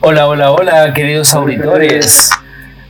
Hola, 0.00 0.28
hola, 0.28 0.52
hola, 0.52 0.94
queridos 0.94 1.32
auditores. 1.34 2.30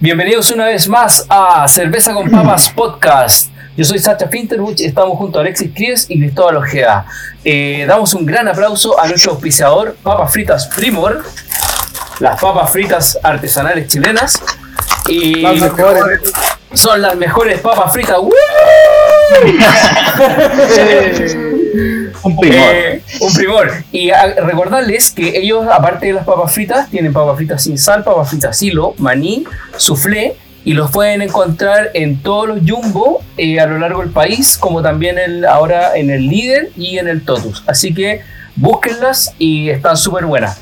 Bienvenidos 0.01 0.51
una 0.51 0.67
vez 0.67 0.89
más 0.89 1.27
a 1.29 1.67
Cerveza 1.69 2.15
con 2.15 2.31
Papas 2.31 2.71
Podcast. 2.77 3.51
Yo 3.77 3.85
soy 3.85 3.99
Sacha 3.99 4.29
Finterbuch, 4.29 4.81
estamos 4.81 5.19
junto 5.19 5.39
a 5.39 5.43
Alexis 5.43 5.71
Cries 5.75 6.07
y 6.09 6.19
Cristóbal 6.19 6.57
Ojeda. 6.57 7.07
Eh, 7.45 7.85
damos 7.87 8.15
un 8.15 8.27
gran 8.27 8.49
aplauso 8.49 9.01
a 9.01 9.07
nuestro 9.07 9.33
auspiciador 9.33 9.97
Papas 10.03 10.33
Fritas 10.33 10.67
Primor, 10.69 11.23
las 12.21 12.41
papas 12.41 12.71
fritas 12.71 13.19
artesanales 13.23 13.89
chilenas. 13.89 14.43
Y 15.09 15.45
son 16.73 17.01
las 17.01 17.17
mejores 17.17 17.61
papas 17.61 17.93
fritas. 17.93 18.19
Un 22.23 22.37
primor. 22.37 22.59
Eh, 22.73 23.03
un 23.21 23.35
primor. 23.35 23.71
Y 23.93 24.11
a- 24.11 24.35
recordarles 24.45 25.11
que 25.11 25.39
ellos, 25.39 25.67
aparte 25.71 26.07
de 26.07 26.13
las 26.15 26.25
papas 26.25 26.53
fritas, 26.53 26.91
tienen 26.91 27.13
papas 27.13 27.37
fritas 27.37 27.63
sin 27.63 27.79
sal, 27.79 28.05
papas 28.05 28.31
fritas 28.31 28.57
silo, 28.57 28.95
maní, 28.99 29.45
soufflé. 29.77 30.37
Y 30.65 30.75
los 30.75 30.91
pueden 30.91 31.23
encontrar 31.23 31.91
en 31.95 32.21
todos 32.23 32.47
los 32.49 32.59
jumbo 32.69 33.23
eh, 33.39 33.59
a 33.59 33.67
lo 33.67 33.79
largo 33.79 34.01
del 34.03 34.11
país, 34.11 34.59
como 34.59 34.83
también 34.83 35.17
el, 35.17 35.47
ahora 35.47 35.97
en 35.97 36.11
el 36.11 36.27
líder 36.29 36.71
y 36.77 36.99
en 36.99 37.09
el 37.09 37.25
totus. 37.25 37.63
Así 37.67 37.95
que 37.95 38.21
búsquenlas 38.57 39.33
y 39.39 39.71
están 39.71 39.97
súper 39.97 40.27
buenas. 40.27 40.61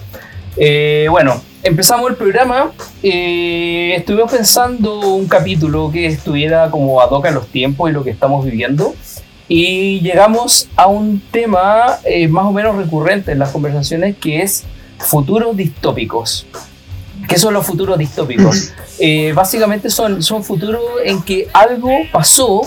Eh, 0.59 1.07
bueno, 1.11 1.43
empezamos 1.65 2.09
el 2.11 2.17
programa. 2.17 2.70
Eh, 3.03 3.95
estuvimos 3.97 4.31
pensando 4.31 5.01
un 5.15 5.27
capítulo 5.27 5.91
que 5.91 6.07
estuviera 6.07 6.70
como 6.70 7.01
a 7.01 7.09
toca 7.09 7.31
los 7.33 7.48
tiempos 7.48 7.91
y 7.91 7.93
lo 7.93 8.05
que 8.05 8.11
estamos 8.11 8.45
viviendo. 8.45 8.95
Y 9.48 10.00
llegamos 10.00 10.69
a 10.77 10.86
un 10.89 11.20
tema 11.30 11.98
eh, 12.05 12.27
más 12.28 12.47
o 12.47 12.52
menos 12.52 12.77
recurrente 12.77 13.33
en 13.33 13.39
las 13.39 13.50
conversaciones 13.50 14.16
que 14.16 14.42
es 14.42 14.64
futuros 14.98 15.56
distópicos. 15.56 16.47
¿Qué 17.28 17.39
son 17.39 17.55
los 17.55 17.64
futuros 17.67 17.98
distópicos? 17.98 18.72
Eh, 18.98 19.33
básicamente 19.34 19.91
son, 19.91 20.22
son 20.22 20.42
futuros 20.42 20.80
en 21.05 21.22
que 21.22 21.48
algo 21.52 21.91
pasó 22.12 22.62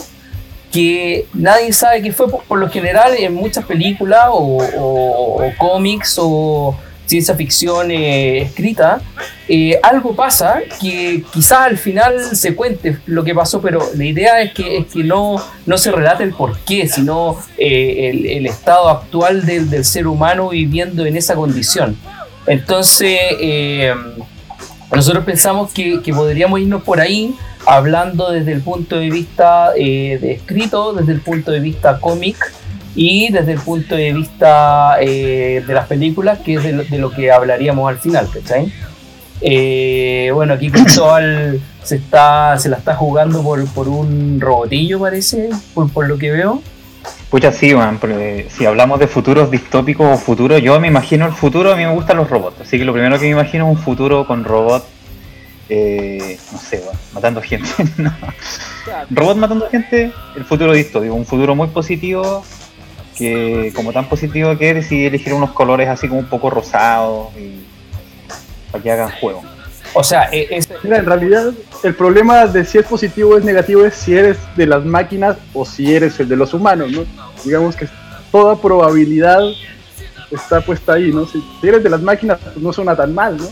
que 0.71 1.25
nadie 1.33 1.73
sabe 1.73 2.01
qué 2.01 2.11
fue 2.11 2.29
por, 2.29 2.43
por 2.43 2.59
lo 2.59 2.69
general 2.69 3.13
en 3.17 3.33
muchas 3.33 3.65
películas 3.65 4.25
o, 4.31 4.57
o- 4.77 5.43
o 5.47 5.51
cómics 5.57 6.17
o 6.19 6.75
ciencia 7.09 7.33
ficción 7.33 7.89
eh, 7.89 8.43
escrita, 8.43 9.01
eh, 9.47 9.79
algo 9.81 10.15
pasa 10.15 10.59
que 10.79 11.23
quizás 11.33 11.61
al 11.61 11.77
final 11.79 12.35
se 12.35 12.55
cuente 12.55 12.99
lo 13.07 13.23
que 13.23 13.33
pasó, 13.33 13.59
pero 13.61 13.81
la 13.95 14.05
idea 14.05 14.41
es 14.43 14.53
que, 14.53 14.77
es 14.77 14.85
que 14.85 15.03
no, 15.03 15.43
no 15.65 15.77
se 15.79 15.91
relate 15.91 16.23
el 16.23 16.33
por 16.35 16.59
qué, 16.59 16.87
sino 16.87 17.39
eh, 17.57 18.11
el, 18.11 18.27
el 18.27 18.45
estado 18.45 18.89
actual 18.89 19.43
del, 19.43 19.71
del 19.71 19.85
ser 19.85 20.05
humano 20.05 20.49
viviendo 20.49 21.03
en 21.03 21.17
esa 21.17 21.33
condición. 21.33 21.97
Entonces, 22.45 23.19
nosotros 24.91 25.23
pensamos 25.23 25.71
que, 25.71 26.01
que 26.01 26.13
podríamos 26.13 26.59
irnos 26.59 26.83
por 26.83 26.99
ahí 26.99 27.35
hablando 27.65 28.31
desde 28.31 28.53
el 28.53 28.61
punto 28.61 28.97
de 28.97 29.09
vista 29.09 29.71
de 29.73 30.31
escrito, 30.33 30.93
desde 30.93 31.11
el 31.11 31.21
punto 31.21 31.51
de 31.51 31.59
vista 31.59 31.99
cómic 31.99 32.37
y 32.95 33.31
desde 33.31 33.53
el 33.53 33.59
punto 33.59 33.95
de 33.95 34.13
vista 34.13 34.97
eh, 34.99 35.63
de 35.65 35.73
las 35.73 35.87
películas, 35.87 36.39
que 36.39 36.55
es 36.55 36.63
de 36.63 36.73
lo, 36.73 36.83
de 36.83 36.97
lo 36.97 37.11
que 37.11 37.31
hablaríamos 37.31 37.89
al 37.89 37.99
final, 37.99 38.29
¿cachai? 38.33 38.71
Eh, 39.41 40.31
bueno, 40.33 40.53
aquí 40.53 40.69
Cristóbal 40.69 41.61
se, 41.83 41.95
está, 41.95 42.57
se 42.57 42.69
la 42.69 42.77
está 42.77 42.95
jugando 42.95 43.41
por, 43.41 43.65
por 43.67 43.87
un 43.87 44.39
robotillo, 44.39 44.99
parece, 44.99 45.49
por, 45.73 45.91
por 45.91 46.07
lo 46.07 46.17
que 46.17 46.31
veo. 46.31 46.61
Pucha, 47.29 47.51
sí, 47.51 47.73
man, 47.75 47.99
porque 47.99 48.47
si 48.49 48.65
hablamos 48.65 48.99
de 48.99 49.07
futuros 49.07 49.51
distópicos 49.51 50.07
o 50.07 50.17
futuros, 50.17 50.61
yo 50.61 50.79
me 50.79 50.87
imagino 50.87 51.27
el 51.27 51.33
futuro, 51.33 51.71
a 51.71 51.75
mí 51.75 51.85
me 51.85 51.93
gustan 51.93 52.17
los 52.17 52.29
robots. 52.29 52.61
Así 52.61 52.77
que 52.77 52.85
lo 52.85 52.91
primero 52.91 53.17
que 53.17 53.25
me 53.25 53.31
imagino 53.31 53.65
es 53.65 53.77
un 53.77 53.83
futuro 53.83 54.25
con 54.25 54.43
robot, 54.43 54.85
eh, 55.69 56.39
no 56.51 56.57
sé, 56.57 56.83
matando 57.13 57.41
gente. 57.41 57.69
no. 57.97 58.11
Robot 59.11 59.37
matando 59.37 59.69
gente, 59.69 60.11
el 60.35 60.43
futuro 60.43 60.73
distópico. 60.73 61.13
Un 61.13 61.25
futuro 61.25 61.55
muy 61.55 61.67
positivo, 61.67 62.43
que 63.19 63.73
como 63.75 63.91
tan 63.91 64.07
positivo 64.07 64.57
que 64.57 64.69
eres, 64.69 64.91
y 64.91 65.05
elegir 65.05 65.33
unos 65.33 65.51
colores 65.51 65.89
así 65.89 66.07
como 66.07 66.21
un 66.21 66.27
poco 66.27 66.49
rosados 66.49 67.27
y 67.37 67.65
para 68.71 68.81
que 68.81 68.91
hagan 68.91 69.11
juego. 69.19 69.43
O 69.93 70.03
sea, 70.03 70.23
es, 70.31 70.69
Mira, 70.83 70.99
en 70.99 71.05
realidad 71.05 71.51
el 71.83 71.95
problema 71.95 72.45
de 72.45 72.63
si 72.63 72.77
es 72.77 72.85
positivo 72.85 73.31
o 73.31 73.37
es 73.37 73.43
negativo 73.43 73.83
es 73.85 73.95
si 73.95 74.15
eres 74.15 74.37
de 74.55 74.65
las 74.65 74.85
máquinas 74.85 75.37
o 75.53 75.65
si 75.65 75.93
eres 75.93 76.19
el 76.19 76.29
de 76.29 76.37
los 76.37 76.53
humanos, 76.53 76.91
¿no? 76.91 77.05
Digamos 77.43 77.75
que 77.75 77.89
toda 78.31 78.55
probabilidad 78.55 79.41
está 80.31 80.61
puesta 80.61 80.93
ahí, 80.93 81.11
¿no? 81.11 81.25
Si, 81.25 81.43
si 81.59 81.67
eres 81.67 81.83
de 81.83 81.89
las 81.89 82.01
máquinas, 82.01 82.39
pues 82.41 82.57
no 82.57 82.71
suena 82.71 82.95
tan 82.95 83.13
mal, 83.13 83.35
¿no? 83.37 83.47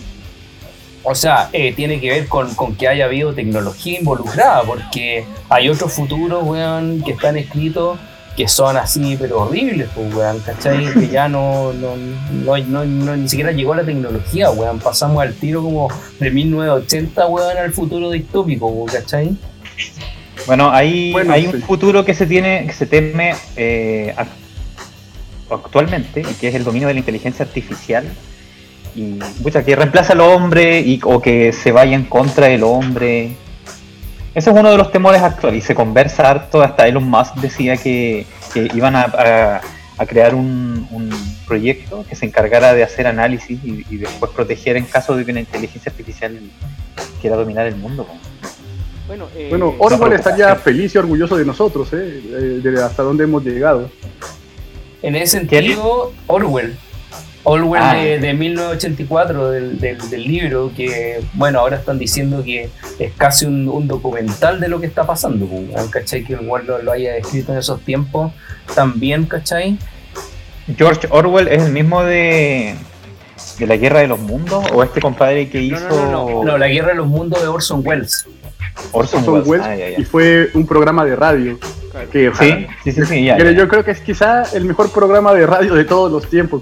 O 1.04 1.16
sea, 1.16 1.50
eh, 1.52 1.74
tiene 1.74 2.00
que 2.00 2.10
ver 2.10 2.28
con, 2.28 2.54
con 2.56 2.76
que 2.76 2.88
haya 2.88 3.06
habido 3.06 3.34
tecnología 3.34 4.00
involucrada, 4.00 4.64
porque 4.64 5.26
hay 5.50 5.70
otros 5.70 5.92
futuros, 5.94 6.44
weón, 6.44 7.02
que 7.04 7.12
están 7.12 7.38
escritos 7.38 7.98
que 8.38 8.48
son 8.48 8.78
así, 8.78 9.18
pero 9.20 9.42
horribles, 9.42 9.90
pues, 9.96 10.14
weón, 10.14 10.40
¿cachai? 10.42 10.94
Que 10.94 11.08
ya 11.10 11.28
no, 11.28 11.74
no, 11.74 11.96
no, 11.98 12.58
no- 12.58 12.86
no- 12.86 13.18
ni 13.18 13.28
siquiera 13.28 13.52
llegó 13.52 13.74
la 13.74 13.84
tecnología, 13.84 14.52
weón. 14.52 14.80
Pasamos 14.80 15.22
al 15.24 15.34
tiro 15.34 15.64
como 15.64 15.88
de 16.20 16.30
1980, 16.32 17.26
weón, 17.28 17.58
al 17.58 17.74
futuro 17.74 18.12
distópico, 18.12 18.68
weón, 18.68 18.88
¿cachai? 18.94 19.36
Bueno, 20.46 20.70
hay, 20.72 21.12
Bueno, 21.12 21.34
hay 21.34 21.48
sí. 21.48 21.56
un 21.56 21.62
futuro 21.64 22.06
que 22.06 22.14
se 22.14 22.28
tiene, 22.28 22.66
que 22.68 22.74
se 22.74 22.86
teme 22.86 23.34
eh, 23.56 24.14
ac- 24.16 24.28
actualmente, 25.50 26.22
y 26.22 26.34
que 26.36 26.50
es 26.50 26.56
el 26.56 26.64
dominio 26.64 26.88
de 26.88 26.94
la 26.94 27.00
inteligencia 27.00 27.44
artificial. 27.44 28.06
Y 28.96 29.20
pucha, 29.44 29.64
que 29.64 29.76
reemplaza 29.76 30.14
al 30.14 30.22
hombre 30.22 30.80
y, 30.82 31.00
o 31.04 31.22
que 31.22 31.54
se 31.54 31.72
vaya 31.72 31.96
en 31.96 32.06
contra 32.06 32.48
del 32.48 32.64
hombre. 32.64 33.36
Ese 34.38 34.52
es 34.52 34.56
uno 34.56 34.70
de 34.70 34.78
los 34.78 34.92
temores 34.92 35.22
actuales 35.24 35.64
y 35.64 35.66
se 35.68 35.74
conversa 35.74 36.30
harto. 36.30 36.62
Hasta 36.62 36.88
Elon 36.88 37.04
Musk 37.10 37.34
decía 37.38 37.76
que, 37.76 38.28
que 38.54 38.70
iban 38.76 38.96
a, 38.96 39.02
a- 39.02 39.62
a 40.00 40.06
crear 40.06 40.36
un, 40.36 40.88
un 40.92 41.10
proyecto 41.48 42.06
que 42.08 42.16
se 42.16 42.28
encargara 42.28 42.72
de 42.76 42.84
hacer 42.84 43.08
análisis 43.08 43.60
y, 43.64 43.84
y 43.90 43.98
después 43.98 44.32
proteger 44.32 44.78
en 44.78 44.86
caso 44.86 45.16
de 45.16 45.26
que 45.26 45.32
una 45.32 45.40
inteligencia 45.40 45.90
artificial 45.92 46.40
quiera 47.20 47.36
dominar 47.36 47.66
el 47.66 47.78
mundo. 47.78 48.06
Bueno, 49.08 49.26
eh, 49.36 49.48
Bueno, 49.50 49.74
Orwell 49.80 50.14
estaría 50.14 50.56
feliz 50.58 50.94
y 50.94 51.00
orgulloso 51.00 51.36
de 51.36 51.46
nosotros. 51.46 51.90
Eh, 51.94 52.60
De 52.62 52.84
hasta 52.84 53.02
dónde 53.02 53.24
hemos 53.24 53.44
llegado. 53.44 53.90
en 55.02 55.16
ese 55.16 55.40
sentido, 55.40 56.14
Orwell. 56.28 56.78
Orwell 57.44 57.82
Ah. 57.82 57.94
de, 57.96 58.20
de 58.20 58.34
1984, 58.34 59.52
del, 59.52 59.80
del- 59.80 60.10
del 60.10 60.24
libro, 60.24 60.72
que, 60.76 61.22
bueno, 61.34 61.60
ahora 61.60 61.78
están 61.78 61.98
diciendo 61.98 62.44
que 62.44 62.70
es 63.00 63.14
casi 63.18 63.46
un, 63.46 63.68
un 63.70 63.88
documental 63.88 64.60
de 64.60 64.68
lo 64.68 64.80
que 64.82 64.88
está 64.88 65.06
pasando, 65.06 65.46
pues, 65.46 65.86
¿cachai? 65.90 66.24
Que 66.24 66.34
igual 66.34 66.66
lo, 66.68 66.82
lo 66.82 66.92
haya 66.92 67.16
escrito 67.16 67.54
en 67.54 67.60
esos 67.60 67.80
tiempos 67.82 68.32
también, 68.76 69.26
¿cachai? 69.26 69.78
George 70.78 71.08
Orwell 71.10 71.48
es 71.48 71.64
el 71.64 71.72
mismo 71.72 72.04
de, 72.04 72.76
de 73.60 73.68
la 73.68 73.78
Guerra 73.78 74.00
de 74.02 74.08
los 74.08 74.20
Mundos 74.20 74.66
o 74.74 74.84
este 74.84 75.00
compadre 75.00 75.48
que 75.50 75.62
hizo 75.62 75.88
no, 75.90 76.12
no, 76.12 76.30
no, 76.30 76.44
no, 76.44 76.58
La 76.58 76.68
Guerra 76.68 76.90
de 76.90 76.96
los 76.96 77.08
Mundos 77.08 77.42
de 77.42 77.48
Orson 77.48 77.82
Welles. 77.86 78.26
Orson 78.92 79.20
Orson 79.20 79.34
Welles. 79.34 79.48
Welles, 79.48 79.66
Ah, 79.66 79.76
ya, 79.76 79.90
ya. 79.92 80.00
y 80.00 80.04
fue 80.04 80.50
un 80.54 80.68
programa 80.68 81.06
de 81.06 81.16
radio. 81.16 81.58
Que, 82.12 82.32
Sí, 82.38 82.68
sí, 82.84 82.92
sí, 82.92 83.06
sí, 83.06 83.24
ya. 83.26 83.38
yo 83.52 83.68
creo 83.70 83.84
que 83.84 83.92
es 83.92 84.02
quizá 84.02 84.44
el 84.54 84.66
mejor 84.66 84.92
programa 84.92 85.34
de 85.34 85.48
radio 85.48 85.74
de 85.74 85.84
todos 85.86 86.12
los 86.12 86.30
tiempos. 86.30 86.62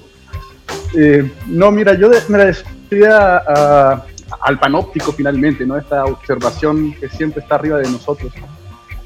Eh, 0.97 1.29
no, 1.47 1.71
mira, 1.71 1.93
yo 1.95 2.09
me 2.29 2.37
refería 2.45 3.37
a- 3.37 4.05
al 4.41 4.59
panóptico 4.59 5.11
finalmente, 5.11 5.65
¿no? 5.65 5.77
Esta 5.77 6.05
observación 6.05 6.93
que 6.99 7.09
siempre 7.09 7.41
está 7.41 7.55
arriba 7.55 7.77
de 7.79 7.89
nosotros, 7.89 8.31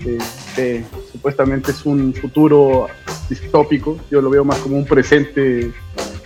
eh, 0.05 0.17
que 0.55 0.85
supuestamente 1.11 1.71
es 1.71 1.85
un 1.85 2.13
futuro 2.13 2.87
distópico, 3.29 3.97
yo 4.09 4.21
lo 4.21 4.29
veo 4.29 4.43
más 4.45 4.57
como 4.59 4.77
un 4.77 4.85
presente 4.85 5.71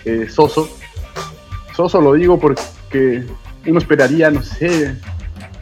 eh, 0.06 0.28
soso. 0.30 0.70
Soso 1.76 2.02
lo 2.02 2.14
digo 2.14 2.40
porque 2.40 3.24
uno 3.66 3.80
esperaría, 3.80 4.30
no 4.30 4.44
sé, 4.44 4.96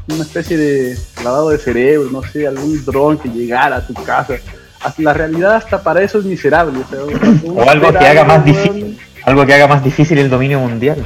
una 0.09 0.23
especie 0.23 0.57
de 0.57 0.97
lavado 1.23 1.49
de 1.51 1.57
cerebro, 1.57 2.09
no 2.11 2.21
sé, 2.23 2.47
algún 2.47 2.83
dron 2.83 3.17
que 3.17 3.29
llegara 3.29 3.77
a 3.77 3.87
tu 3.87 3.93
casa. 3.93 4.35
Hasta 4.81 5.01
La 5.03 5.13
realidad 5.13 5.53
hasta 5.55 5.81
para 5.81 6.01
eso 6.01 6.17
es 6.19 6.25
miserable. 6.25 6.79
O, 6.79 6.89
sea, 6.89 6.99
O 7.53 7.69
algo 7.69 7.91
que 7.91 8.05
haga 8.05 8.23
más 8.25 8.43
difícil, 8.43 8.97
algo 9.23 9.45
que 9.45 9.53
haga 9.53 9.67
más 9.67 9.83
difícil 9.83 10.17
el 10.17 10.29
dominio 10.29 10.59
mundial. 10.59 11.05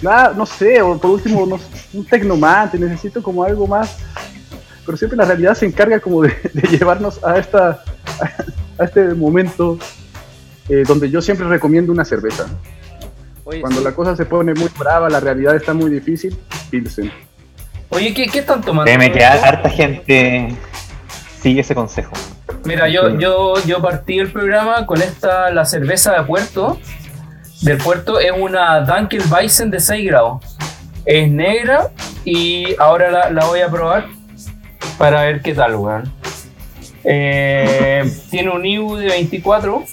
Claro, 0.00 0.34
no 0.34 0.46
sé, 0.46 0.82
o 0.82 0.98
por 0.98 1.12
último, 1.12 1.46
no, 1.46 1.58
un 1.92 2.04
tecnomante, 2.04 2.78
necesito 2.78 3.22
como 3.22 3.42
algo 3.42 3.66
más. 3.66 3.96
Pero 4.84 4.96
siempre 4.98 5.16
la 5.16 5.24
realidad 5.24 5.54
se 5.54 5.66
encarga 5.66 5.98
como 6.00 6.22
de, 6.22 6.34
llevarnos 6.70 7.22
a, 7.24 7.38
esta, 7.38 7.82
a 8.78 8.84
este 8.84 9.14
momento 9.14 9.78
eh, 10.68 10.84
donde 10.86 11.10
yo 11.10 11.20
siempre 11.22 11.46
recomiendo 11.48 11.92
una 11.92 12.04
cerveza. 12.04 12.46
Cuando 13.42 13.80
la 13.80 13.92
cosa 13.92 14.16
se 14.16 14.26
pone 14.26 14.54
muy 14.54 14.68
brava, 14.76 15.08
la 15.08 15.20
realidad 15.20 15.54
está 15.54 15.72
muy 15.72 15.88
difícil, 15.88 16.36
Pilsen. 16.68 17.12
Oye, 17.90 18.12
¿qué, 18.12 18.26
qué 18.26 18.40
están 18.40 18.60
tomando? 18.60 18.90
Déjeme 18.90 19.12
que 19.12 19.24
harta 19.24 19.70
gente 19.70 20.56
sigue 21.40 21.60
ese 21.60 21.74
consejo. 21.74 22.12
Mira, 22.64 22.88
yo, 22.88 23.18
yo, 23.18 23.54
yo 23.64 23.80
partí 23.80 24.18
el 24.18 24.30
programa 24.32 24.86
con 24.86 25.00
esta, 25.02 25.50
la 25.50 25.64
cerveza 25.64 26.12
de 26.12 26.22
puerto. 26.24 26.78
Del 27.62 27.78
puerto 27.78 28.18
es 28.18 28.32
una 28.36 28.80
Dunkel 28.80 29.22
Bison 29.22 29.70
de 29.70 29.80
6 29.80 30.06
grados. 30.06 30.44
Es 31.04 31.30
negra 31.30 31.90
y 32.24 32.74
ahora 32.78 33.10
la, 33.10 33.30
la 33.30 33.44
voy 33.46 33.60
a 33.60 33.68
probar 33.68 34.06
para 34.98 35.22
ver 35.22 35.40
qué 35.42 35.54
tal, 35.54 35.76
weón. 35.76 36.12
Eh, 37.04 38.04
tiene 38.30 38.50
un 38.50 38.64
IU 38.66 38.96
de 38.96 39.06
24 39.06 39.84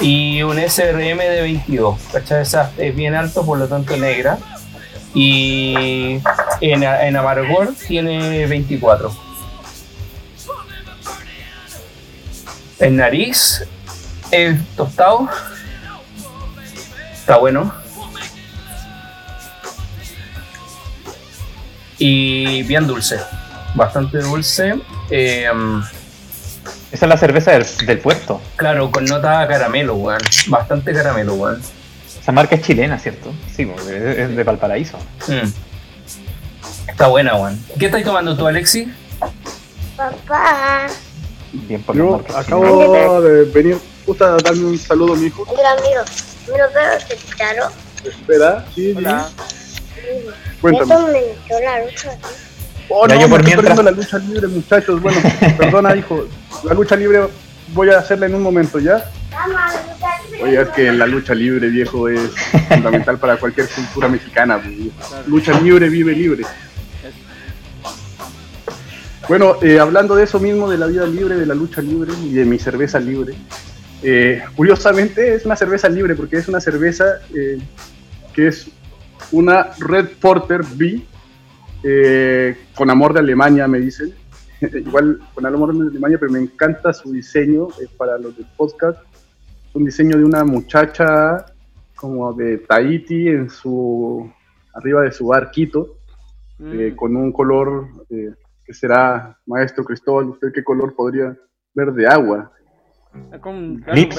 y 0.00 0.42
un 0.42 0.58
SRM 0.58 1.18
de 1.18 1.42
22. 1.42 2.00
¿Cachai? 2.12 2.42
Esa 2.42 2.72
es 2.76 2.94
bien 2.94 3.14
alto, 3.14 3.44
por 3.46 3.58
lo 3.58 3.68
tanto 3.68 3.96
negra. 3.96 4.38
Y 5.14 6.20
en, 6.60 6.82
en 6.82 7.16
amargor 7.16 7.70
tiene 7.86 8.46
24. 8.46 9.27
El 12.78 12.96
nariz 12.96 13.64
es 14.30 14.56
tostado. 14.76 15.28
Está 17.12 17.38
bueno. 17.38 17.72
Y 21.98 22.62
bien 22.62 22.86
dulce. 22.86 23.18
Bastante 23.74 24.18
dulce. 24.18 24.78
Eh, 25.10 25.50
esa 26.92 27.06
es 27.06 27.08
la 27.08 27.16
cerveza 27.16 27.52
del, 27.52 27.98
puerto. 27.98 28.40
Claro, 28.56 28.90
con 28.90 29.04
nota 29.04 29.46
caramelo, 29.46 29.94
weón. 29.96 30.20
Bastante 30.46 30.92
caramelo, 30.92 31.34
weón. 31.34 31.60
Esa 32.20 32.32
marca 32.32 32.54
es 32.54 32.62
chilena, 32.62 32.98
¿cierto? 32.98 33.32
Sí, 33.54 33.70
es 33.88 34.36
de 34.36 34.44
Valparaíso. 34.44 34.98
Mm. 35.26 35.48
Está 36.88 37.08
buena, 37.08 37.34
weón. 37.34 37.62
¿Qué 37.78 37.86
estás 37.86 38.04
tomando 38.04 38.36
tú, 38.36 38.46
Alexi? 38.46 38.92
Papá. 39.96 40.86
Bien 41.52 41.82
por 41.82 41.96
Yo 41.96 42.22
acabo 42.34 43.20
de 43.22 43.44
venir 43.44 43.78
justo 44.04 44.24
a 44.24 44.36
darme 44.36 44.64
un 44.64 44.78
saludo 44.78 45.14
a 45.14 45.16
mi 45.16 45.26
hijo. 45.26 45.46
Mira, 45.50 45.72
amigo, 45.72 46.02
¿me 46.50 46.58
lo 46.58 46.70
puedo 46.70 46.92
escuchar? 46.92 47.56
Espera, 48.04 48.66
sí, 48.74 48.94
Hola. 48.96 49.28
sí. 49.48 49.82
Cuéntame. 50.60 50.94
Esto 50.94 51.06
me 51.08 51.18
echó 51.18 51.60
la 51.64 51.84
lucha. 51.84 52.18
Oh, 52.90 53.06
no, 53.06 53.20
yo 53.20 53.28
por 53.28 53.42
me 53.42 53.54
mientras... 53.54 53.84
la 53.84 53.90
lucha 53.90 54.18
libre, 54.18 54.46
muchachos. 54.48 55.02
Bueno, 55.02 55.20
perdona, 55.58 55.94
hijo 55.94 56.26
la 56.64 56.74
lucha 56.74 56.96
libre 56.96 57.28
voy 57.74 57.90
a 57.90 57.98
hacerla 57.98 58.26
en 58.26 58.34
un 58.34 58.42
momento, 58.42 58.78
¿ya? 58.78 59.10
Oye, 60.42 60.60
es 60.60 60.68
que 60.70 60.92
la 60.92 61.06
lucha 61.06 61.34
libre, 61.34 61.68
viejo, 61.68 62.08
es 62.08 62.30
fundamental 62.68 63.18
para 63.18 63.36
cualquier 63.36 63.68
cultura 63.68 64.08
mexicana. 64.08 64.60
Lucha 65.26 65.58
libre, 65.60 65.88
vive 65.88 66.12
libre. 66.12 66.44
Bueno, 69.28 69.56
eh, 69.62 69.78
hablando 69.78 70.16
de 70.16 70.24
eso 70.24 70.40
mismo, 70.40 70.70
de 70.70 70.78
la 70.78 70.86
vida 70.86 71.06
libre, 71.06 71.36
de 71.36 71.46
la 71.46 71.54
lucha 71.54 71.82
libre 71.82 72.12
y 72.24 72.32
de 72.32 72.44
mi 72.44 72.58
cerveza 72.58 72.98
libre, 72.98 73.34
eh, 74.02 74.42
curiosamente 74.56 75.34
es 75.34 75.44
una 75.44 75.56
cerveza 75.56 75.88
libre 75.88 76.14
porque 76.14 76.36
es 76.36 76.48
una 76.48 76.60
cerveza 76.60 77.04
eh, 77.34 77.58
que 78.32 78.48
es 78.48 78.70
una 79.32 79.70
Red 79.78 80.08
Porter 80.20 80.62
B, 80.74 81.02
con 82.74 82.90
amor 82.90 83.12
de 83.12 83.20
Alemania, 83.20 83.68
me 83.68 83.78
dicen. 83.80 84.14
igual 84.74 85.20
con 85.34 85.46
Alomar 85.46 85.74
de 85.74 85.88
Alemania, 85.88 86.18
pero 86.18 86.32
me 86.32 86.40
encanta 86.40 86.92
su 86.92 87.12
diseño 87.12 87.68
eh, 87.80 87.86
para 87.96 88.18
los 88.18 88.36
del 88.36 88.46
podcast. 88.56 89.00
Es 89.68 89.74
un 89.74 89.84
diseño 89.84 90.16
de 90.16 90.24
una 90.24 90.44
muchacha 90.44 91.46
como 91.94 92.32
de 92.32 92.58
Tahiti 92.58 93.28
en 93.28 93.50
su 93.50 94.30
arriba 94.72 95.02
de 95.02 95.12
su 95.12 95.26
barquito, 95.26 95.96
eh, 96.60 96.92
mm. 96.92 96.96
con 96.96 97.16
un 97.16 97.32
color 97.32 97.88
eh, 98.10 98.32
que 98.68 98.74
será, 98.74 99.34
maestro 99.46 99.82
Cristóbal, 99.82 100.26
¿usted 100.26 100.52
qué 100.52 100.62
color 100.62 100.94
podría 100.94 101.34
ver 101.74 101.90
de 101.94 102.06
agua? 102.06 102.52
Con 103.40 103.80
verde, 103.80 104.10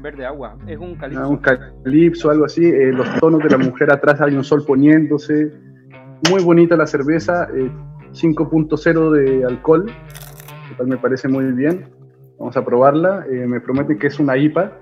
verde, 0.00 0.24
agua, 0.24 0.56
es 0.68 0.78
un 0.78 0.94
calipso. 0.94 1.24
Ah, 1.24 1.26
un 1.26 1.38
calipso, 1.38 2.30
algo 2.30 2.44
así. 2.44 2.70
los 2.92 3.18
tonos 3.18 3.42
de 3.42 3.50
la 3.50 3.58
mujer 3.58 3.90
atrás 3.90 4.20
hay 4.20 4.36
un 4.36 4.44
sol 4.44 4.64
poniéndose. 4.64 5.52
Muy 6.30 6.44
bonita 6.44 6.76
la 6.76 6.86
cerveza. 6.86 7.48
5.0 7.48 9.10
de 9.10 9.44
alcohol, 9.44 9.86
lo 10.70 10.76
cual 10.76 10.88
me 10.88 10.96
parece 10.98 11.26
muy 11.26 11.46
bien. 11.46 11.90
Vamos 12.38 12.56
a 12.56 12.64
probarla. 12.64 13.26
Eh, 13.28 13.44
me 13.48 13.60
prometen 13.60 13.98
que 13.98 14.06
es 14.06 14.20
una 14.20 14.36
IPA. 14.36 14.72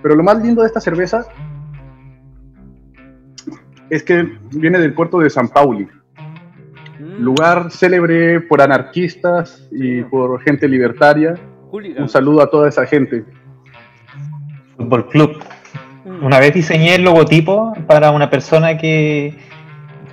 Pero 0.00 0.14
lo 0.14 0.22
más 0.22 0.40
lindo 0.40 0.62
de 0.62 0.68
esta 0.68 0.80
cerveza 0.80 1.26
es 3.90 4.04
que 4.04 4.38
viene 4.52 4.78
del 4.78 4.94
puerto 4.94 5.18
de 5.18 5.28
San 5.28 5.48
Pauli. 5.48 5.88
Lugar 7.18 7.70
célebre 7.70 8.40
por 8.40 8.62
anarquistas 8.62 9.68
y 9.70 10.02
por 10.02 10.40
gente 10.42 10.68
libertaria. 10.68 11.34
Un 11.70 12.08
saludo 12.08 12.42
a 12.42 12.50
toda 12.50 12.68
esa 12.68 12.86
gente. 12.86 13.24
Fútbol 14.76 15.08
Club. 15.08 15.38
Mm. 16.04 16.24
Una 16.24 16.38
vez 16.38 16.54
diseñé 16.54 16.94
el 16.94 17.02
logotipo 17.02 17.74
para 17.86 18.10
una 18.10 18.30
persona 18.30 18.78
que 18.78 19.36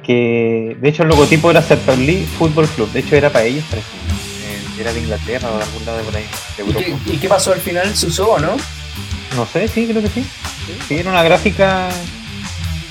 que 0.06 0.78
de 0.80 0.90
hecho 0.90 1.04
el 1.04 1.10
logotipo 1.10 1.50
era 1.50 1.64
Lee 1.98 2.28
Football 2.38 2.68
Club, 2.68 2.92
de 2.92 3.00
hecho 3.00 3.16
era 3.16 3.30
para 3.30 3.46
ellos, 3.46 3.64
parece. 3.70 3.88
Eh, 3.88 4.82
era 4.82 4.94
de 4.94 5.00
Inglaterra 5.00 5.50
o 5.52 5.58
de 5.58 5.64
algún 5.64 5.86
lado 5.86 5.98
de 5.98 6.04
por 6.04 6.16
ahí, 6.16 6.26
de 6.58 6.64
Europa. 6.64 7.02
¿Y 7.08 7.18
qué, 7.18 7.28
pasó 7.28 7.54
al 7.54 7.60
final? 7.60 7.96
¿Se 7.96 8.08
usó 8.08 8.34
o 8.34 8.40
no? 8.40 8.56
No 9.36 9.46
sé, 9.46 9.68
sí, 9.68 9.88
creo 9.88 10.02
que 10.02 10.10
sí. 10.10 10.26
Sí, 10.88 10.96
era 10.96 11.10
una 11.10 11.24
gráfica. 11.24 11.90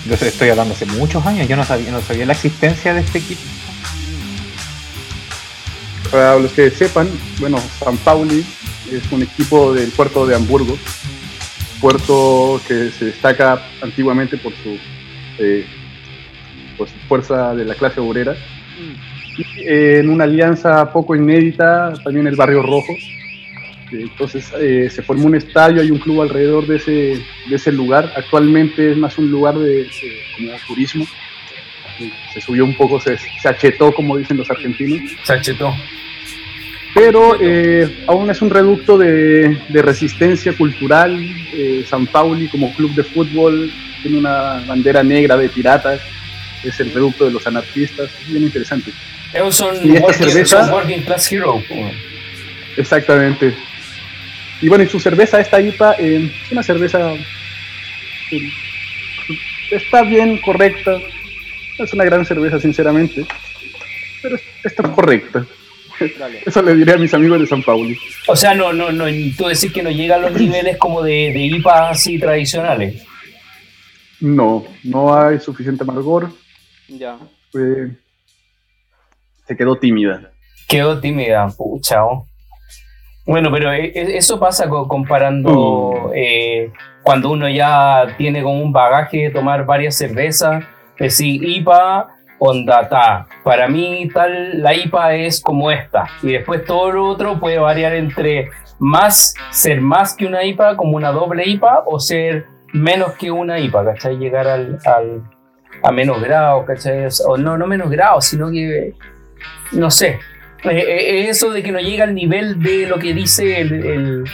Yo 0.06 0.14
estoy 0.14 0.50
hablando 0.50 0.74
hace 0.74 0.86
muchos 0.86 1.24
años, 1.24 1.48
yo 1.48 1.56
no 1.56 1.64
sabía, 1.64 1.90
no 1.90 2.00
sabía 2.00 2.26
la 2.26 2.34
existencia 2.34 2.92
de 2.92 3.00
este 3.00 3.18
equipo. 3.18 3.40
Para 6.14 6.38
los 6.38 6.52
que 6.52 6.70
sepan, 6.70 7.08
bueno, 7.40 7.58
San 7.58 7.96
Pauli 7.96 8.46
es 8.88 9.10
un 9.10 9.24
equipo 9.24 9.74
del 9.74 9.90
puerto 9.90 10.24
de 10.24 10.36
Hamburgo, 10.36 10.78
puerto 11.80 12.60
que 12.68 12.92
se 12.92 13.06
destaca 13.06 13.60
antiguamente 13.82 14.36
por 14.36 14.52
su 14.52 14.78
eh, 15.40 15.66
pues, 16.78 16.92
fuerza 17.08 17.52
de 17.56 17.64
la 17.64 17.74
clase 17.74 17.98
obrera. 17.98 18.36
Eh, 19.58 19.98
en 20.04 20.08
una 20.08 20.22
alianza 20.22 20.92
poco 20.92 21.16
inédita, 21.16 21.94
también 22.04 22.28
el 22.28 22.36
Barrio 22.36 22.62
Rojo. 22.62 22.94
Entonces 23.90 24.52
eh, 24.60 24.88
se 24.90 25.02
formó 25.02 25.26
un 25.26 25.34
estadio, 25.34 25.82
hay 25.82 25.90
un 25.90 25.98
club 25.98 26.22
alrededor 26.22 26.64
de 26.68 27.24
ese, 27.52 27.72
lugar. 27.72 28.12
Actualmente 28.16 28.92
es 28.92 28.96
más 28.96 29.18
un 29.18 29.32
lugar 29.32 29.58
de, 29.58 29.88
turismo. 30.68 31.06
Se 32.32 32.40
subió 32.40 32.64
un 32.64 32.76
poco, 32.76 33.00
se, 33.00 33.16
se, 33.18 33.48
achetó, 33.48 33.92
como 33.92 34.16
dicen 34.16 34.36
los 34.36 34.50
argentinos. 34.50 35.10
Se 35.22 35.32
achetó. 35.32 35.74
Pero 36.94 37.36
eh, 37.40 38.04
aún 38.06 38.30
es 38.30 38.40
un 38.40 38.50
reducto 38.50 38.96
de, 38.98 39.58
de 39.68 39.82
resistencia 39.82 40.56
cultural. 40.56 41.18
San 41.86 42.06
Pauli 42.06 42.48
como 42.48 42.72
club 42.74 42.94
de 42.94 43.04
fútbol 43.04 43.72
tiene 44.02 44.18
una 44.18 44.64
bandera 44.66 45.02
negra 45.02 45.36
de 45.36 45.48
piratas 45.48 46.00
es 46.68 46.80
el 46.80 46.92
reducto 46.92 47.26
de 47.26 47.30
los 47.30 47.46
anarquistas, 47.46 48.10
es 48.20 48.30
bien 48.30 48.44
interesante. 48.44 48.90
Ellos 49.32 49.54
son, 49.54 49.76
y 49.84 49.96
esta 49.96 50.12
cerveza, 50.12 50.72
working 50.72 51.02
class 51.02 51.30
hero. 51.30 51.62
Exactamente. 52.76 53.54
Y 54.60 54.68
bueno, 54.68 54.84
y 54.84 54.88
su 54.88 55.00
cerveza, 55.00 55.40
esta 55.40 55.60
IPA, 55.60 55.96
eh, 55.98 56.30
es 56.44 56.52
una 56.52 56.62
cerveza 56.62 57.12
eh, 58.30 58.40
está 59.70 60.02
bien 60.02 60.38
correcta. 60.38 61.00
Es 61.78 61.92
una 61.92 62.04
gran 62.04 62.24
cerveza, 62.24 62.60
sinceramente. 62.60 63.26
Pero 64.22 64.36
está 64.62 64.82
correcta. 64.92 65.44
Eso 66.44 66.62
le 66.62 66.74
diré 66.74 66.94
a 66.94 66.98
mis 66.98 67.14
amigos 67.14 67.40
de 67.40 67.46
San 67.46 67.62
Paulo. 67.62 67.94
O 68.26 68.36
sea, 68.36 68.54
no, 68.54 68.72
no, 68.72 68.90
no, 68.90 69.04
tú 69.36 69.46
decís 69.46 69.72
que 69.72 69.82
no 69.82 69.90
llega 69.90 70.16
a 70.16 70.18
los 70.18 70.32
niveles 70.32 70.76
como 70.76 71.02
de, 71.02 71.32
de 71.32 71.40
IPA 71.40 71.90
así 71.90 72.18
tradicionales. 72.18 73.04
No, 74.20 74.64
no 74.82 75.14
hay 75.14 75.38
suficiente 75.38 75.82
amargor. 75.82 76.30
Ya. 76.88 77.18
se 77.52 77.96
quedó 79.56 79.76
tímida. 79.76 80.32
Quedó 80.68 81.00
tímida, 81.00 81.48
pucha. 81.56 82.00
Bueno, 83.26 83.50
pero 83.52 83.72
e, 83.72 83.86
e, 83.86 84.16
eso 84.16 84.38
pasa 84.38 84.68
comparando 84.68 86.08
mm. 86.08 86.12
eh, 86.14 86.72
cuando 87.02 87.30
uno 87.30 87.48
ya 87.48 88.14
tiene 88.18 88.42
como 88.42 88.62
un 88.62 88.72
bagaje 88.72 89.24
de 89.24 89.30
tomar 89.30 89.64
varias 89.64 89.96
cervezas, 89.96 90.64
decir 90.98 91.42
IPA, 91.42 92.08
onda 92.38 92.88
ta. 92.88 93.26
Para 93.42 93.68
mí 93.68 94.08
tal, 94.12 94.62
la 94.62 94.74
IPA 94.74 95.14
es 95.14 95.40
como 95.40 95.70
esta. 95.70 96.06
Y 96.22 96.32
después 96.32 96.64
todo 96.64 96.90
lo 96.92 97.06
otro 97.06 97.38
puede 97.38 97.58
variar 97.58 97.94
entre 97.94 98.50
más, 98.78 99.34
ser 99.50 99.80
más 99.80 100.14
que 100.14 100.26
una 100.26 100.44
IPA, 100.44 100.76
como 100.76 100.96
una 100.96 101.12
doble 101.12 101.44
IPA, 101.46 101.84
o 101.86 102.00
ser 102.00 102.46
menos 102.72 103.12
que 103.12 103.30
una 103.30 103.58
IPA, 103.58 103.84
¿cachai? 103.84 104.16
Llegar 104.16 104.48
al, 104.48 104.78
al 104.84 105.22
a 105.82 105.92
menos 105.92 106.20
grado, 106.20 106.64
¿cachai? 106.64 107.06
O, 107.26 107.36
no, 107.36 107.56
no 107.56 107.66
menos 107.66 107.90
grado, 107.90 108.20
sino 108.20 108.50
que, 108.50 108.94
no 109.72 109.90
sé, 109.90 110.18
eh, 110.64 110.78
eh, 110.78 111.28
eso 111.28 111.50
de 111.50 111.62
que 111.62 111.72
no 111.72 111.78
llega 111.78 112.04
al 112.04 112.14
nivel 112.14 112.62
de 112.62 112.86
lo 112.86 112.98
que 112.98 113.12
dice 113.12 113.60
el, 113.60 114.24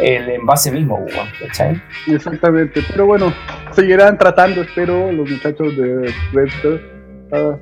envase 0.00 0.70
mismo, 0.70 1.04
¿cachai? 1.40 1.80
Exactamente, 2.06 2.82
pero 2.90 3.06
bueno, 3.06 3.32
seguirán 3.72 4.18
tratando, 4.18 4.62
espero, 4.62 5.10
los 5.12 5.28
muchachos 5.28 5.76
de 5.76 6.12
Redster. 6.32 6.80
Ah, 7.32 7.56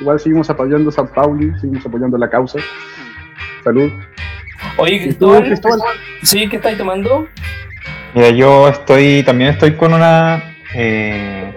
igual 0.00 0.18
seguimos 0.20 0.50
apoyando 0.50 0.90
a 0.90 0.92
San 0.92 1.08
Pauli, 1.08 1.52
seguimos 1.60 1.84
apoyando 1.86 2.18
la 2.18 2.28
causa. 2.28 2.58
Salud. 3.62 3.90
Oye, 4.76 5.02
Cristóbal, 5.02 5.44
Cristóbal, 5.44 5.80
¿sí? 6.22 6.48
¿Qué 6.48 6.56
estáis 6.56 6.78
tomando? 6.78 7.26
Mira, 8.14 8.30
yo 8.30 8.68
estoy, 8.68 9.22
también 9.24 9.50
estoy 9.50 9.72
con 9.74 9.92
una, 9.92 10.56
eh, 10.74 11.52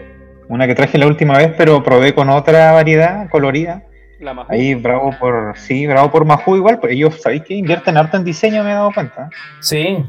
una 0.48 0.67
que 0.67 0.75
traje 0.75 0.98
la 0.98 1.08
última 1.08 1.38
vez, 1.38 1.53
pero 1.58 1.84
probé 1.84 2.13
con 2.13 2.29
otra 2.29 2.72
variedad 2.72 3.29
colorida. 3.29 3.84
La 4.19 4.45
Ahí, 4.50 4.74
bravo 4.74 5.12
por, 5.19 5.53
sí, 5.57 5.86
bravo 5.86 6.09
por 6.09 6.25
Mahu 6.25 6.55
igual, 6.55 6.79
pero 6.79 6.91
ellos, 6.91 7.21
¿sabéis 7.21 7.43
que 7.43 7.53
invierten 7.53 7.97
harto 7.97 8.17
en 8.17 8.24
diseño? 8.24 8.63
Me 8.63 8.71
he 8.71 8.74
dado 8.74 8.91
cuenta. 8.91 9.29
Sí. 9.59 10.03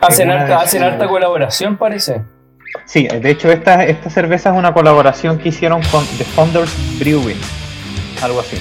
Hacen 0.00 0.30
harta, 0.30 0.60
hacen 0.60 0.82
harta 0.82 1.08
colaboración, 1.08 1.76
parece. 1.76 2.22
Sí, 2.84 3.06
de 3.06 3.30
hecho 3.30 3.50
esta, 3.50 3.84
esta 3.84 4.10
cerveza 4.10 4.50
es 4.50 4.56
una 4.56 4.74
colaboración 4.74 5.38
que 5.38 5.50
hicieron 5.50 5.82
con 5.84 6.04
The 6.18 6.24
Founders 6.24 6.98
Brewing, 6.98 7.38
algo 8.22 8.40
así. 8.40 8.58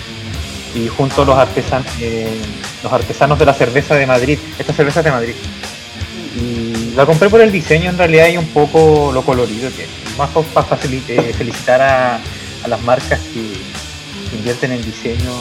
Y 0.75 0.87
junto 0.87 1.23
a 1.23 1.25
los 1.25 1.37
artesanos, 1.37 1.87
eh, 1.99 2.41
los 2.83 2.93
artesanos 2.93 3.37
de 3.37 3.45
la 3.45 3.53
cerveza 3.53 3.95
de 3.95 4.07
Madrid. 4.07 4.39
Esta 4.57 4.71
cerveza 4.71 5.01
es 5.01 5.05
de 5.05 5.11
Madrid. 5.11 5.35
Y 6.37 6.93
la 6.95 7.05
compré 7.05 7.29
por 7.29 7.41
el 7.41 7.51
diseño 7.51 7.89
en 7.89 7.97
realidad 7.97 8.29
y 8.29 8.37
un 8.37 8.47
poco 8.47 9.11
lo 9.13 9.21
colorido 9.23 9.69
que 9.75 9.85
más 10.17 10.29
para 10.53 10.77
eh, 10.83 11.33
felicitar 11.33 11.81
a, 11.81 12.15
a 12.63 12.67
las 12.67 12.81
marcas 12.81 13.19
que, 13.33 13.53
invierten 14.33 14.71
en 14.71 14.81
diseño. 14.83 15.31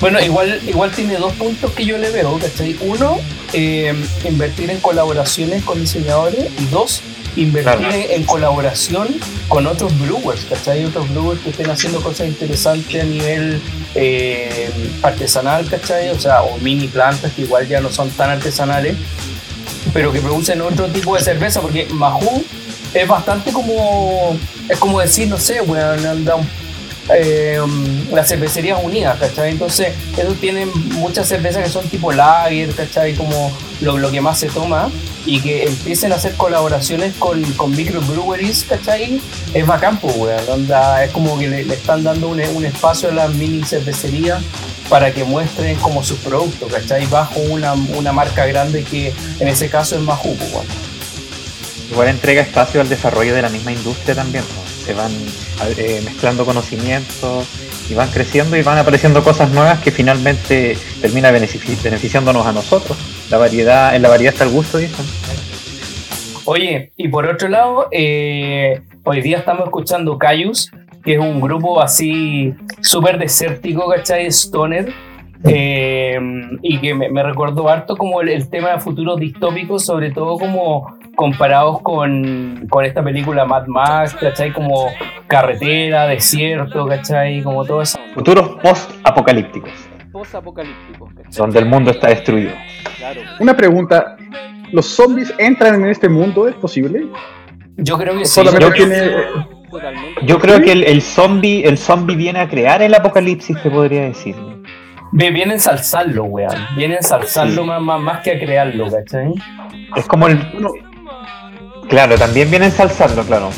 Bueno, 0.00 0.20
igual, 0.20 0.60
igual 0.66 0.90
tiene 0.90 1.16
dos 1.16 1.32
puntos 1.34 1.72
que 1.72 1.84
yo 1.84 1.96
le 1.96 2.10
veo, 2.10 2.38
¿cachai? 2.38 2.76
Uno, 2.80 3.18
eh, 3.52 3.94
invertir 4.24 4.70
en 4.70 4.80
colaboraciones 4.80 5.62
con 5.62 5.80
diseñadores 5.80 6.50
y 6.58 6.66
dos, 6.66 7.00
invertir 7.36 8.10
en, 8.10 8.24
colaboración 8.24 9.08
con 9.48 9.66
otros 9.66 9.98
brewers, 9.98 10.44
¿cachai? 10.44 10.84
Otros 10.84 11.08
brewers 11.10 11.40
que 11.40 11.50
estén 11.50 11.70
haciendo 11.70 12.02
cosas 12.02 12.26
interesantes 12.26 13.02
a 13.02 13.06
nivel 13.06 13.60
eh, 13.94 14.70
artesanal, 15.02 15.66
¿cachai? 15.68 16.10
O 16.10 16.20
sea, 16.20 16.42
o 16.42 16.58
mini 16.58 16.88
plantas 16.88 17.32
que 17.32 17.42
igual 17.42 17.66
ya 17.68 17.80
no 17.80 17.90
son 17.90 18.10
tan 18.10 18.30
artesanales, 18.30 18.96
pero 19.92 20.12
que 20.12 20.20
producen 20.20 20.60
otro 20.60 20.88
tipo 20.88 21.16
de 21.16 21.22
cerveza, 21.22 21.60
porque 21.60 21.86
Mahou 21.90 22.44
es 22.92 23.08
bastante 23.08 23.52
como, 23.52 24.36
es 24.68 24.78
como 24.78 25.00
decir, 25.00 25.28
no 25.28 25.38
sé, 25.38 25.60
weón, 25.60 26.04
anda 26.04 26.34
un 26.34 26.46
eh, 27.10 27.60
las 28.12 28.28
cervecerías 28.28 28.78
unidas, 28.82 29.18
¿cachai? 29.18 29.50
Entonces, 29.50 29.88
ellos 30.16 30.36
tienen 30.40 30.70
muchas 30.92 31.28
cervezas 31.28 31.64
que 31.64 31.70
son 31.70 31.86
tipo 31.88 32.12
lager, 32.12 32.70
¿cachai? 32.74 33.14
Como 33.14 33.52
lo, 33.80 34.10
que 34.10 34.20
más 34.20 34.38
se 34.38 34.48
toma 34.48 34.90
y 35.26 35.40
que 35.40 35.64
empiecen 35.64 36.12
a 36.12 36.16
hacer 36.16 36.34
colaboraciones 36.34 37.14
con, 37.18 37.42
con 37.52 37.72
microbreweries, 37.72 38.64
¿cachai? 38.64 39.20
Es 39.52 39.66
bacán, 39.66 39.98
pues. 39.98 40.14
Es 41.02 41.10
como 41.10 41.38
que 41.38 41.48
le, 41.48 41.60
están 41.60 42.04
dando 42.04 42.28
un, 42.28 42.40
espacio 42.64 43.10
a 43.10 43.12
las 43.12 43.34
mini 43.34 43.64
cervecerías 43.64 44.42
para 44.88 45.12
que 45.12 45.24
muestren 45.24 45.76
como 45.76 46.02
sus 46.02 46.18
productos, 46.18 46.72
¿cachai? 46.72 47.06
Bajo 47.06 47.40
una, 47.40 47.74
una 47.74 48.12
marca 48.12 48.46
grande 48.46 48.82
que 48.82 49.12
en 49.40 49.48
ese 49.48 49.68
caso 49.68 49.96
es 49.96 50.02
más 50.02 50.18
jugo, 50.18 50.44
weón. 50.52 50.66
Igual 51.90 52.08
entrega 52.08 52.40
espacio 52.40 52.80
al 52.80 52.88
desarrollo 52.88 53.34
de 53.34 53.42
la 53.42 53.50
misma 53.50 53.72
industria 53.72 54.14
también, 54.14 54.42
se 54.84 54.92
van 54.94 55.10
eh, 55.78 56.02
mezclando 56.04 56.44
conocimientos 56.44 57.48
y 57.88 57.94
van 57.94 58.10
creciendo 58.10 58.56
y 58.56 58.62
van 58.62 58.78
apareciendo 58.78 59.22
cosas 59.22 59.50
nuevas 59.50 59.80
que 59.80 59.90
finalmente 59.90 60.76
termina 61.00 61.30
beneficiándonos 61.30 62.46
a 62.46 62.52
nosotros. 62.52 62.98
La 63.30 63.38
variedad, 63.38 63.96
en 63.96 64.02
la 64.02 64.08
variedad 64.08 64.34
está 64.34 64.44
el 64.44 64.50
gusto, 64.50 64.78
dicen. 64.78 65.04
Oye, 66.44 66.92
y 66.96 67.08
por 67.08 67.26
otro 67.26 67.48
lado, 67.48 67.88
eh, 67.90 68.82
hoy 69.04 69.22
día 69.22 69.38
estamos 69.38 69.64
escuchando 69.64 70.18
Cayus, 70.18 70.70
que 71.02 71.14
es 71.14 71.18
un 71.18 71.40
grupo 71.40 71.80
así 71.80 72.54
súper 72.82 73.18
desértico, 73.18 73.88
¿cachai? 73.88 74.26
Stoner. 74.26 74.92
Eh, 75.46 76.18
y 76.62 76.78
que 76.78 76.94
me, 76.94 77.22
recordó 77.22 77.68
harto 77.68 77.96
como 77.96 78.22
el, 78.22 78.48
tema 78.48 78.70
de 78.70 78.80
futuros 78.80 79.20
distópicos, 79.20 79.84
sobre 79.84 80.10
todo 80.10 80.38
como 80.38 80.98
comparados 81.14 81.80
con, 81.82 82.66
con, 82.68 82.84
esta 82.84 83.02
película 83.02 83.44
Mad 83.44 83.66
Max, 83.66 84.14
¿cachai? 84.14 84.52
Como 84.52 84.88
carretera, 85.26 86.06
desierto, 86.06 86.86
¿cachai? 86.86 87.42
Como 87.42 87.64
todo 87.64 87.82
eso. 87.82 87.98
Futuros 88.14 88.56
post-apocalípticos. 88.62 89.72
Post-apocalípticos, 90.12 91.10
Donde 91.36 91.58
el 91.58 91.66
mundo 91.66 91.90
está 91.90 92.08
destruido. 92.08 92.52
Una 93.40 93.56
pregunta, 93.56 94.16
¿los 94.72 94.86
zombies 94.86 95.34
entran 95.38 95.82
en 95.82 95.88
este 95.88 96.08
mundo? 96.08 96.46
¿Es 96.48 96.54
posible? 96.54 97.08
Yo 97.76 97.98
creo 97.98 98.18
que 98.18 98.24
sí. 98.24 98.40
Yo, 100.22 100.38
creo 100.38 100.62
que 100.62 100.70
el, 100.70 100.84
el, 100.84 101.02
zombie, 101.02 101.64
el 101.64 101.78
zombie 101.78 102.14
viene 102.14 102.38
a 102.38 102.48
crear 102.48 102.80
el 102.80 102.94
apocalipsis, 102.94 103.60
te 103.60 103.70
podría 103.70 104.02
decir. 104.02 104.36
Viene 105.16 105.52
a 105.52 105.54
ensalzarlo, 105.54 106.24
weón. 106.24 106.54
Viene 106.76 106.94
a 106.94 106.96
ensalzarlo 106.98 107.64
más, 107.64 107.80
más, 107.80 108.00
más, 108.00 108.20
que 108.22 108.32
a 108.32 108.38
crearlo, 108.38 108.90
¿cachai? 108.90 109.32
Es 109.94 110.06
como 110.06 110.26
el. 110.26 110.40
Claro, 111.88 112.16
también 112.18 112.50
viene 112.50 112.66
a 112.66 112.68
ensalzarlo, 112.68 113.24
claro. 113.24 113.50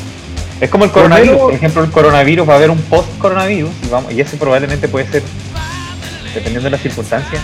Es 0.59 0.69
como 0.69 0.85
el 0.85 0.91
coronavirus, 0.91 1.37
por 1.37 1.53
ejemplo, 1.53 1.83
el 1.83 1.91
coronavirus 1.91 2.49
va 2.49 2.53
a 2.53 2.57
haber 2.57 2.71
un 2.71 2.81
post-coronavirus 2.81 3.69
y, 3.85 3.89
vamos, 3.89 4.11
y 4.11 4.21
ese 4.21 4.37
probablemente 4.37 4.87
puede 4.87 5.07
ser, 5.07 5.23
dependiendo 6.33 6.63
de 6.63 6.71
las 6.71 6.81
circunstancias, 6.81 7.41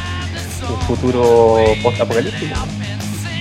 un 0.67 0.79
futuro 0.87 1.57
post-apocalíptico. 1.83 2.55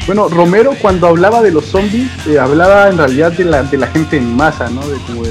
Bueno, 0.07 0.29
Romero 0.29 0.75
cuando 0.83 1.07
hablaba 1.07 1.41
de 1.43 1.53
los 1.53 1.65
zombies, 1.67 2.11
eh, 2.27 2.39
hablaba 2.39 2.89
en 2.89 2.99
realidad 2.99 3.33
de 3.33 3.45
la, 3.45 3.63
de 3.63 3.79
la 3.79 3.87
gente 3.87 4.19
en 4.19 4.37
masa, 4.37 4.69
¿no? 4.69 4.87
De, 4.87 4.99
como 5.07 5.23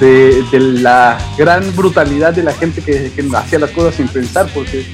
de, 0.00 0.42
de, 0.50 0.60
la 0.60 1.18
gran 1.38 1.74
brutalidad 1.76 2.32
de 2.32 2.42
la 2.42 2.52
gente 2.52 2.82
que, 2.82 3.12
que 3.14 3.36
hacía 3.36 3.58
las 3.58 3.70
cosas 3.70 3.94
sin 3.94 4.08
pensar, 4.08 4.48
porque 4.52 4.84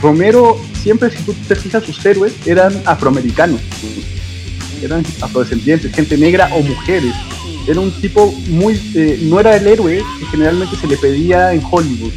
Romero 0.00 0.60
siempre, 0.80 1.10
si 1.10 1.22
tú 1.24 1.34
te 1.48 1.56
fijas, 1.56 1.82
sus 1.82 2.04
héroes 2.04 2.34
eran 2.46 2.82
afroamericanos 2.84 3.60
eran 4.86 5.04
afrodescendientes, 5.20 5.92
gente 5.92 6.16
negra 6.16 6.50
o 6.54 6.62
mujeres. 6.62 7.14
Era 7.66 7.80
un 7.80 7.92
tipo 8.00 8.32
muy, 8.48 8.80
eh, 8.94 9.20
no 9.22 9.38
era 9.38 9.56
el 9.56 9.66
héroe 9.66 10.02
que 10.18 10.26
generalmente 10.26 10.76
se 10.76 10.86
le 10.86 10.96
pedía 10.96 11.52
en 11.52 11.62
Hollywood. 11.68 12.12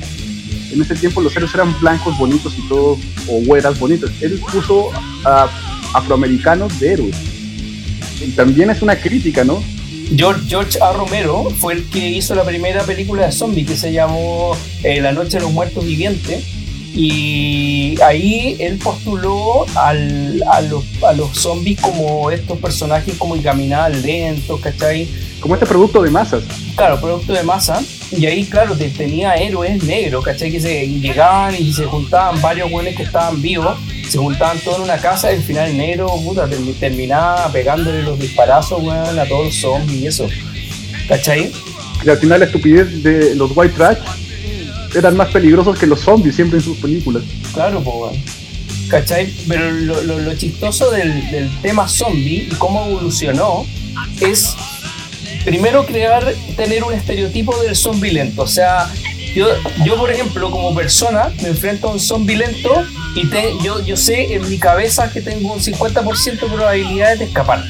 En 0.71 0.81
ese 0.81 0.95
tiempo 0.95 1.21
los 1.21 1.35
héroes 1.35 1.53
eran 1.53 1.77
blancos, 1.79 2.17
bonitos 2.17 2.53
y 2.57 2.67
todo, 2.67 2.97
o 3.27 3.41
güeras 3.45 3.79
bonitas. 3.79 4.09
Él 4.21 4.39
puso 4.51 4.89
a 5.23 5.49
afroamericanos 5.93 6.79
de 6.79 6.93
héroes. 6.93 7.15
Y 8.21 8.31
también 8.31 8.69
es 8.69 8.81
una 8.81 8.95
crítica, 8.95 9.43
¿no? 9.43 9.63
George, 10.15 10.79
A. 10.81 10.93
Romero 10.93 11.49
fue 11.57 11.73
el 11.73 11.83
que 11.89 12.09
hizo 12.09 12.35
la 12.35 12.43
primera 12.43 12.83
película 12.83 13.25
de 13.25 13.31
zombie 13.31 13.65
que 13.65 13.75
se 13.75 13.91
llamó 13.91 14.55
eh, 14.83 15.01
La 15.01 15.11
Noche 15.11 15.37
de 15.37 15.41
los 15.41 15.51
Muertos 15.51 15.85
Vivientes 15.85 16.43
y 16.95 17.99
ahí 18.01 18.55
él 18.57 18.77
postuló 18.77 19.65
al, 19.75 20.41
a, 20.49 20.61
los, 20.61 20.85
a 21.03 21.11
los 21.11 21.37
zombies 21.37 21.81
como 21.81 22.31
estos 22.31 22.57
personajes 22.57 23.15
como 23.17 23.39
caminaban 23.41 24.01
lentos, 24.01 24.61
¿cachai? 24.61 25.05
Como 25.41 25.55
este 25.55 25.65
producto 25.65 26.01
de 26.01 26.09
masas. 26.09 26.43
Claro, 26.77 27.01
producto 27.01 27.33
de 27.33 27.43
masa. 27.43 27.83
Y 28.11 28.25
ahí, 28.25 28.45
claro, 28.45 28.77
tenía 28.77 29.35
héroes 29.35 29.83
negros, 29.83 30.23
¿cachai? 30.23 30.49
Que 30.49 30.61
se 30.61 30.87
llegaban 30.87 31.53
y 31.59 31.73
se 31.73 31.83
juntaban 31.83 32.41
varios 32.41 32.71
buenos 32.71 32.95
que 32.95 33.03
estaban 33.03 33.41
vivos, 33.41 33.77
se 34.07 34.17
juntaban 34.17 34.57
todos 34.59 34.77
en 34.77 34.83
una 34.83 34.97
casa 34.97 35.33
y 35.33 35.35
al 35.35 35.43
final 35.43 35.71
el 35.71 35.77
negro, 35.77 36.07
puta, 36.23 36.47
terminaba 36.79 37.51
pegándole 37.51 38.03
los 38.03 38.17
disparazos, 38.17 38.81
weón, 38.81 39.19
a 39.19 39.25
todos 39.25 39.47
los 39.47 39.55
zombies 39.55 40.01
y 40.01 40.07
eso. 40.07 40.27
¿Cachai? 41.09 41.51
Y 42.05 42.09
al 42.09 42.17
final 42.17 42.39
la 42.39 42.45
estupidez 42.45 43.03
de 43.03 43.35
los 43.35 43.51
white 43.53 43.73
trash 43.75 43.97
eran 44.95 45.15
más 45.15 45.29
peligrosos 45.29 45.77
que 45.77 45.87
los 45.87 46.01
zombies 46.01 46.35
siempre 46.35 46.59
en 46.59 46.63
sus 46.63 46.77
películas. 46.77 47.23
Claro, 47.53 47.81
pues, 47.81 48.19
¿cachai? 48.89 49.31
Pero 49.47 49.71
lo, 49.71 50.35
chistoso 50.35 50.91
del, 50.91 51.49
tema 51.61 51.87
zombie 51.87 52.47
y 52.51 52.55
cómo 52.57 52.85
evolucionó 52.85 53.65
es 54.21 54.55
primero 55.43 55.85
crear, 55.85 56.33
tener 56.55 56.83
un 56.83 56.93
estereotipo 56.93 57.55
del 57.61 57.75
zombie 57.75 58.11
lento. 58.11 58.43
O 58.43 58.47
sea, 58.47 58.91
yo, 59.35 59.47
yo 59.83 59.95
por 59.97 60.11
ejemplo, 60.11 60.49
como 60.49 60.73
persona, 60.73 61.31
me 61.41 61.49
enfrento 61.49 61.89
a 61.89 61.91
un 61.91 61.99
zombie 61.99 62.37
lento 62.37 62.83
y 63.15 63.27
te, 63.27 63.53
yo, 63.63 63.83
yo 63.83 63.97
sé 63.97 64.33
en 64.33 64.49
mi 64.49 64.57
cabeza 64.57 65.11
que 65.11 65.21
tengo 65.21 65.53
un 65.53 65.59
50% 65.59 66.39
de 66.39 66.47
probabilidades 66.47 67.19
de 67.19 67.25
escapar. 67.25 67.63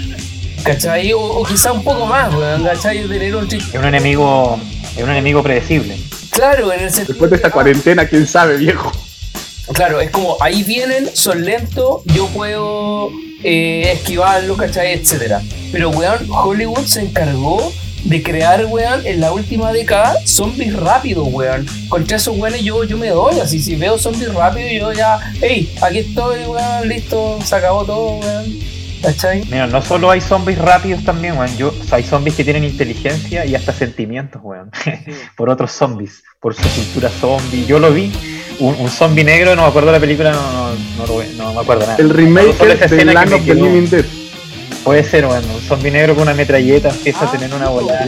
¿Cachai? 0.63 1.13
O, 1.13 1.43
quizá 1.43 1.71
un 1.71 1.83
poco 1.83 2.07
más, 2.07 2.33
¿cachai? 2.63 3.07
Tener 3.07 3.35
un... 3.35 3.45
Es 3.45 3.75
un 3.75 3.85
enemigo, 3.85 4.59
es 4.97 5.03
un 5.03 5.11
enemigo 5.11 5.43
predecible. 5.43 5.95
Claro, 6.35 6.73
en 6.73 6.81
el 6.81 6.91
Después 6.91 7.29
de 7.31 7.37
esta 7.37 7.49
cuarentena, 7.49 8.05
quién 8.05 8.27
sabe, 8.27 8.57
viejo. 8.57 8.91
Claro, 9.73 10.01
es 10.01 10.11
como 10.11 10.35
ahí 10.41 10.63
vienen, 10.63 11.09
son 11.13 11.45
lentos, 11.45 12.01
yo 12.03 12.27
puedo 12.27 13.09
eh, 13.41 13.93
esquivarlo, 13.93 14.57
¿cachai? 14.57 14.91
Etcétera. 14.93 15.41
Pero, 15.71 15.91
weón, 15.91 16.29
Hollywood 16.29 16.85
se 16.85 17.03
encargó 17.03 17.71
de 18.03 18.21
crear, 18.21 18.65
weón, 18.65 19.05
en 19.05 19.21
la 19.21 19.31
última 19.31 19.71
década, 19.71 20.13
zombies 20.25 20.75
rápidos, 20.75 21.25
weón. 21.31 21.65
Contra 21.87 22.17
esos 22.17 22.37
weones 22.37 22.63
yo, 22.63 22.83
yo 22.83 22.97
me 22.97 23.09
doy, 23.11 23.39
así, 23.39 23.61
si 23.61 23.77
veo 23.77 23.97
zombies 23.97 24.33
rápidos, 24.33 24.71
yo 24.73 24.91
ya, 24.91 25.17
hey, 25.41 25.73
aquí 25.81 25.99
estoy, 25.99 26.43
weón, 26.47 26.89
listo, 26.89 27.39
se 27.45 27.55
acabó 27.55 27.85
todo, 27.85 28.17
weón. 28.17 28.59
¿Cachai? 29.05 29.45
Mira, 29.45 29.67
no 29.67 29.81
solo 29.81 30.09
hay 30.09 30.19
zombies 30.19 30.57
rápidos 30.57 31.03
también, 31.03 31.37
weón. 31.37 31.55
Yo, 31.57 31.73
hay 31.91 32.03
zombies 32.03 32.35
que 32.35 32.43
tienen 32.43 32.63
inteligencia 32.63 33.45
y 33.45 33.55
hasta 33.55 33.71
sentimientos, 33.71 34.41
weón. 34.43 34.71
por 35.37 35.49
otros 35.49 35.71
zombies, 35.71 36.23
por 36.39 36.55
su 36.55 36.67
cultura 36.69 37.09
zombie. 37.09 37.65
Yo 37.65 37.79
lo 37.79 37.91
vi, 37.91 38.11
un, 38.59 38.89
zombie 38.89 39.23
negro, 39.23 39.55
no 39.55 39.61
me 39.63 39.67
acuerdo 39.67 39.87
de 39.87 39.93
la 39.93 39.99
película, 39.99 40.31
no, 40.31 40.71
no, 40.71 41.23
no, 41.37 41.53
me 41.53 41.59
acuerdo 41.59 41.85
nada. 41.85 41.97
El 41.99 42.09
remake 42.09 42.87
de 42.89 43.05
Land 43.05 43.33
of 43.33 43.45
the 43.45 43.55
Living 43.55 43.89
Dead. 43.89 44.05
Puede 44.83 45.03
ser, 45.03 45.25
bueno, 45.25 45.47
un 45.53 45.61
zombie 45.61 45.89
negro 45.89 46.13
con 46.13 46.23
una 46.23 46.35
metralleta 46.35 46.89
empieza 46.89 47.25
a 47.25 47.31
tener 47.31 47.53
una 47.53 47.69
bola. 47.69 48.07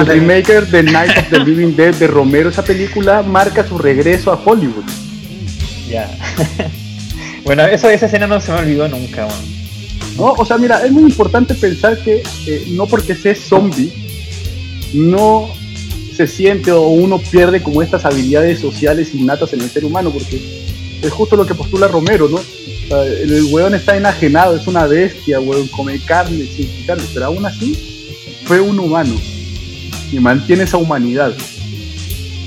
el 0.00 0.06
remaker 0.06 0.66
de 0.66 0.82
Night 0.82 1.16
of 1.16 1.30
the 1.30 1.38
Living 1.38 1.76
Dead 1.76 1.94
de 1.94 2.06
Romero, 2.08 2.48
esa 2.50 2.64
película 2.64 3.22
marca 3.22 3.66
su 3.66 3.78
regreso 3.78 4.32
a 4.32 4.40
Hollywood. 4.44 4.84
Ya. 5.88 6.10
bueno, 7.44 7.64
eso, 7.66 7.88
esa 7.88 8.06
escena 8.06 8.26
no 8.26 8.40
se 8.40 8.52
me 8.52 8.58
olvidó 8.58 8.88
nunca, 8.88 9.26
weón. 9.26 9.57
No, 10.18 10.32
o 10.32 10.44
sea, 10.44 10.58
mira, 10.58 10.84
es 10.84 10.90
muy 10.90 11.04
importante 11.04 11.54
pensar 11.54 12.02
que 12.02 12.24
eh, 12.46 12.64
no 12.70 12.86
porque 12.86 13.14
seas 13.14 13.38
zombie, 13.38 13.92
no 14.92 15.48
se 16.12 16.26
siente 16.26 16.72
o 16.72 16.88
uno 16.88 17.18
pierde 17.18 17.62
como 17.62 17.82
estas 17.82 18.04
habilidades 18.04 18.58
sociales 18.58 19.14
innatas 19.14 19.52
en 19.52 19.60
el 19.60 19.70
ser 19.70 19.84
humano, 19.84 20.10
porque 20.10 20.40
es 21.00 21.12
justo 21.12 21.36
lo 21.36 21.46
que 21.46 21.54
postula 21.54 21.86
Romero, 21.86 22.28
¿no? 22.28 22.40
el 22.90 23.44
weón 23.52 23.74
está 23.74 23.96
enajenado, 23.96 24.56
es 24.56 24.66
una 24.66 24.86
bestia, 24.86 25.38
weón, 25.38 25.68
come 25.68 26.00
carne, 26.00 26.44
sin 26.46 26.68
carne, 26.86 27.04
pero 27.12 27.26
aún 27.26 27.44
así 27.46 27.74
fue 28.44 28.60
un 28.60 28.80
humano 28.80 29.14
y 30.10 30.18
mantiene 30.18 30.64
esa 30.64 30.78
humanidad. 30.78 31.32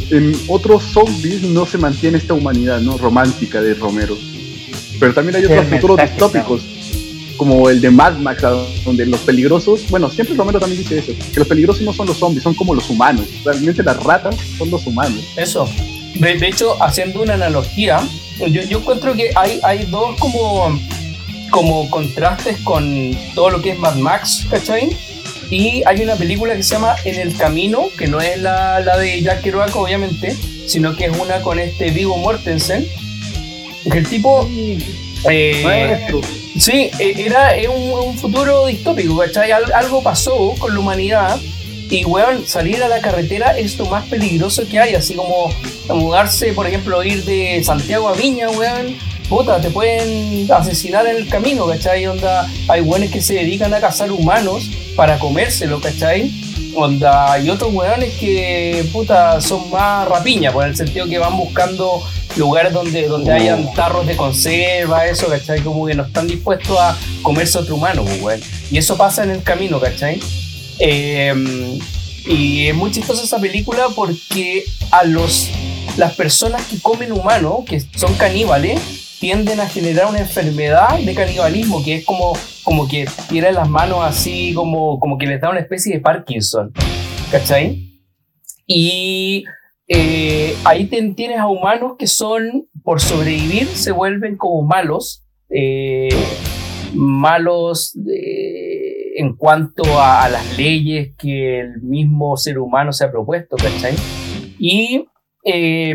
En 0.09 0.35
otros 0.47 0.83
zombies 0.83 1.43
no 1.43 1.65
se 1.65 1.77
mantiene 1.77 2.17
esta 2.17 2.33
humanidad, 2.33 2.81
¿no? 2.81 2.97
Romántica 2.97 3.61
de 3.61 3.75
Romero. 3.75 4.17
Pero 4.99 5.13
también 5.13 5.37
hay 5.37 5.45
otros 5.45 5.67
futuros 5.67 5.97
distópicos 6.01 6.70
como 7.37 7.69
el 7.69 7.81
de 7.81 7.89
Mad 7.89 8.17
Max, 8.17 8.43
donde 8.85 9.05
los 9.05 9.19
peligrosos, 9.21 9.87
bueno, 9.89 10.09
siempre 10.09 10.35
Romero 10.35 10.59
también 10.59 10.81
dice 10.81 10.99
eso, 10.99 11.13
que 11.33 11.39
los 11.39 11.47
peligrosos 11.47 11.81
no 11.83 11.93
son 11.93 12.07
los 12.07 12.17
zombies, 12.17 12.43
son 12.43 12.53
como 12.53 12.73
los 12.73 12.89
humanos. 12.89 13.25
Realmente 13.43 13.83
las 13.83 14.01
ratas 14.03 14.35
son 14.57 14.69
los 14.69 14.85
humanos. 14.85 15.23
Eso. 15.35 15.67
De, 16.15 16.47
hecho, 16.47 16.81
haciendo 16.83 17.21
una 17.21 17.33
analogía, 17.33 18.01
yo, 18.39 18.61
yo 18.63 18.79
encuentro 18.79 19.13
que 19.13 19.31
hay, 19.35 19.59
hay 19.63 19.85
dos 19.85 20.17
como, 20.19 20.77
como 21.49 21.89
contrastes 21.89 22.57
con 22.59 23.17
todo 23.33 23.49
lo 23.49 23.61
que 23.61 23.71
es 23.71 23.79
Mad 23.79 23.95
Max, 23.95 24.45
¿cachai? 24.49 24.89
Y 25.51 25.83
hay 25.85 26.01
una 26.01 26.15
película 26.15 26.55
que 26.55 26.63
se 26.63 26.75
llama 26.75 26.95
En 27.03 27.19
el 27.19 27.35
Camino, 27.35 27.89
que 27.97 28.07
no 28.07 28.21
es 28.21 28.39
la, 28.41 28.79
la 28.79 28.97
de 28.97 29.21
Jack 29.21 29.41
Kerouac, 29.41 29.75
obviamente, 29.75 30.35
sino 30.65 30.95
que 30.95 31.05
es 31.05 31.17
una 31.19 31.41
con 31.41 31.59
este 31.59 31.91
Vigo 31.91 32.17
Mortensen. 32.17 32.87
Que 33.91 33.97
el 33.97 34.07
tipo. 34.07 34.47
Sí, 36.59 36.91
e, 36.99 37.25
era 37.25 37.53
un, 37.69 38.17
futuro 38.17 38.67
distópico, 38.67 39.17
¿cachai? 39.17 39.51
algo 39.51 40.03
pasó 40.03 40.53
con 40.59 40.73
la 40.73 40.79
humanidad 40.79 41.39
y, 41.89 42.05
weón, 42.05 42.47
salir 42.47 42.81
a 42.83 42.87
la 42.87 43.01
carretera 43.01 43.57
es 43.57 43.77
lo 43.77 43.85
más 43.85 44.05
peligroso 44.05 44.67
que 44.67 44.79
hay, 44.79 44.95
así 44.95 45.13
como 45.13 45.49
mudarse, 45.89 46.53
por 46.53 46.65
ejemplo, 46.65 47.03
ir 47.03 47.25
de 47.25 47.61
Santiago 47.63 48.07
a 48.07 48.13
Viña, 48.13 48.49
weón, 48.49 48.95
puta, 49.27 49.59
te 49.59 49.69
pueden 49.69 50.49
asesinar 50.51 51.05
en 51.07 51.17
el 51.17 51.27
camino, 51.27 51.65
¿cachai? 51.67 52.07
Onda, 52.07 52.49
hay 52.67 52.81
weones 52.81 53.11
que 53.11 53.21
se 53.21 53.33
dedican 53.33 53.73
a 53.73 53.81
cazar 53.81 54.11
humanos 54.11 54.69
para 54.95 55.19
comérselo, 55.19 55.81
¿cachai? 55.81 56.31
Onda, 56.75 57.37
y 57.39 57.49
otros 57.49 57.73
weones 57.73 58.13
que, 58.13 58.85
puta, 58.93 59.41
son 59.41 59.69
más 59.69 60.07
rapiña, 60.07 60.53
por 60.53 60.65
el 60.65 60.75
sentido 60.75 61.07
que 61.07 61.17
van 61.17 61.35
buscando 61.35 62.01
lugares 62.35 62.73
donde, 62.73 63.07
donde 63.07 63.31
hayan 63.31 63.73
tarros 63.73 64.07
de 64.07 64.15
conserva, 64.15 65.05
eso, 65.05 65.27
¿cachai? 65.27 65.61
Como 65.61 65.85
que 65.85 65.93
no 65.93 66.03
están 66.03 66.27
dispuestos 66.27 66.77
a 66.79 66.97
comerse 67.21 67.57
otro 67.57 67.75
humano, 67.75 68.05
pues, 68.21 68.43
Y 68.71 68.77
eso 68.77 68.97
pasa 68.97 69.23
en 69.23 69.31
el 69.31 69.43
camino, 69.43 69.79
¿cachai? 69.79 70.19
Em, 70.79 71.79
y 72.25 72.67
es 72.67 72.75
muy 72.75 72.91
chistosa 72.91 73.23
esa 73.23 73.39
película 73.39 73.87
porque 73.95 74.63
a 74.91 75.03
los 75.03 75.49
las 75.97 76.15
personas 76.15 76.65
que 76.67 76.79
comen 76.79 77.11
humano, 77.11 77.63
que 77.67 77.79
son 77.79 78.13
caníbales, 78.15 78.79
tienden 79.19 79.59
a 79.59 79.67
generar 79.67 80.07
una 80.07 80.19
enfermedad 80.19 80.97
de 80.97 81.13
canibalismo, 81.13 81.83
que 81.83 81.95
es 81.95 82.05
como, 82.05 82.33
como 82.63 82.87
que 82.87 83.07
tiran 83.29 83.55
las 83.55 83.69
manos 83.69 83.99
así, 84.03 84.53
como, 84.53 84.99
como 84.99 85.17
que 85.17 85.27
les 85.27 85.41
da 85.41 85.49
una 85.49 85.59
especie 85.59 85.93
de 85.93 85.99
Parkinson, 85.99 86.73
¿cachai? 87.29 88.01
Y 88.65 89.43
eh, 89.93 90.55
ahí 90.63 90.85
tienes 90.87 91.37
a 91.37 91.47
humanos 91.47 91.95
que 91.99 92.07
son, 92.07 92.65
por 92.81 93.01
sobrevivir, 93.01 93.67
se 93.67 93.91
vuelven 93.91 94.37
como 94.37 94.63
malos, 94.63 95.25
eh, 95.49 96.07
malos 96.93 97.93
eh, 98.09 99.19
en 99.19 99.35
cuanto 99.35 99.83
a, 100.01 100.29
las 100.29 100.57
leyes 100.57 101.13
que 101.17 101.59
el 101.59 101.81
mismo 101.81 102.37
ser 102.37 102.59
humano 102.59 102.93
se 102.93 103.03
ha 103.03 103.11
propuesto, 103.11 103.57
¿cachai? 103.57 103.95
Y 104.57 105.07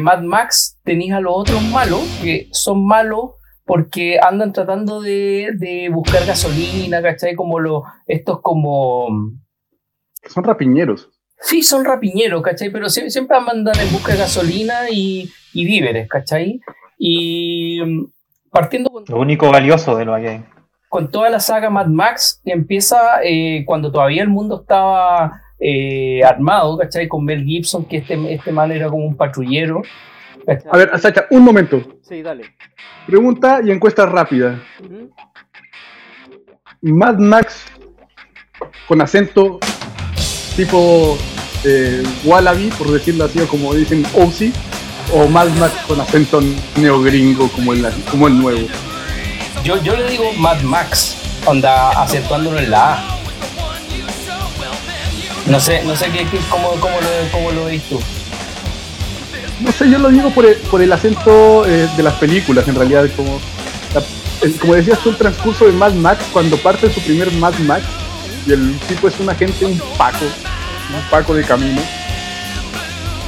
Mad 0.03 0.21
Max 0.25 0.79
tenéis 0.85 1.13
a 1.13 1.21
los 1.21 1.33
otros 1.35 1.63
malos, 1.63 2.03
que 2.23 2.49
son 2.53 2.85
malos 2.87 3.31
porque 3.65 4.19
andan 4.21 4.53
tratando 4.53 5.01
de, 5.01 5.89
buscar 5.91 6.27
gasolina, 6.27 7.01
¿cachai? 7.01 7.35
Como 7.35 7.57
estos 8.07 8.43
como... 8.43 9.09
Son 10.29 10.45
rapiñeros. 10.45 11.16
Sí, 11.41 11.63
son 11.63 11.85
rapiñeros, 11.85 12.43
¿cachai? 12.43 12.71
Pero 12.71 12.89
siempre 12.89 13.39
mandan 13.41 13.79
en 13.79 13.93
busca 13.93 14.13
de 14.13 14.19
gasolina 14.19 14.91
y, 14.91 15.31
víveres, 15.53 16.09
¿cachai? 16.09 16.61
Y 16.99 17.81
mm, 17.85 18.07
partiendo 18.51 18.91
con... 18.91 19.05
Lo 19.07 19.21
único 19.21 19.51
valioso 19.51 19.97
de 19.97 20.05
lo 20.05 20.17
que 20.17 20.29
hay. 20.29 20.45
Con 20.89 21.11
toda 21.11 21.29
la 21.31 21.41
saga 21.41 21.69
Mad 21.69 21.87
Max, 21.87 22.41
empieza 22.45 23.21
eh, 23.23 23.65
cuando 23.67 23.93
todavía 23.93 24.23
el 24.23 24.29
mundo 24.29 24.61
estaba 24.63 25.43
eh, 25.59 26.23
armado, 26.25 26.79
¿cachai? 26.79 27.09
Con 27.09 27.25
Mel 27.25 27.45
Gibson, 27.45 27.85
que 27.85 27.99
este, 27.99 28.33
este 28.33 28.53
man 28.53 28.73
era 28.73 28.89
como 28.89 29.05
un 29.05 29.17
patrullero. 29.17 29.83
A 30.71 30.77
ver, 30.77 30.99
Sacha, 30.99 31.27
un 31.31 31.43
momento. 31.43 31.83
Sí, 32.03 32.23
dale. 32.23 32.45
Pregunta 33.07 33.61
y 33.65 33.71
encuesta 33.71 34.07
rápida. 34.07 34.61
Mad 36.81 37.19
Max 37.19 37.67
con 38.87 39.01
acento 39.01 39.59
tipo 40.57 41.19
eh, 41.65 42.03
Wallaby, 42.25 42.71
por 42.79 42.91
decirlo 42.91 43.25
así, 43.25 43.41
o 43.41 43.49
como 43.49 43.75
dicen 43.75 44.07
Ozzy, 44.15 44.53
o 45.13 45.29
Mad 45.29 45.49
Max 45.51 45.75
con 45.87 46.01
acento 46.01 46.41
neogringo 46.77 47.49
como 47.49 47.73
el, 47.73 47.87
como 48.11 48.29
el 48.29 48.39
nuevo. 48.39 48.67
Yo, 49.63 49.83
yo 49.83 49.97
le 49.97 50.09
digo 50.09 50.33
Mad 50.35 50.61
Max, 50.63 51.17
onda 51.45 51.91
acentuándolo 52.03 52.59
en 52.59 52.71
la 52.71 52.95
A. 52.95 53.19
No 55.47 55.61
sé, 55.61 55.85
no 55.85 55.95
sé 55.95 56.11
qué, 56.11 56.27
cómo, 56.51 56.71
cómo, 56.81 56.97
lo, 57.01 57.31
cómo 57.31 57.51
lo 57.53 57.67
veis 57.67 57.83
tú. 57.89 58.01
No 59.61 59.73
sé, 59.73 59.89
yo 59.89 59.99
lo 59.99 60.11
digo 60.11 60.31
por 60.31 60.45
el, 60.45 60.57
por 60.57 60.83
el 60.83 60.93
acento 60.93 61.65
eh, 61.67 61.89
de 61.97 62.03
las 62.03 62.15
películas, 62.15 62.67
en 62.69 62.75
realidad, 62.75 63.09
como, 63.17 63.41
como 64.61 64.75
decías 64.75 64.99
tú, 65.01 65.11
el 65.11 65.17
transcurso 65.17 65.65
de 65.65 65.73
Mad 65.73 65.95
Max, 65.95 66.25
cuando 66.33 66.57
parte 66.59 66.93
su 66.93 67.01
primer 67.01 67.33
Mad 67.33 67.55
Max, 67.61 67.85
y 68.47 68.53
el 68.53 68.79
tipo 68.89 69.09
es 69.09 69.19
un 69.19 69.31
agente, 69.31 69.65
un 69.65 69.81
Paco, 69.97 70.27
un 70.95 71.03
Paco 71.11 71.35
de 71.35 71.45
camino, 71.45 71.81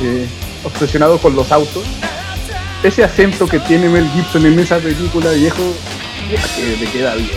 eh, 0.02 0.26
obsesionado 0.64 1.18
con 1.18 1.34
los 1.34 1.50
autos. 1.52 1.84
Ese 2.82 3.02
acento 3.02 3.46
que 3.46 3.58
tiene 3.60 3.88
Mel 3.88 4.08
Gibson 4.10 4.46
en 4.46 4.58
esa 4.58 4.78
película, 4.78 5.30
viejo, 5.30 5.62
que 6.56 6.76
le 6.76 6.90
queda 6.90 7.14
bien. 7.14 7.30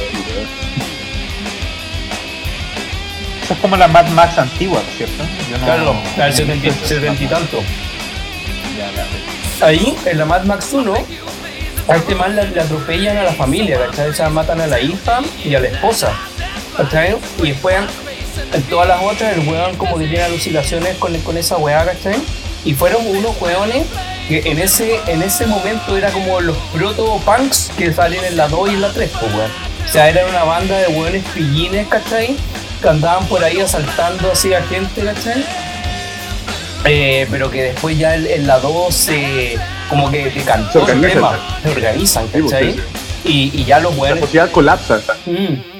Esa 3.43 3.53
es 3.55 3.59
como 3.59 3.75
la 3.75 3.87
Mad 3.87 4.07
Max 4.09 4.37
antigua, 4.37 4.81
¿cierto? 4.97 5.23
Claro, 5.63 5.95
la 6.17 6.25
del 6.25 6.33
70 6.33 7.23
y 7.23 7.27
tanto. 7.27 7.63
Ahí, 9.61 9.95
en 10.05 10.17
la 10.17 10.25
Mad 10.25 10.43
Max 10.43 10.69
1, 10.71 10.93
a 11.87 11.95
este 11.95 12.15
man 12.15 12.35
le, 12.35 12.41
atropellan 12.59 13.17
a 13.17 13.23
la 13.23 13.33
familia, 13.33 13.79
¿cachai? 13.87 14.09
O 14.09 14.13
sea, 14.13 14.29
matan 14.29 14.61
a 14.61 14.67
la 14.67 14.79
hija 14.79 15.21
y 15.43 15.55
a 15.55 15.59
la 15.59 15.67
esposa. 15.67 16.13
¿cachai? 16.77 17.17
Y 17.39 17.49
después 17.49 17.75
en 18.53 18.63
todas 18.63 18.87
las 18.87 19.01
otras 19.01 19.37
el 19.37 19.47
weón 19.47 19.75
como 19.77 19.97
que 19.97 20.07
tiene 20.07 20.23
alucinaciones 20.23 20.97
con, 20.97 21.15
con 21.21 21.37
esa 21.37 21.57
weá, 21.57 21.85
¿cachai? 21.85 22.15
Y 22.63 22.73
fueron 22.73 23.05
unos 23.07 23.39
weones 23.41 23.85
que 24.27 24.39
en 24.45 24.59
ese, 24.59 24.99
en 25.07 25.21
ese 25.21 25.47
momento 25.47 25.97
era 25.97 26.11
como 26.11 26.39
los 26.41 26.57
proto-punks 26.73 27.71
que 27.77 27.91
salen 27.93 28.23
en 28.23 28.37
la 28.37 28.47
2 28.47 28.69
y 28.69 28.73
en 28.73 28.81
la 28.81 28.91
3, 28.91 29.09
pues 29.19 29.33
weón. 29.33 29.51
O 29.83 29.87
sea, 29.87 30.09
era 30.09 30.25
una 30.27 30.43
banda 30.43 30.77
de 30.77 30.87
weones 30.87 31.23
pillines, 31.33 31.87
¿cachai? 31.87 32.35
Que 32.81 32.89
andaban 32.89 33.25
por 33.27 33.43
ahí 33.43 33.59
asaltando 33.59 34.31
así 34.31 34.53
a 34.53 34.61
gente, 34.63 35.03
¿cachai? 35.03 35.43
Eh, 36.85 37.27
pero 37.29 37.51
que 37.51 37.63
después 37.63 37.97
ya 37.97 38.15
en, 38.15 38.47
la 38.47 38.59
2 38.59 38.93
se 38.93 39.57
como 39.89 40.09
que 40.09 40.29
decantó 40.29 40.87
el 40.87 41.01
tema, 41.01 41.37
se 41.61 41.69
organizan, 41.69 42.27
¿cachai? 42.27 42.75
Y, 43.23 43.65
ya 43.65 43.79
los 43.79 43.95
weones. 43.97 44.21
La 44.21 44.25
sociedad 44.25 44.51
colapsa. 44.51 45.01
Mm. 45.25 45.70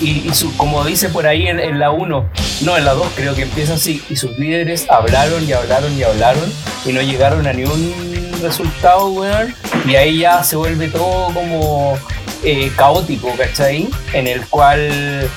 Y, 0.00 0.34
su, 0.34 0.56
como 0.56 0.84
dice 0.84 1.08
por 1.08 1.26
ahí 1.26 1.46
en, 1.46 1.78
la 1.78 1.90
1, 1.90 2.30
no, 2.62 2.76
en 2.76 2.84
la 2.84 2.94
2 2.94 3.06
creo 3.14 3.34
que 3.34 3.42
empieza 3.42 3.74
así. 3.74 4.02
Y 4.10 4.16
sus 4.16 4.36
líderes 4.38 4.88
hablaron 4.90 5.48
y 5.48 5.52
hablaron 5.52 5.96
y 5.96 6.02
hablaron 6.02 6.52
y 6.84 6.92
no 6.92 7.00
llegaron 7.00 7.46
a 7.46 7.52
ningún 7.52 7.94
resultado, 8.42 9.10
weón. 9.10 9.54
Y 9.86 9.94
ahí 9.94 10.20
ya 10.20 10.42
se 10.42 10.56
vuelve 10.56 10.88
todo 10.88 11.32
como 11.32 11.96
eh, 12.42 12.72
caótico, 12.76 13.32
¿cachai? 13.36 13.88
En 14.12 14.26
el 14.26 14.46
cual, 14.48 15.30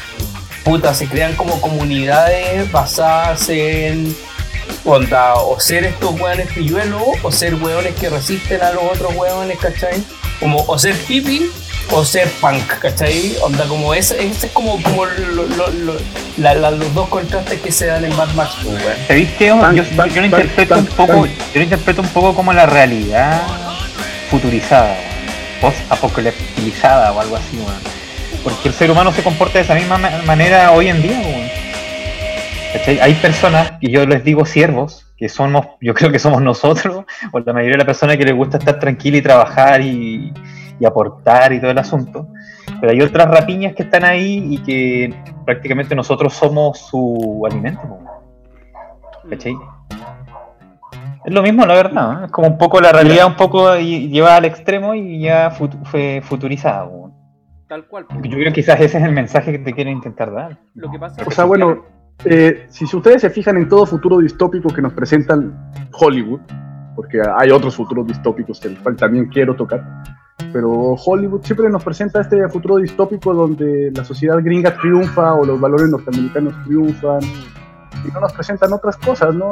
puta, 0.64 0.94
se 0.94 1.08
crean 1.08 1.36
como 1.36 1.62
comunidades 1.62 2.72
basadas 2.72 3.48
en 3.50 4.16
onda, 4.84 5.36
o 5.36 5.60
ser 5.60 5.84
estos 5.84 6.20
weones 6.20 6.52
pilluelos, 6.54 7.02
o 7.24 7.32
ser 7.32 7.56
weones 7.56 7.96
que 7.96 8.10
resisten 8.10 8.62
a 8.62 8.72
los 8.72 8.84
otros 8.84 9.16
weones, 9.16 9.58
¿cachai? 9.60 10.04
Como, 10.40 10.64
o 10.68 10.78
ser 10.80 10.96
hippie, 11.08 11.50
o 11.92 12.04
ser 12.04 12.28
punk, 12.42 12.68
¿cachai? 12.80 13.36
Onda, 13.42 13.66
como 13.68 13.94
ese, 13.94 14.26
ese 14.26 14.48
es 14.48 14.52
como, 14.52 14.82
como 14.82 15.06
los 15.06 16.94
dos 16.94 17.10
contrastes 17.10 17.62
que 17.62 17.72
se 17.72 17.88
dan 17.88 18.04
en 18.06 18.16
Mad 18.16 18.30
Max, 18.36 18.58
pues, 18.64 18.84
weón. 18.84 18.98
¿Sabéis 19.08 19.30
qué? 19.38 19.48
Yo, 19.48 19.84
yo, 20.08 20.22
lo 20.22 20.26
interpreto 20.26 20.78
un 20.78 20.86
poco, 20.88 21.26
yo 21.26 21.32
lo 21.56 21.62
interpreto 21.62 22.02
un 22.02 22.10
poco 22.10 22.36
como 22.36 22.54
la 22.54 22.66
realidad 22.66 23.42
futurizada, 24.30 24.96
post-apocaliptizada 25.62 27.12
o 27.12 27.20
algo 27.20 27.36
así, 27.36 27.58
weón. 27.58 27.96
Porque 28.44 28.68
el 28.70 28.74
ser 28.74 28.92
humano 28.92 29.12
se 29.12 29.24
comporta 29.24 29.60
de 29.60 29.64
esa 29.64 29.76
misma 29.76 29.98
manera 29.98 30.72
hoy 30.72 30.90
en 30.90 31.02
día, 31.02 31.20
weón. 31.20 31.66
Hay 33.02 33.14
personas, 33.16 33.74
y 33.80 33.90
yo 33.90 34.06
les 34.06 34.24
digo 34.24 34.46
siervos, 34.46 35.06
que 35.18 35.30
somos, 35.30 35.68
yo 35.80 35.94
creo 35.94 36.12
que 36.12 36.20
somos 36.20 36.42
nosotros, 36.42 37.06
o 37.32 37.40
la 37.40 37.54
mayoría 37.54 37.74
de 37.74 37.78
las 37.80 37.88
personas 37.88 38.18
que 38.18 38.26
les 38.26 38.36
gusta 38.36 38.58
estar 38.58 38.80
tranquila 38.80 39.18
y 39.18 39.22
trabajar 39.22 39.82
y, 39.82 40.34
aportar 40.84 41.54
y 41.54 41.62
todo 41.62 41.72
el 41.72 41.78
asunto. 41.78 42.28
Pero 42.82 42.92
hay 42.92 43.02
otras 43.02 43.30
rapiñas 43.30 43.74
que 43.76 43.84
están 43.84 44.04
ahí 44.04 44.48
y 44.50 44.58
que 44.58 45.14
prácticamente 45.46 45.96
nosotros 45.96 46.34
somos 46.34 46.80
su 46.80 47.44
alimento. 47.50 48.00
¿Cachai? 49.30 49.56
Es 51.24 51.34
lo 51.34 51.42
mismo, 51.42 51.66
la 51.66 51.76
verdad. 51.76 52.26
Es 52.26 52.32
como 52.32 52.48
un 52.48 52.58
poco 52.58 52.82
la 52.82 52.92
realidad, 52.92 53.28
un 53.28 53.36
poco 53.36 53.76
lleva 53.78 54.36
al 54.36 54.46
extremo 54.46 54.94
y 54.94 55.22
ya 55.22 55.52
fue 55.52 56.22
futurizada. 56.24 56.90
Tal 57.68 57.88
cual. 57.88 58.06
Yo 58.10 58.32
creo 58.32 58.46
que 58.46 58.54
quizás 58.54 58.80
ese 58.80 59.00
es 59.00 59.04
el 59.04 59.12
mensaje 59.12 59.52
que 59.52 59.60
te 59.60 59.74
quieren 59.74 59.94
intentar 59.94 60.32
dar. 60.32 60.58
Lo 60.76 60.92
que 60.92 61.00
pasa 61.00 61.24
o 61.26 61.32
sea, 61.32 61.46
bueno, 61.46 61.84
eh, 62.24 62.68
si 62.70 62.86
ustedes 62.86 63.22
se 63.22 63.30
fijan 63.30 63.58
en 63.58 63.68
todo 63.68 63.86
futuro 63.86 64.20
distópico 64.20 64.70
que 64.70 64.82
nos 64.82 64.94
presentan 64.94 65.72
Hollywood, 65.92 66.42
porque 66.96 67.22
hay 67.36 67.50
otros 67.50 67.76
futuros 67.76 68.06
distópicos 68.08 68.60
que 68.60 68.70
también 68.98 69.26
quiero 69.30 69.56
tocar, 69.56 69.84
pero 70.52 70.94
Hollywood 70.94 71.44
siempre 71.44 71.70
nos 71.70 71.84
presenta 71.84 72.22
este 72.22 72.48
futuro 72.50 72.78
distópico 72.78 73.34
donde 73.34 73.92
la 73.96 74.04
sociedad 74.04 74.38
gringa 74.44 74.76
triunfa 74.78 75.34
o 75.34 75.46
los 75.46 75.60
valores 75.60 75.90
norteamericanos 75.90 76.54
triunfan 76.66 77.22
y 77.24 78.12
no 78.12 78.20
nos 78.20 78.34
presentan 78.34 78.74
otras 78.74 78.98
cosas, 78.98 79.34
¿no? 79.34 79.52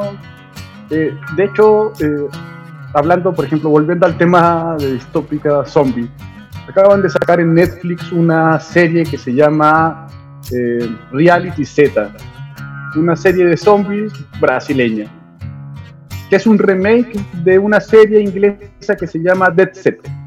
Eh, 0.90 1.16
de 1.36 1.44
hecho, 1.44 1.92
eh, 2.00 2.28
hablando, 2.92 3.32
por 3.32 3.46
ejemplo, 3.46 3.70
volviendo 3.70 4.06
al 4.06 4.18
tema 4.18 4.76
de 4.78 4.92
distópica 4.92 5.64
zombie, 5.64 6.10
acaban 6.68 7.02
de 7.02 7.08
sacar 7.08 7.40
en 7.40 7.54
Netflix 7.54 8.12
una 8.12 8.60
serie 8.60 9.04
que 9.04 9.18
se 9.18 9.32
llama 9.32 10.06
Reality 11.12 11.64
Z, 11.64 12.12
una 12.96 13.16
serie 13.16 13.46
de 13.46 13.56
zombies 13.56 14.12
brasileña, 14.38 15.06
que 16.28 16.36
es 16.36 16.46
un 16.46 16.58
remake 16.58 17.18
de 17.42 17.58
una 17.58 17.80
serie 17.80 18.20
inglesa 18.20 18.94
que 18.98 19.06
se 19.06 19.18
llama 19.18 19.50
Dead 19.50 19.72
Set. 19.72 20.23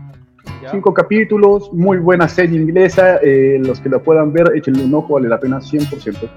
Cinco 0.71 0.93
capítulos, 0.93 1.71
muy 1.73 1.97
buena 1.97 2.27
serie 2.27 2.59
inglesa, 2.59 3.17
eh, 3.17 3.59
los 3.61 3.79
que 3.79 3.89
la 3.89 3.99
puedan 3.99 4.33
ver, 4.33 4.51
échenle 4.55 4.85
un 4.85 4.93
ojo, 4.95 5.15
vale 5.15 5.27
la 5.27 5.39
pena 5.39 5.59
100%. 5.59 6.29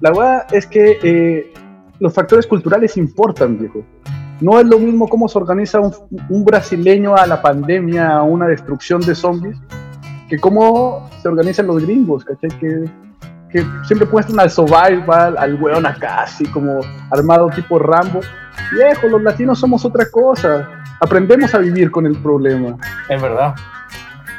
La 0.00 0.10
verdad 0.10 0.46
es 0.52 0.66
que 0.66 0.98
eh, 1.02 1.52
los 1.98 2.14
factores 2.14 2.46
culturales 2.46 2.96
importan, 2.96 3.58
viejo. 3.58 3.84
No 4.40 4.60
es 4.60 4.66
lo 4.66 4.78
mismo 4.78 5.08
cómo 5.08 5.28
se 5.28 5.38
organiza 5.38 5.80
un, 5.80 5.92
un, 6.28 6.44
brasileño 6.44 7.16
a 7.16 7.26
la 7.26 7.42
pandemia, 7.42 8.18
a 8.18 8.22
una 8.22 8.46
destrucción 8.46 9.00
de 9.00 9.14
zombies, 9.14 9.58
que 10.28 10.38
cómo 10.38 11.08
se 11.20 11.28
organizan 11.28 11.66
los 11.66 11.84
gringos, 11.84 12.24
¿cachai? 12.24 12.50
Que 12.60 12.84
que 13.50 13.64
siempre 13.84 14.06
puestan 14.06 14.38
al 14.40 14.50
survival, 14.50 15.36
al 15.38 15.54
weón 15.60 15.86
acá, 15.86 16.22
así 16.22 16.44
como 16.46 16.80
armado 17.10 17.48
tipo 17.50 17.78
Rambo. 17.78 18.20
Viejo, 18.72 19.08
los 19.08 19.22
latinos 19.22 19.58
somos 19.58 19.84
otra 19.84 20.10
cosa. 20.10 20.68
Aprendemos 21.00 21.54
a 21.54 21.58
vivir 21.58 21.90
con 21.90 22.06
el 22.06 22.16
problema. 22.20 22.76
Es 23.08 23.20
verdad. 23.20 23.54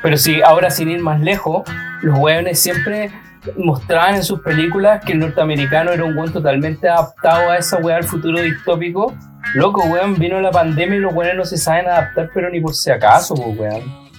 Pero 0.02 0.18
si 0.18 0.42
ahora 0.42 0.70
sin 0.70 0.90
ir 0.90 1.02
más 1.02 1.20
lejos, 1.22 1.64
los 2.02 2.18
weones 2.18 2.60
siempre 2.60 3.12
mostraban 3.58 4.16
en 4.16 4.24
sus 4.24 4.42
películas 4.42 5.04
que 5.06 5.14
el 5.14 5.20
norteamericano 5.20 5.92
era 5.92 6.04
un 6.04 6.18
weón 6.18 6.32
totalmente 6.32 6.90
adaptado 6.90 7.52
a 7.52 7.58
esa 7.58 7.78
weá 7.78 7.98
al 7.98 8.04
futuro 8.04 8.42
distópico. 8.42 9.14
Loco, 9.56 9.84
weón, 9.86 10.16
vino 10.16 10.40
la 10.42 10.52
pandemia 10.52 10.98
y 10.98 11.00
los 11.00 11.14
weones 11.14 11.36
no 11.36 11.46
se 11.46 11.58
saben 11.58 11.88
adaptar, 11.88 12.30
pero 12.34 12.50
ni 12.50 12.60
por 12.60 12.74
si 12.74 12.92
acaso, 12.92 13.34
weón. 13.34 14.10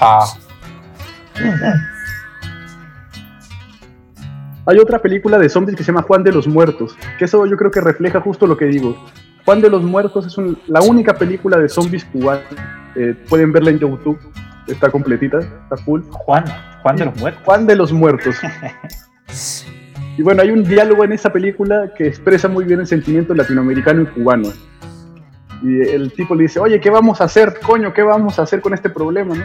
Ah. 0.00 0.26
Hay 4.66 4.78
otra 4.78 5.00
película 5.00 5.38
de 5.38 5.48
zombies 5.48 5.76
que 5.76 5.84
se 5.84 5.92
llama 5.92 6.02
Juan 6.02 6.24
de 6.24 6.32
los 6.32 6.46
Muertos, 6.46 6.96
que 7.18 7.24
eso 7.24 7.46
yo 7.46 7.56
creo 7.56 7.70
que 7.70 7.80
refleja 7.80 8.20
justo 8.20 8.46
lo 8.46 8.56
que 8.56 8.66
digo. 8.66 8.96
Juan 9.46 9.60
de 9.60 9.70
los 9.70 9.84
Muertos 9.84 10.26
es 10.26 10.36
la 10.66 10.82
única 10.82 11.14
película 11.14 11.56
de 11.56 11.68
zombies 11.68 12.04
cubana. 12.06 12.42
Eh, 12.96 13.14
pueden 13.28 13.52
verla 13.52 13.70
en 13.70 13.78
YouTube, 13.78 14.18
está 14.66 14.90
completita, 14.90 15.38
está 15.38 15.76
full. 15.76 16.02
Juan, 16.10 16.44
Juan 16.82 16.96
de 16.96 17.04
los 17.04 17.16
Muertos. 17.16 17.42
Juan 17.44 17.66
de 17.66 17.76
los 17.76 17.92
Muertos. 17.92 18.36
y 20.18 20.22
bueno, 20.22 20.42
hay 20.42 20.50
un 20.50 20.64
diálogo 20.64 21.04
en 21.04 21.12
esa 21.12 21.32
película 21.32 21.92
que 21.96 22.08
expresa 22.08 22.48
muy 22.48 22.64
bien 22.64 22.80
el 22.80 22.88
sentimiento 22.88 23.34
latinoamericano 23.34 24.02
y 24.02 24.06
cubano. 24.06 24.48
Y 25.62 25.80
el 25.80 26.12
tipo 26.12 26.34
le 26.34 26.42
dice, 26.42 26.58
oye, 26.58 26.80
¿qué 26.80 26.90
vamos 26.90 27.20
a 27.20 27.24
hacer, 27.24 27.60
coño? 27.64 27.94
¿Qué 27.94 28.02
vamos 28.02 28.40
a 28.40 28.42
hacer 28.42 28.60
con 28.60 28.74
este 28.74 28.90
problema, 28.90 29.36
no? 29.36 29.44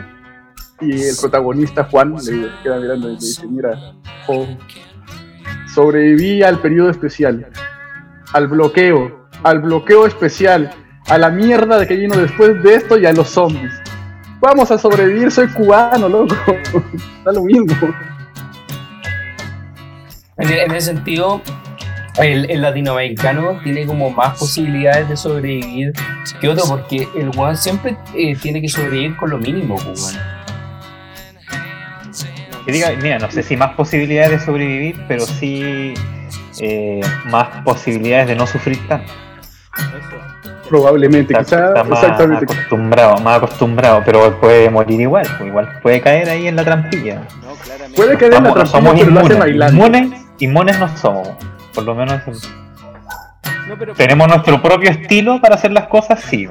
Y 0.82 0.94
el 0.94 1.16
protagonista, 1.22 1.84
Juan, 1.84 2.16
le 2.16 2.50
queda 2.64 2.80
mirando 2.80 3.08
y 3.08 3.14
le 3.14 3.20
dice, 3.20 3.46
mira, 3.46 3.78
Sobreviví 5.68 6.42
al 6.42 6.60
periodo 6.60 6.90
especial, 6.90 7.48
al 8.34 8.48
bloqueo, 8.48 9.21
al 9.44 9.60
bloqueo 9.60 10.06
especial, 10.06 10.72
a 11.08 11.18
la 11.18 11.30
mierda 11.30 11.80
de 11.80 11.88
que 11.88 11.96
vino 11.96 12.16
después 12.18 12.62
de 12.64 12.76
esto 12.76 12.98
y 12.98 13.06
a 13.06 13.14
los 13.14 13.30
zombies. 13.30 13.74
Vamos 14.40 14.72
a 14.72 14.78
sobrevivir, 14.78 15.32
soy 15.32 15.48
cubano, 15.50 16.10
loco. 16.10 16.36
Está 17.18 17.32
lo 17.32 17.44
mismo. 17.44 17.94
En, 20.38 20.72
ese 20.72 20.94
sentido, 20.94 21.42
el, 22.18 22.62
latinoamericano 22.62 23.60
tiene 23.64 23.86
como 23.86 24.10
más 24.10 24.40
posibilidades 24.40 25.08
de 25.10 25.18
sobrevivir 25.18 25.94
que 26.40 26.50
otro, 26.50 26.64
porque 26.68 27.08
el 27.16 27.32
Juan 27.36 27.56
siempre 27.56 27.96
eh, 28.16 28.36
tiene 28.36 28.62
que 28.62 28.70
sobrevivir 28.70 29.16
con 29.18 29.30
lo 29.30 29.38
mínimo, 29.38 29.76
cubano 29.76 30.42
que 32.66 32.72
diga, 32.72 32.92
mira, 33.02 33.20
no 33.20 33.30
sé 33.32 33.44
si 33.44 33.58
más 33.58 33.74
posibilidades 33.74 34.32
de 34.32 34.46
sobrevivir, 34.46 34.96
pero 35.08 35.26
sí 35.26 35.94
eh, 36.60 37.02
más 37.26 37.64
posibilidades 37.64 38.28
de 38.28 38.36
no 38.36 38.46
sufrir 38.46 38.80
tanto. 38.88 39.12
Probablemente, 40.70 41.38
está, 41.38 41.84
más 41.84 42.04
acostumbrado, 42.04 43.18
más 43.18 43.38
acostumbrado, 43.38 44.02
pero 44.06 44.40
puede 44.40 44.70
morir 44.70 45.02
igual, 45.02 45.28
pues 45.38 45.50
igual 45.50 45.80
puede 45.82 46.00
caer 46.00 46.30
ahí 46.30 46.48
en 46.48 46.56
la 46.56 46.64
trampilla. 46.64 47.28
puede 47.96 48.18
caer 48.18 48.36
en 48.36 48.44
la 48.44 48.54
trampilla, 48.54 48.66
somos 48.66 48.94
pero 48.94 49.48
inmunes, 49.48 49.72
inmunes, 49.72 50.26
inmunes 50.40 50.80
no 50.80 50.98
somos, 50.98 51.30
por 51.74 51.84
lo 51.84 51.94
menos 51.94 52.22
tenemos 53.96 54.28
nuestro 54.28 54.62
propio 54.62 54.90
estilo 54.90 55.40
para 55.42 55.56
hacer 55.56 55.72
las 55.72 55.88
cosas, 55.88 56.22
sí, 56.22 56.48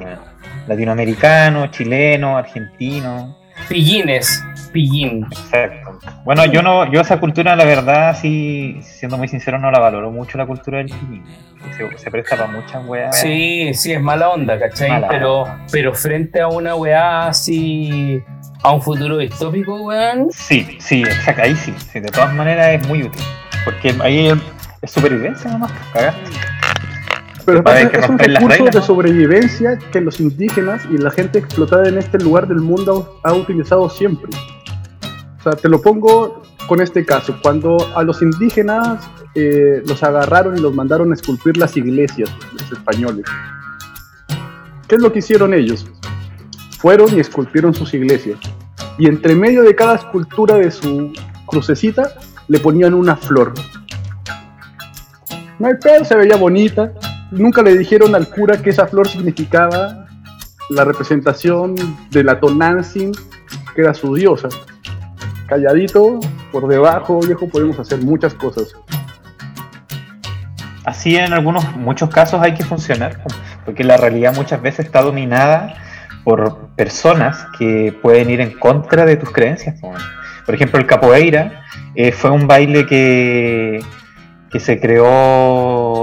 latinoamericano, 0.67 1.67
chileno, 1.67 2.37
argentino. 2.37 3.40
Pillines, 3.67 4.43
pillín. 4.71 5.25
Exacto. 5.31 5.99
Bueno, 6.23 6.45
yo 6.45 6.61
no, 6.61 6.91
yo 6.91 7.01
esa 7.01 7.19
cultura, 7.19 7.55
la 7.55 7.65
verdad, 7.65 8.17
sí, 8.19 8.79
siendo 8.81 9.17
muy 9.17 9.27
sincero, 9.27 9.57
no 9.59 9.71
la 9.71 9.79
valoro 9.79 10.11
mucho 10.11 10.37
la 10.37 10.45
cultura 10.45 10.79
del 10.79 10.87
pillín. 10.87 11.23
Se, 11.97 12.09
presta 12.09 12.35
para 12.35 12.51
muchas 12.51 12.85
weas. 12.85 13.19
Sí, 13.19 13.73
sí, 13.73 13.93
es 13.93 14.01
mala 14.01 14.29
onda, 14.29 14.59
¿cachai? 14.59 15.03
pero, 15.09 15.45
pero 15.71 15.93
frente 15.93 16.41
a 16.41 16.47
una 16.47 16.75
weá 16.75 17.27
así, 17.27 18.21
a 18.63 18.71
un 18.71 18.81
futuro 18.81 19.17
distópico, 19.17 19.83
weón. 19.83 20.27
Sí, 20.31 20.77
sí, 20.79 21.01
exacto, 21.03 21.43
ahí 21.43 21.55
sí, 21.55 21.73
sí. 21.91 21.99
De 21.99 22.09
todas 22.09 22.33
maneras 22.33 22.81
es 22.81 22.87
muy 22.87 23.03
útil. 23.03 23.23
Porque 23.63 23.95
ahí 24.01 24.27
es 24.81 24.91
supervivencia 24.91 25.51
nomás, 25.51 25.71
cagaste. 25.93 26.60
Pero 27.45 27.63
es, 27.65 28.09
un 28.09 28.19
recurso 28.19 28.65
de 28.65 28.81
sobrevivencia 28.81 29.77
que 29.91 30.01
los 30.01 30.19
indígenas 30.19 30.83
y 30.91 30.97
la 30.97 31.11
gente 31.11 31.39
explotada 31.39 31.87
en 31.87 31.97
este 31.97 32.19
lugar 32.19 32.47
del 32.47 32.59
mundo 32.59 33.19
ha 33.23 33.33
utilizado 33.33 33.89
siempre. 33.89 34.31
O 35.39 35.43
sea, 35.43 35.53
te 35.53 35.69
lo 35.69 35.81
pongo 35.81 36.43
con 36.67 36.81
este 36.81 37.05
caso. 37.05 37.35
Cuando 37.41 37.77
a 37.95 38.03
los 38.03 38.21
indígenas 38.21 38.99
eh, 39.35 39.81
los 39.85 40.03
agarraron 40.03 40.57
y 40.57 40.61
los 40.61 40.73
mandaron 40.73 41.11
a 41.11 41.15
esculpir 41.15 41.57
las 41.57 41.75
iglesias, 41.77 42.29
los 42.53 42.71
españoles. 42.71 43.25
¿Qué 44.87 44.95
es 44.95 45.01
lo 45.01 45.11
que 45.11 45.19
hicieron 45.19 45.53
ellos? 45.53 45.87
fueron 46.81 47.15
y 47.15 47.19
esculpieron 47.19 47.75
sus 47.75 47.93
iglesias. 47.93 48.39
Y 48.97 49.07
entre 49.07 49.35
medio 49.35 49.61
de 49.61 49.75
cada 49.75 49.95
escultura 49.95 50.55
de 50.55 50.71
su 50.71 51.13
crucecita 51.45 52.15
le 52.47 52.59
ponían 52.59 52.95
una 52.95 53.15
flor. 53.15 53.53
No 55.59 55.67
hay 55.67 55.75
pedo, 55.75 56.03
se 56.03 56.15
veía 56.15 56.37
bonita. 56.37 56.91
Nunca 57.31 57.61
le 57.61 57.77
dijeron 57.77 58.13
al 58.13 58.27
cura 58.27 58.61
que 58.61 58.71
esa 58.71 58.87
flor 58.87 59.07
significaba 59.07 60.05
la 60.69 60.83
representación 60.85 61.75
de 62.09 62.23
la 62.23 62.39
Tonantzin, 62.39 63.13
que 63.73 63.81
era 63.81 63.93
su 63.93 64.13
diosa. 64.15 64.49
Calladito, 65.47 66.19
por 66.51 66.67
debajo, 66.67 67.19
viejo, 67.19 67.47
podemos 67.47 67.79
hacer 67.79 68.01
muchas 68.01 68.33
cosas. 68.33 68.73
Así 70.85 71.15
en 71.15 71.33
algunos, 71.33 71.75
muchos 71.77 72.09
casos 72.09 72.41
hay 72.41 72.53
que 72.53 72.63
funcionar, 72.63 73.23
porque 73.65 73.83
la 73.83 73.97
realidad 73.97 74.35
muchas 74.35 74.61
veces 74.61 74.85
está 74.85 75.01
dominada 75.01 75.75
por 76.23 76.69
personas 76.75 77.47
que 77.57 77.97
pueden 78.01 78.29
ir 78.29 78.41
en 78.41 78.51
contra 78.57 79.05
de 79.05 79.15
tus 79.15 79.31
creencias. 79.31 79.79
Por 80.45 80.55
ejemplo, 80.55 80.79
el 80.79 80.85
capoeira 80.85 81.63
eh, 81.95 82.11
fue 82.11 82.31
un 82.31 82.47
baile 82.47 82.85
que, 82.85 83.79
que 84.51 84.59
se 84.59 84.79
creó, 84.79 85.05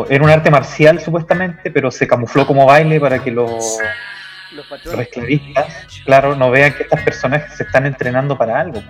era 0.08 0.24
un 0.24 0.30
arte 0.30 0.50
marcial 0.50 1.00
supuestamente, 1.00 1.70
pero 1.70 1.90
se 1.90 2.06
camufló 2.06 2.46
como 2.46 2.66
baile 2.66 3.00
para 3.00 3.18
que 3.18 3.30
los, 3.30 3.78
los, 4.52 4.98
esclavistas, 4.98 5.86
claro, 6.04 6.34
no 6.34 6.50
vean 6.50 6.72
que 6.74 6.84
estas 6.84 7.02
personas 7.02 7.54
se 7.54 7.64
están 7.64 7.86
entrenando 7.86 8.36
para 8.36 8.60
algo. 8.60 8.82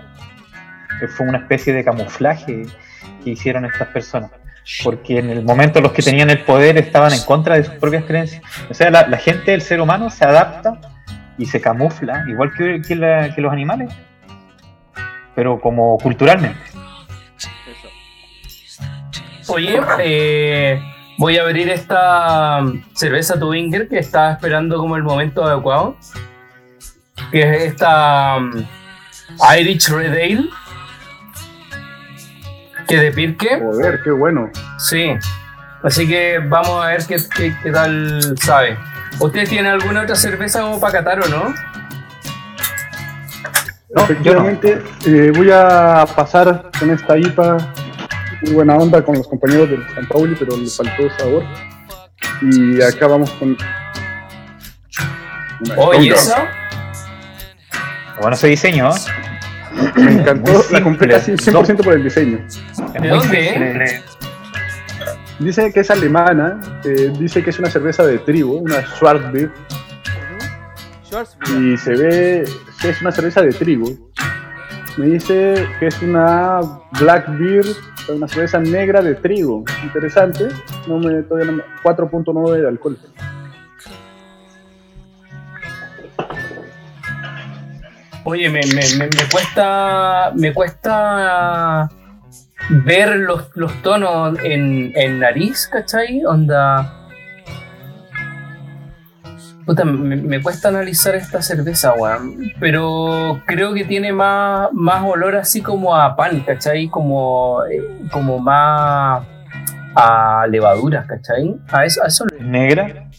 Fue 1.16 1.26
una 1.26 1.38
especie 1.38 1.72
de 1.72 1.84
camuflaje 1.84 2.66
que 3.22 3.30
hicieron 3.30 3.64
estas 3.64 3.88
personas 3.88 4.30
porque 4.84 5.18
en 5.18 5.30
el 5.30 5.44
momento 5.44 5.80
los 5.80 5.92
que 5.92 6.02
tenían 6.02 6.30
el 6.30 6.40
poder 6.40 6.76
estaban 6.76 7.12
en 7.12 7.22
contra 7.22 7.56
de 7.56 7.64
sus 7.64 7.74
propias 7.74 8.04
creencias. 8.04 8.42
O 8.68 8.74
sea, 8.74 8.90
la, 8.90 9.16
gente, 9.16 9.54
el 9.54 9.62
ser 9.62 9.80
humano, 9.80 10.10
se 10.10 10.24
adapta 10.24 10.78
y 11.38 11.46
se 11.46 11.60
camufla, 11.60 12.24
igual 12.28 12.52
que, 12.52 12.82
que, 12.86 12.94
los 13.40 13.52
animales, 13.52 13.90
pero 15.34 15.60
como 15.60 15.96
culturalmente. 15.98 16.60
Oye, 19.46 19.80
eh, 20.00 20.82
voy 21.18 21.36
a 21.36 21.42
abrir 21.42 21.68
esta 21.68 22.60
cerveza 22.94 23.38
Tubinger 23.38 23.88
que 23.88 23.98
estaba 23.98 24.32
esperando 24.32 24.78
como 24.78 24.96
el 24.96 25.02
momento 25.02 25.44
adecuado, 25.44 25.96
que 27.30 27.40
es 27.42 27.72
esta 27.72 28.36
um, 28.38 28.64
Irish 29.58 29.90
Red 29.90 30.12
Ale 30.12 30.48
que 32.86 32.96
de 32.96 33.12
Pirque. 33.12 33.60
Joder, 33.60 34.00
qué 34.02 34.10
bueno. 34.10 34.50
Sí. 34.78 35.14
Así 35.82 36.08
que 36.08 36.38
vamos 36.38 36.84
a 36.84 36.88
ver 36.88 37.04
qué, 37.06 37.18
qué, 37.62 37.70
tal 37.70 38.36
sabe. 38.38 38.78
¿Ustedes 39.20 39.50
tienen 39.50 39.70
alguna 39.70 40.02
otra 40.02 40.16
cerveza 40.16 40.62
como 40.62 40.80
para 40.80 40.92
catar 40.94 41.20
o 41.22 41.28
no? 41.28 41.54
No, 43.94 44.02
efectivamente, 44.02 44.82
eh, 45.06 45.32
voy 45.34 45.50
a 45.50 46.04
pasar 46.14 46.70
con 46.78 46.90
esta 46.90 47.16
IPA 47.16 47.58
muy 48.42 48.52
buena 48.52 48.76
onda 48.76 49.04
con 49.04 49.16
los 49.16 49.26
compañeros 49.26 49.70
del 49.70 49.86
San 49.94 50.06
Pauli, 50.06 50.36
pero 50.38 50.56
le 50.56 50.68
faltó 50.68 51.10
sabor. 51.18 51.44
Y 52.42 52.80
acá 52.82 53.06
vamos 53.06 53.30
con. 53.32 53.56
Oye, 55.76 56.10
¿eso? 56.10 56.34
Bueno, 58.20 58.34
ese 58.34 58.48
diseño. 58.48 58.90
Me 59.96 60.12
encantó 60.12 60.64
la 60.70 60.82
completa 60.82 61.20
100% 61.20 61.84
por 61.84 61.94
el 61.94 62.04
diseño. 62.04 62.44
¿De 63.00 63.08
dónde? 63.08 64.02
Dice 65.38 65.72
que 65.72 65.80
es 65.80 65.90
alemana, 65.90 66.58
eh, 66.84 67.12
dice 67.16 67.44
que 67.44 67.50
es 67.50 67.58
una 67.60 67.70
cerveza 67.70 68.04
de 68.04 68.18
trigo, 68.18 68.54
una 68.54 68.82
Schwarzbier. 68.82 69.52
Y 71.56 71.76
se 71.76 71.90
ve 71.90 72.44
que 72.80 72.90
es 72.90 73.00
una 73.00 73.12
cerveza 73.12 73.42
de 73.42 73.52
trigo. 73.52 73.86
Me 74.98 75.06
dice 75.06 75.64
que 75.78 75.86
es 75.86 76.02
una 76.02 76.58
Black 76.98 77.28
Beer, 77.38 77.64
una 78.08 78.26
cerveza 78.26 78.58
negra 78.58 79.00
de 79.00 79.14
trigo. 79.14 79.62
Interesante. 79.84 80.48
No 80.88 80.98
me, 80.98 81.22
todavía 81.22 81.52
no 81.52 81.62
4.9 81.84 82.60
de 82.60 82.66
alcohol. 82.66 82.98
Oye, 88.24 88.50
me, 88.50 88.60
cuesta. 89.30 90.32
Me 90.34 90.52
cuesta 90.52 91.88
ver 92.68 93.18
los, 93.20 93.52
tonos 93.82 94.36
en, 94.42 94.90
en, 94.96 95.20
nariz, 95.20 95.68
¿cachai? 95.68 96.24
Onda. 96.24 96.97
Puta, 99.68 99.84
me, 99.84 100.40
cuesta 100.40 100.68
analizar 100.68 101.14
esta 101.14 101.42
cerveza, 101.42 101.92
weón. 101.92 102.38
Pero 102.58 103.42
creo 103.44 103.74
que 103.74 103.84
tiene 103.84 104.14
más, 104.14 104.70
más 104.72 105.04
olor 105.04 105.36
así 105.36 105.60
como 105.60 105.94
a 105.94 106.16
pan, 106.16 106.40
¿cachai? 106.40 106.88
Como, 106.88 107.62
eh, 107.70 107.82
como 108.10 108.38
más 108.38 109.26
a 109.94 110.46
levaduras, 110.48 111.04
¿cachai? 111.04 111.54
A 111.70 111.84
eso, 111.84 112.02
a 112.02 112.06
eso. 112.06 112.24
¿Negra? 112.40 113.10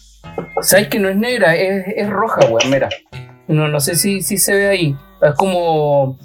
¿Sabes 0.61 0.87
que 0.87 0.97
no 0.97 1.09
es 1.09 1.17
negra? 1.17 1.55
Es, 1.55 1.85
es 1.95 2.09
roja, 2.09 2.39
weón, 2.47 2.71
mira. 2.71 2.89
No, 3.47 3.67
no 3.67 3.79
sé 3.79 3.93
si, 3.93 4.23
si 4.23 4.39
se 4.39 4.55
ve 4.55 4.69
ahí. 4.69 4.97
Es 5.21 5.35
como 5.35 6.17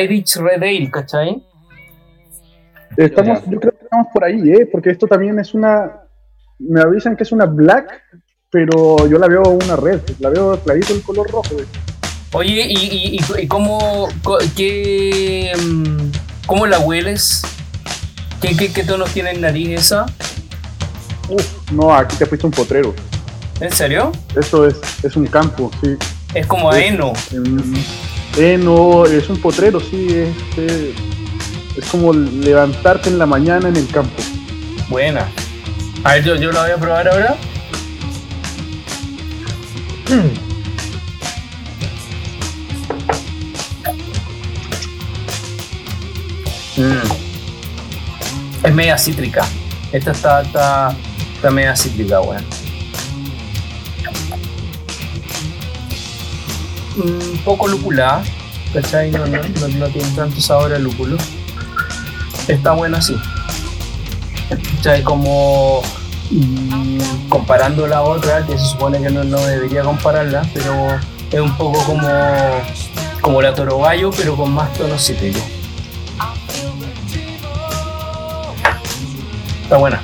Irish 0.00 0.38
Red 0.38 0.62
Ale, 0.62 0.90
¿cachai? 0.90 1.44
Estamos, 2.96 3.44
yo 3.44 3.60
creo 3.60 3.72
que 3.72 3.84
estamos 3.84 4.06
por 4.10 4.24
ahí, 4.24 4.40
¿eh? 4.52 4.66
Porque 4.72 4.88
esto 4.88 5.06
también 5.06 5.38
es 5.38 5.52
una. 5.52 6.00
Me 6.58 6.80
avisan 6.80 7.14
que 7.14 7.24
es 7.24 7.32
una 7.32 7.44
black, 7.44 8.02
pero 8.50 9.08
yo 9.08 9.18
la 9.18 9.26
veo 9.26 9.42
una 9.42 9.76
red. 9.76 10.00
La 10.20 10.30
veo 10.30 10.58
clarito 10.62 10.94
el 10.94 11.02
color 11.02 11.30
rojo. 11.30 11.56
Oye, 12.32 12.66
¿y, 12.68 13.18
y, 13.38 13.46
cómo, 13.46 14.08
qué, 14.56 15.52
mm, 15.56 16.10
cómo 16.46 16.66
la 16.66 16.78
hueles? 16.78 17.42
¿Qué, 18.40 18.56
qué, 18.56 18.72
qué 18.72 18.84
tonos 18.84 19.10
tiene 19.10 19.30
en 19.30 19.40
nariz 19.40 19.80
esa? 19.80 20.06
Uf, 21.28 21.70
no, 21.72 21.94
aquí 21.94 22.16
te 22.16 22.26
puesto 22.26 22.46
un 22.46 22.52
potrero. 22.52 22.94
¿En 23.60 23.72
serio? 23.72 24.12
Esto 24.36 24.66
es, 24.66 24.76
es 25.02 25.16
un 25.16 25.26
campo, 25.26 25.70
sí. 25.82 25.96
Es 26.34 26.46
como 26.46 26.72
heno. 26.72 27.14
heno, 28.36 29.06
es 29.06 29.28
un 29.28 29.40
potrero, 29.40 29.80
sí. 29.80 30.08
Es, 30.10 30.58
eh, 30.58 30.94
es, 31.76 31.84
como 31.86 32.12
levantarte 32.12 33.08
en 33.08 33.18
la 33.18 33.26
mañana 33.26 33.68
en 33.68 33.76
el 33.76 33.88
campo. 33.88 34.22
Buena. 34.88 35.26
A 36.04 36.14
ver, 36.14 36.24
yo, 36.24 36.36
yo 36.36 36.52
la 36.52 36.62
voy 36.62 36.70
a 36.72 36.76
probar 36.76 37.08
ahora. 37.08 37.36
Mm. 40.08 40.46
Es 48.64 48.74
media 48.74 48.98
cítrica. 48.98 49.46
Esta 49.92 50.10
está, 50.12 50.42
está, 50.42 50.96
está 51.34 51.50
media 51.50 51.74
cítrica, 51.74 52.20
weón. 52.20 52.44
un 56.96 57.38
poco 57.44 57.68
lúpula, 57.68 58.22
¿cachai? 58.72 59.10
No, 59.10 59.26
no, 59.26 59.38
no, 59.78 59.88
tiene 59.88 60.08
tanto 60.16 60.40
sabor 60.40 60.72
a 60.72 60.78
lúpulo. 60.78 61.16
Está 62.48 62.72
bueno 62.72 62.96
así. 62.96 63.14
¿Cachai? 64.76 65.02
Como 65.02 65.82
mm, 66.30 67.28
comparando 67.28 67.86
la 67.86 68.02
otra, 68.02 68.44
que 68.46 68.58
se 68.58 68.64
supone 68.64 69.00
que 69.00 69.10
no, 69.10 69.24
no, 69.24 69.38
debería 69.38 69.82
compararla, 69.82 70.42
pero 70.52 70.98
es 71.30 71.40
un 71.40 71.56
poco 71.56 71.82
como, 71.84 72.08
como 73.20 73.42
la 73.42 73.54
Toro 73.54 73.78
Gallo, 73.80 74.10
pero 74.16 74.36
con 74.36 74.52
más 74.52 74.72
tonos 74.74 75.04
cítricos. 75.04 75.42
Está 79.62 79.76
buena. 79.78 80.00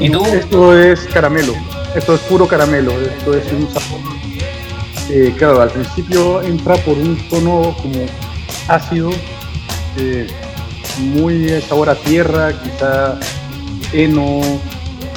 ¿Y? 0.00 0.12
Esto 0.12 0.78
es 0.78 1.00
caramelo. 1.12 1.54
Esto 1.94 2.14
es 2.14 2.20
puro 2.22 2.46
caramelo. 2.46 2.92
Esto 3.00 3.34
es 3.34 3.50
un 3.52 3.72
sabor 3.72 4.16
eh, 5.08 5.32
claro, 5.38 5.60
al 5.60 5.70
principio 5.70 6.42
entra 6.42 6.74
por 6.78 6.98
un 6.98 7.16
tono 7.28 7.76
como 7.80 8.06
ácido, 8.66 9.10
eh, 9.96 10.26
muy 10.98 11.60
sabor 11.62 11.90
a 11.90 11.94
tierra, 11.94 12.52
quizá 12.60 13.16
heno, 13.92 14.40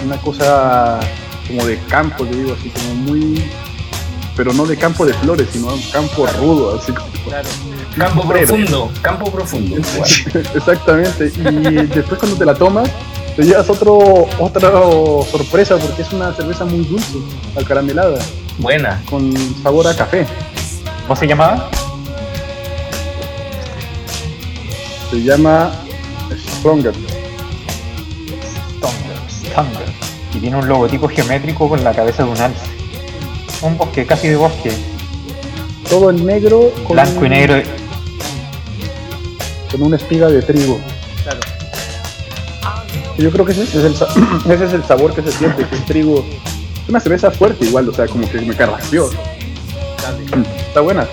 una 0.04 0.18
cosa 0.18 1.00
como 1.48 1.66
de 1.66 1.78
campo, 1.88 2.26
yo 2.26 2.32
digo 2.32 2.54
así, 2.54 2.70
como 2.70 2.96
muy, 2.96 3.44
pero 4.36 4.54
no 4.54 4.66
de 4.66 4.78
campo 4.78 5.06
de 5.06 5.14
flores, 5.14 5.48
sino 5.52 5.74
un 5.74 5.82
campo 5.92 6.26
rudo, 6.40 6.80
así 6.80 6.92
como. 6.92 7.10
Claro. 7.26 7.50
Campo 7.98 8.28
profundo, 8.28 8.92
campo 9.02 9.32
profundo. 9.32 9.76
Exactamente. 10.56 11.32
Y 11.36 11.86
después 11.88 12.20
cuando 12.20 12.38
te 12.38 12.46
la 12.46 12.56
tomas, 12.56 12.90
te 13.36 13.44
llevas 13.44 13.70
otro, 13.70 14.28
otra 14.40 14.72
sorpresa 15.30 15.78
porque 15.78 16.02
es 16.02 16.12
una 16.12 16.34
cerveza 16.34 16.66
muy 16.66 16.86
dulce, 16.86 17.18
acaramelada. 17.60 18.20
Buena. 18.58 19.02
Con 19.10 19.34
sabor 19.64 19.88
a 19.88 19.96
café. 19.96 20.26
¿Cómo 21.04 21.16
se 21.16 21.28
llamaba? 21.28 21.70
Se 25.10 25.24
llama 25.24 25.72
Stronger. 26.58 26.94
Y 30.34 30.40
tiene 30.40 30.58
un 30.58 30.68
logotipo 30.68 31.08
geométrico 31.08 31.68
con 31.68 31.84
la 31.84 31.94
cabeza 31.94 32.24
de 32.24 32.30
un 32.30 32.38
alce. 32.40 32.66
un 33.62 33.78
bosque, 33.78 34.06
casi 34.06 34.28
de 34.30 34.36
bosque. 34.36 34.72
Todo 35.90 36.10
en 36.12 36.26
negro. 36.26 36.72
Con 36.86 36.96
Blanco 36.96 37.26
y 37.26 37.30
negro. 37.30 37.62
Con 39.72 39.84
una 39.84 39.98
espiga 39.98 40.28
de 40.28 40.42
trigo. 40.42 40.80
Claro. 41.24 41.40
Yo 43.18 43.32
creo 43.32 43.46
que 43.46 43.52
ese 43.52 43.64
es 43.64 43.76
el, 43.76 43.94
ese 44.54 44.66
es 44.66 44.74
el 44.74 44.84
sabor 44.84 45.14
que 45.14 45.22
se 45.22 45.32
siente, 45.32 45.66
que 45.68 45.76
el 45.76 45.86
trigo. 45.86 46.26
Es 46.84 46.90
una 46.90 47.00
cerveza 47.00 47.32
fuerte 47.32 47.66
igual, 47.66 47.90
o 47.90 47.94
sea, 47.94 48.08
como 48.08 48.30
que 48.30 48.40
me 48.42 48.56
carració. 48.56 49.10
Está 50.68 50.82
buena. 50.82 51.08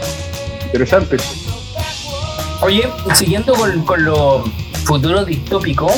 Interesante. 0.65 1.17
Oye, 2.63 2.89
siguiendo 3.15 3.55
con, 3.55 3.83
con 3.83 4.05
lo 4.05 4.45
futuro 4.85 5.25
distópico 5.25 5.91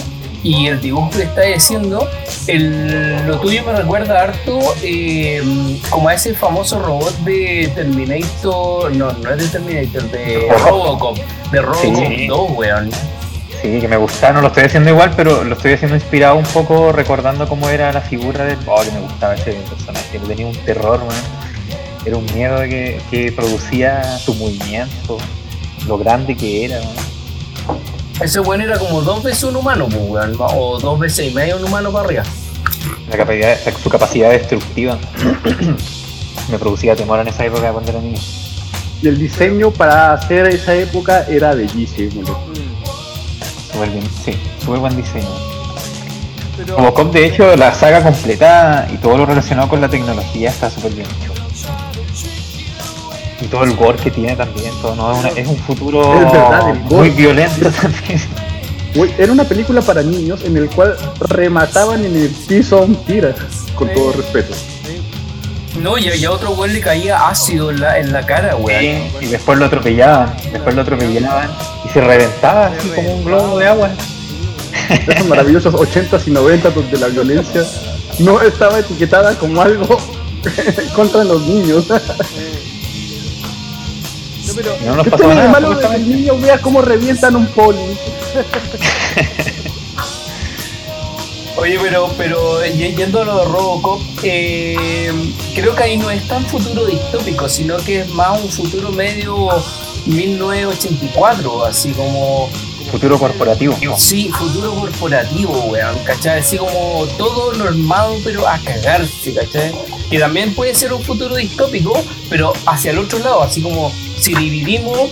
y 0.43 0.67
el 0.67 0.81
dibujo 0.81 1.11
que 1.11 1.23
está 1.25 1.43
diciendo, 1.43 2.09
el, 2.49 3.27
lo 3.27 3.39
tuyo 3.39 3.63
me 3.65 3.73
recuerda 3.73 4.23
harto 4.23 4.59
eh, 4.83 5.43
como 5.91 6.09
a 6.09 6.15
ese 6.15 6.35
famoso 6.35 6.81
robot 6.81 7.17
de 7.19 7.71
Terminator, 7.75 8.95
no, 8.97 9.13
no 9.13 9.31
es 9.31 9.39
de 9.39 9.49
Terminator, 9.49 10.11
de 10.11 10.49
Robocop, 10.65 11.19
de 11.53 11.61
Robocop 11.61 12.13
2, 12.29 12.51
weón. 12.57 12.91
Sí, 13.61 13.81
que 13.81 13.89
me 13.89 13.97
gustaba, 13.97 14.35
no 14.35 14.41
lo 14.41 14.49
estoy 14.49 14.65
haciendo 14.65 14.91
igual, 14.91 15.13
pero 15.17 15.45
lo 15.45 15.55
estoy 15.55 15.73
haciendo 15.73 15.97
inspirado 15.97 16.37
un 16.37 16.45
poco 16.45 16.93
recordando 16.93 17.49
cómo 17.49 17.69
era 17.69 17.93
la 17.93 18.01
figura 18.01 18.45
del... 18.45 18.59
Oh, 18.67 18.81
que 18.83 18.93
me 18.93 19.01
gustaba 19.01 19.35
ese 19.35 19.53
personaje, 19.53 20.19
tenía 20.27 20.47
un 20.47 20.57
terror, 20.57 21.01
weón. 21.01 21.23
Era 22.05 22.17
un 22.17 22.27
miedo 22.35 22.61
que, 22.61 23.01
que 23.11 23.33
producía 23.33 24.19
su 24.19 24.35
movimiento, 24.35 25.19
lo 25.87 25.99
grande 25.99 26.37
que 26.37 26.65
era, 26.65 26.79
weón. 26.79 27.08
Ese 28.21 28.41
weón 28.41 28.61
era 28.61 28.79
como 28.79 29.01
dos 29.03 29.23
veces 29.23 29.45
un 29.45 29.57
humano, 29.57 29.89
pues, 29.89 30.27
o 30.39 30.79
dos 30.81 30.99
veces 30.99 31.31
y 31.31 31.35
medio 31.35 31.57
un 31.57 31.65
humano 31.65 31.93
para 31.93 32.05
arriba. 32.05 32.23
La 33.09 33.17
capacidad, 33.17 33.57
su 33.83 33.89
capacidad 33.89 34.31
destructiva 34.31 34.99
me 36.51 36.59
producía 36.59 36.97
temor 36.97 37.21
en 37.21 37.29
esa 37.29 37.45
época 37.45 37.73
cuando 37.73 37.91
era 37.91 38.01
niño. 38.01 38.19
Y 39.03 39.09
el 39.09 39.19
diseño 39.19 39.71
para 39.71 40.13
hacer 40.13 40.47
esa 40.49 40.75
época 40.75 41.25
era 41.29 41.55
bellísimo. 41.55 42.23
Súper 43.73 43.91
bien, 43.91 44.05
sí, 44.25 44.37
súper 44.65 44.81
buen 44.81 44.97
diseño. 44.97 45.29
Como 46.67 46.79
Robocop, 46.79 47.13
de 47.13 47.27
hecho, 47.27 47.55
la 47.55 47.73
saga 47.73 48.03
completa 48.03 48.89
y 48.93 48.97
todo 48.97 49.17
lo 49.17 49.27
relacionado 49.27 49.69
con 49.69 49.81
la 49.81 49.89
tecnología 49.89 50.51
está 50.51 50.69
súper 50.69 50.93
bien 50.93 51.07
hecho. 51.07 51.28
Y 53.41 53.47
todo 53.47 53.65
el 53.65 53.77
gore 53.77 53.99
que 53.99 54.11
tiene 54.11 54.35
también, 54.35 54.73
todo, 54.83 54.97
¿no? 54.97 55.27
es, 55.27 55.47
un 55.47 55.57
futuro 55.57 56.03
muy 56.91 57.11
violento 57.11 57.71
también. 57.71 58.21
era 59.17 59.33
una 59.33 59.45
película 59.45 59.81
para 59.81 60.03
niños 60.03 60.43
en 60.45 60.57
el 60.57 60.69
cual 60.69 60.97
remataban 61.21 62.05
en 62.05 62.17
el 62.17 62.29
piso 62.31 62.79
a 62.79 62.83
un 62.83 62.97
tira, 63.05 63.35
con 63.77 63.93
todo 63.95 64.13
respeto. 64.13 64.55
No, 65.81 65.97
y 65.97 66.25
a 66.25 66.31
otro 66.31 66.57
güey 66.57 66.73
le 66.73 66.81
caía 66.81 67.29
ácido 67.29 67.71
en 67.71 67.81
la, 67.81 67.99
en 67.99 68.13
la 68.13 68.27
cara, 68.27 68.55
güey. 68.55 69.13
y 69.21 69.27
después 69.27 69.59
lo 69.59 69.67
atropellaban, 69.67 70.35
después 70.53 70.75
lo 70.75 70.83
atropellaban 70.83 71.51
y 71.85 71.89
se 71.91 72.01
reventaba 72.01 72.67
así 72.67 72.89
como 72.89 73.15
un 73.15 73.25
globo 73.25 73.59
de 73.59 73.69
agua. 73.69 73.91
Esos 75.07 75.27
maravillosos 75.29 75.75
80s 75.75 76.27
y 76.27 76.31
90s 76.31 76.73
donde 76.73 76.99
la 76.99 77.09
violencia 77.09 77.63
no 78.19 78.41
estaba 78.41 78.81
etiquetada 78.81 79.35
como 79.39 79.61
algo 79.61 79.99
contra 80.97 81.23
los 81.25 81.43
niños. 81.43 81.87
No, 84.59 84.73
pero... 84.73 84.77
No 84.85 84.97
nos 84.97 85.09
pasó 85.09 85.29
nada. 85.29 85.49
malo 85.49 85.75
de 85.75 85.89
que 85.89 85.95
el 85.95 86.09
niño 86.09 86.39
vea 86.39 86.61
cómo 86.61 86.83
revientan 86.83 87.37
un 87.37 87.47
poli. 87.49 87.79
Oye, 91.57 91.79
pero, 91.83 92.13
pero 92.17 92.65
yendo 92.65 93.23
a 93.23 93.25
lo 93.25 93.39
de 93.41 93.45
Robocop, 93.47 94.01
eh, 94.23 95.13
creo 95.57 95.75
que 95.75 95.83
ahí 95.83 95.97
no 95.97 96.09
es 96.09 96.27
tan 96.29 96.47
futuro 96.47 96.87
distópico, 96.87 97.49
sino 97.49 97.77
que 97.79 98.03
es 98.03 98.09
más 98.11 98.41
un 98.41 98.49
futuro 98.49 98.91
medio 98.91 99.49
1984, 100.07 101.65
así 101.65 101.91
como 101.91 102.49
Futuro 102.91 103.19
corporativo. 103.19 103.77
Sí, 103.97 104.31
futuro 104.31 104.75
corporativo, 104.75 105.53
weón, 105.67 105.99
¿cachai? 106.05 106.41
Así 106.41 106.57
como 106.57 107.07
todo 107.19 107.53
normado, 107.55 108.17
pero 108.25 108.49
a 108.49 108.59
cagarse, 108.59 109.35
¿cachai? 109.35 109.73
Que 110.11 110.19
también 110.19 110.55
puede 110.55 110.75
ser 110.75 110.93
un 110.93 111.03
futuro 111.03 111.37
distópico, 111.37 112.03
pero 112.31 112.53
hacia 112.67 112.93
el 112.93 112.99
otro 112.99 113.19
lado, 113.19 113.43
así 113.43 113.61
como 113.61 113.93
si 114.19 114.35
dividimos 114.35 115.11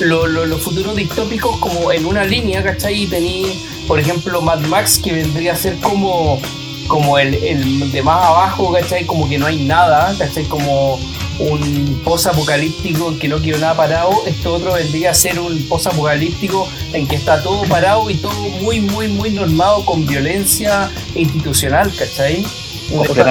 los 0.00 0.62
futuros 0.62 0.94
distópicos 0.94 1.56
como 1.58 1.90
en 1.90 2.06
una 2.06 2.24
línea, 2.24 2.62
¿cachai? 2.62 3.02
Y 3.02 3.06
tení, 3.06 3.60
por 3.88 3.98
ejemplo, 3.98 4.40
Mad 4.40 4.60
Max, 4.60 5.00
que 5.02 5.12
vendría 5.12 5.52
a 5.52 5.56
ser 5.56 5.76
como, 5.78 6.40
como 6.86 7.18
el, 7.18 7.34
el 7.34 7.90
de 7.90 8.02
más 8.02 8.24
abajo, 8.24 8.72
¿cachai? 8.72 9.04
Como 9.04 9.28
que 9.28 9.36
no 9.38 9.46
hay 9.46 9.64
nada, 9.64 10.14
¿cachai? 10.16 10.44
Como 10.44 11.00
un 11.38 12.00
post-apocalíptico 12.04 13.10
en 13.10 13.18
que 13.18 13.28
no 13.28 13.38
quiero 13.38 13.58
nada 13.58 13.76
parado, 13.76 14.12
esto 14.26 14.54
otro 14.54 14.72
vendría 14.74 15.10
a 15.10 15.14
ser 15.14 15.38
un 15.38 15.68
post-apocalíptico 15.68 16.68
en 16.92 17.06
que 17.06 17.16
está 17.16 17.42
todo 17.42 17.64
parado 17.64 18.08
y 18.10 18.14
todo 18.14 18.32
muy, 18.62 18.80
muy, 18.80 19.08
muy 19.08 19.30
normado 19.30 19.84
con 19.84 20.06
violencia 20.06 20.90
institucional, 21.14 21.92
¿cachai? 21.96 22.44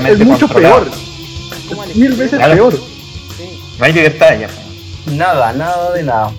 es 0.09 0.19
mucho 0.19 0.47
peor. 0.47 0.89
Mil 1.95 2.13
veces 2.13 2.39
peor. 2.39 2.73
No 3.79 3.85
hay 3.85 3.93
libertad 3.93 4.39
ya. 4.39 4.49
Nada, 5.13 5.53
nada 5.53 5.93
de 5.93 6.03
nada. 6.03 6.31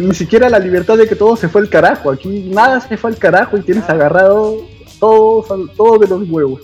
ni 0.00 0.14
siquiera 0.14 0.48
la 0.48 0.58
libertad 0.58 0.96
de 0.96 1.08
que 1.08 1.16
todo 1.16 1.36
se 1.36 1.48
fue 1.48 1.60
al 1.60 1.68
carajo. 1.68 2.10
Aquí 2.10 2.28
nada 2.50 2.80
se 2.80 2.96
fue 2.96 3.10
al 3.10 3.16
carajo 3.16 3.56
y 3.56 3.62
tienes 3.62 3.88
agarrado 3.88 4.66
todo, 4.98 5.44
todo 5.76 5.98
de 5.98 6.08
los 6.08 6.28
huevos. 6.28 6.62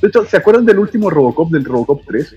De 0.00 0.08
hecho, 0.08 0.24
¿se 0.26 0.36
acuerdan 0.36 0.64
del 0.66 0.78
último 0.78 1.10
Robocop, 1.10 1.50
del 1.50 1.64
Robocop 1.64 2.02
3? 2.06 2.36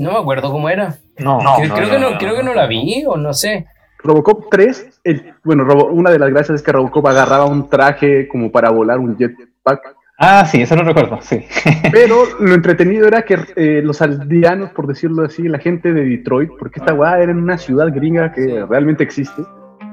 No 0.00 0.12
me 0.12 0.18
acuerdo 0.18 0.50
cómo 0.50 0.68
era. 0.68 0.96
No, 1.18 1.38
creo, 1.56 1.90
que 1.90 1.98
no, 1.98 2.18
creo 2.18 2.36
que 2.36 2.42
no 2.42 2.54
la 2.54 2.66
vi 2.66 3.04
o 3.06 3.16
no 3.16 3.34
sé. 3.34 3.66
Robocop 4.02 4.46
3, 4.50 5.00
bueno, 5.44 5.66
una 5.90 6.10
de 6.10 6.18
las 6.18 6.30
gracias 6.30 6.56
es 6.56 6.62
que 6.62 6.72
Robocop 6.72 7.06
agarraba 7.06 7.44
un 7.44 7.68
traje 7.68 8.26
como 8.28 8.50
para 8.50 8.70
volar 8.70 8.98
un 8.98 9.16
jetpack. 9.18 9.94
Ah, 10.18 10.46
sí, 10.46 10.62
eso 10.62 10.74
lo 10.74 10.84
recuerdo, 10.84 11.18
sí. 11.20 11.44
Pero 11.92 12.24
lo 12.40 12.54
entretenido 12.54 13.06
era 13.06 13.22
que 13.22 13.38
eh, 13.56 13.82
los 13.82 14.00
aldeanos, 14.00 14.70
por 14.70 14.86
decirlo 14.86 15.24
así, 15.24 15.48
la 15.48 15.58
gente 15.58 15.92
de 15.92 16.04
Detroit, 16.04 16.50
porque 16.58 16.80
esta 16.80 16.94
weá 16.94 17.20
era 17.20 17.32
en 17.32 17.38
una 17.38 17.58
ciudad 17.58 17.88
gringa 17.92 18.32
que 18.32 18.64
realmente 18.66 19.04
existe, 19.04 19.42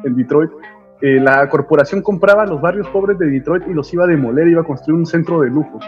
en 0.05 0.15
Detroit, 0.15 0.51
eh, 1.01 1.19
la 1.21 1.47
corporación 1.49 2.01
compraba 2.01 2.45
los 2.45 2.61
barrios 2.61 2.87
pobres 2.89 3.19
de 3.19 3.27
Detroit 3.27 3.63
y 3.67 3.73
los 3.73 3.93
iba 3.93 4.05
a 4.05 4.07
demoler, 4.07 4.47
iba 4.47 4.61
a 4.61 4.65
construir 4.65 4.97
un 4.99 5.05
centro 5.05 5.41
de 5.41 5.49
lujo 5.49 5.79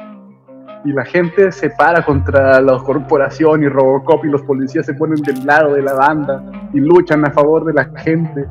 y 0.85 0.93
la 0.93 1.03
gente 1.03 1.51
se 1.51 1.69
para 1.71 2.03
contra 2.05 2.61
la 2.61 2.77
corporación 2.79 3.63
y 3.63 3.67
Robocop 3.67 4.23
y 4.25 4.29
los 4.29 4.41
policías 4.43 4.85
se 4.85 4.93
ponen 4.93 5.21
del 5.21 5.45
lado 5.45 5.73
de 5.73 5.81
la 5.81 5.93
banda 5.93 6.41
y 6.73 6.79
luchan 6.79 7.25
a 7.25 7.31
favor 7.31 7.65
de 7.65 7.73
la 7.73 7.89
gente. 8.01 8.45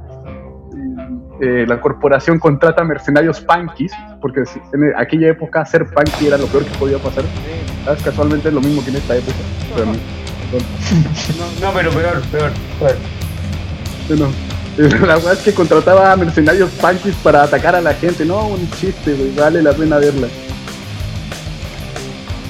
Eh, 1.40 1.64
la 1.68 1.80
corporación 1.80 2.40
contrata 2.40 2.82
mercenarios 2.82 3.40
punkies, 3.40 3.92
porque 4.20 4.42
en 4.72 4.92
aquella 4.96 5.28
época 5.28 5.64
ser 5.64 5.86
punky 5.86 6.26
era 6.26 6.36
lo 6.36 6.46
peor 6.46 6.64
que 6.64 6.76
podía 6.78 6.98
pasar. 6.98 7.24
¿Sabes? 7.84 8.02
Casualmente 8.02 8.48
es 8.48 8.54
lo 8.54 8.60
mismo 8.60 8.82
que 8.82 8.90
en 8.90 8.96
esta 8.96 9.16
época. 9.16 9.36
no, 11.62 11.72
pero 11.72 11.90
peor, 11.92 12.20
peor, 12.32 12.50
peor. 12.78 12.96
Bueno, 14.08 14.28
la 15.06 15.14
verdad 15.14 15.32
es 15.34 15.38
que 15.40 15.54
contrataba 15.54 16.14
mercenarios 16.16 16.70
punkies 16.70 17.14
para 17.16 17.44
atacar 17.44 17.76
a 17.76 17.80
la 17.80 17.94
gente. 17.94 18.24
No, 18.24 18.48
un 18.48 18.68
chiste, 18.72 19.16
vale 19.36 19.62
la 19.62 19.72
pena 19.72 19.98
verla. 19.98 20.26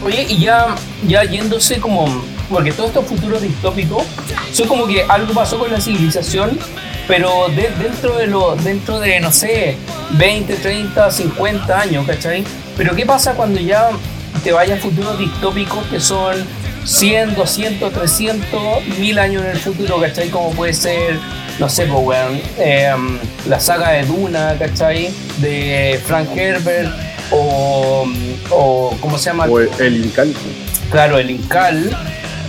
Oye, 0.05 0.27
y 0.29 0.41
ya, 0.41 0.75
ya 1.07 1.25
yéndose 1.25 1.81
como. 1.81 2.07
Porque 2.49 2.73
todos 2.73 2.89
estos 2.91 3.05
futuros 3.05 3.43
distópicos 3.43 4.05
son 4.53 4.69
como 4.69 4.87
que 4.87 5.03
algo 5.03 5.35
pasó 5.35 5.59
con 5.59 5.71
la 5.71 5.81
civilización, 5.81 6.59
pero 7.07 7.49
dentro 7.49 8.17
de 8.17 8.27
lo, 8.27 8.57
dentro 8.57 9.01
de, 9.01 9.21
no 9.21 9.31
sé, 9.31 9.77
20, 10.13 10.55
30, 10.55 11.11
50 11.11 11.79
años, 11.79 12.07
¿cachai? 12.07 12.45
Pero 12.75 12.97
¿qué 12.97 13.05
pasa 13.05 13.35
cuando 13.35 13.61
ya 13.61 13.91
te 14.43 14.53
vayas 14.53 14.81
futuros 14.81 15.19
distópicos 15.19 15.85
que 15.89 16.01
son 16.01 16.37
100, 16.85 17.35
200, 17.35 17.93
300, 17.93 18.99
1000 18.99 19.19
años 19.19 19.45
en 19.45 19.51
el 19.51 19.59
futuro, 19.59 20.01
¿cachai? 20.01 20.31
Como 20.31 20.51
puede 20.53 20.73
ser, 20.73 21.18
no 21.59 21.68
sé, 21.68 21.85
pues, 21.85 22.18
em, 22.59 23.18
la 23.47 23.61
saga 23.61 23.91
de 23.91 24.05
Duna, 24.05 24.57
¿cachai? 24.59 25.11
De 25.39 26.01
Frank 26.07 26.29
Herbert 26.35 26.91
o, 27.31 28.07
o 28.51 28.97
¿cómo 29.01 29.18
se 29.18 29.31
llama? 29.31 29.47
O 29.47 29.59
el, 29.61 30.05
Incal. 30.05 30.35
Claro, 30.91 31.18
el 31.18 31.31
Incal, 31.31 31.97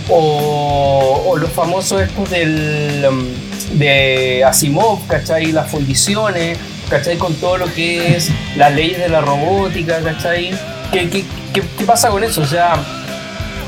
o, 0.08 1.24
o 1.26 1.36
los 1.36 1.50
famosos 1.50 2.02
estos 2.02 2.30
del, 2.30 3.06
um, 3.08 3.78
de 3.78 4.44
Asimov, 4.44 5.06
¿cachai? 5.06 5.52
Las 5.52 5.70
fundiciones, 5.70 6.58
¿cachai? 6.88 7.16
Con 7.18 7.34
todo 7.34 7.58
lo 7.58 7.72
que 7.72 8.16
es 8.16 8.30
las 8.56 8.74
leyes 8.74 8.98
de 8.98 9.08
la 9.08 9.20
robótica, 9.20 10.00
¿cachai? 10.00 10.50
¿Qué, 10.92 11.08
qué, 11.08 11.24
qué, 11.52 11.84
pasa 11.84 12.10
con 12.10 12.24
eso? 12.24 12.42
O 12.42 12.46
sea, 12.46 12.74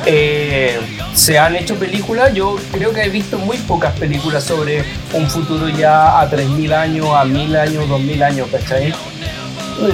eh, 0.07 0.79
se 1.15 1.39
han 1.39 1.55
hecho 1.55 1.77
películas, 1.77 2.35
yo 2.35 2.57
creo 2.73 2.93
que 2.93 3.03
he 3.03 3.09
visto 3.09 3.39
muy 3.39 3.59
pocas 3.59 3.93
películas 3.99 4.45
sobre 4.45 4.85
un 5.13 5.29
futuro 5.31 5.69
ya 5.69 6.21
a 6.21 6.31
3.000 6.31 6.73
años, 6.73 7.07
a 7.11 7.25
1.000 7.25 7.57
años, 7.57 7.89
2.000 7.89 8.23
años, 8.25 8.49
¿cachai? 8.51 8.93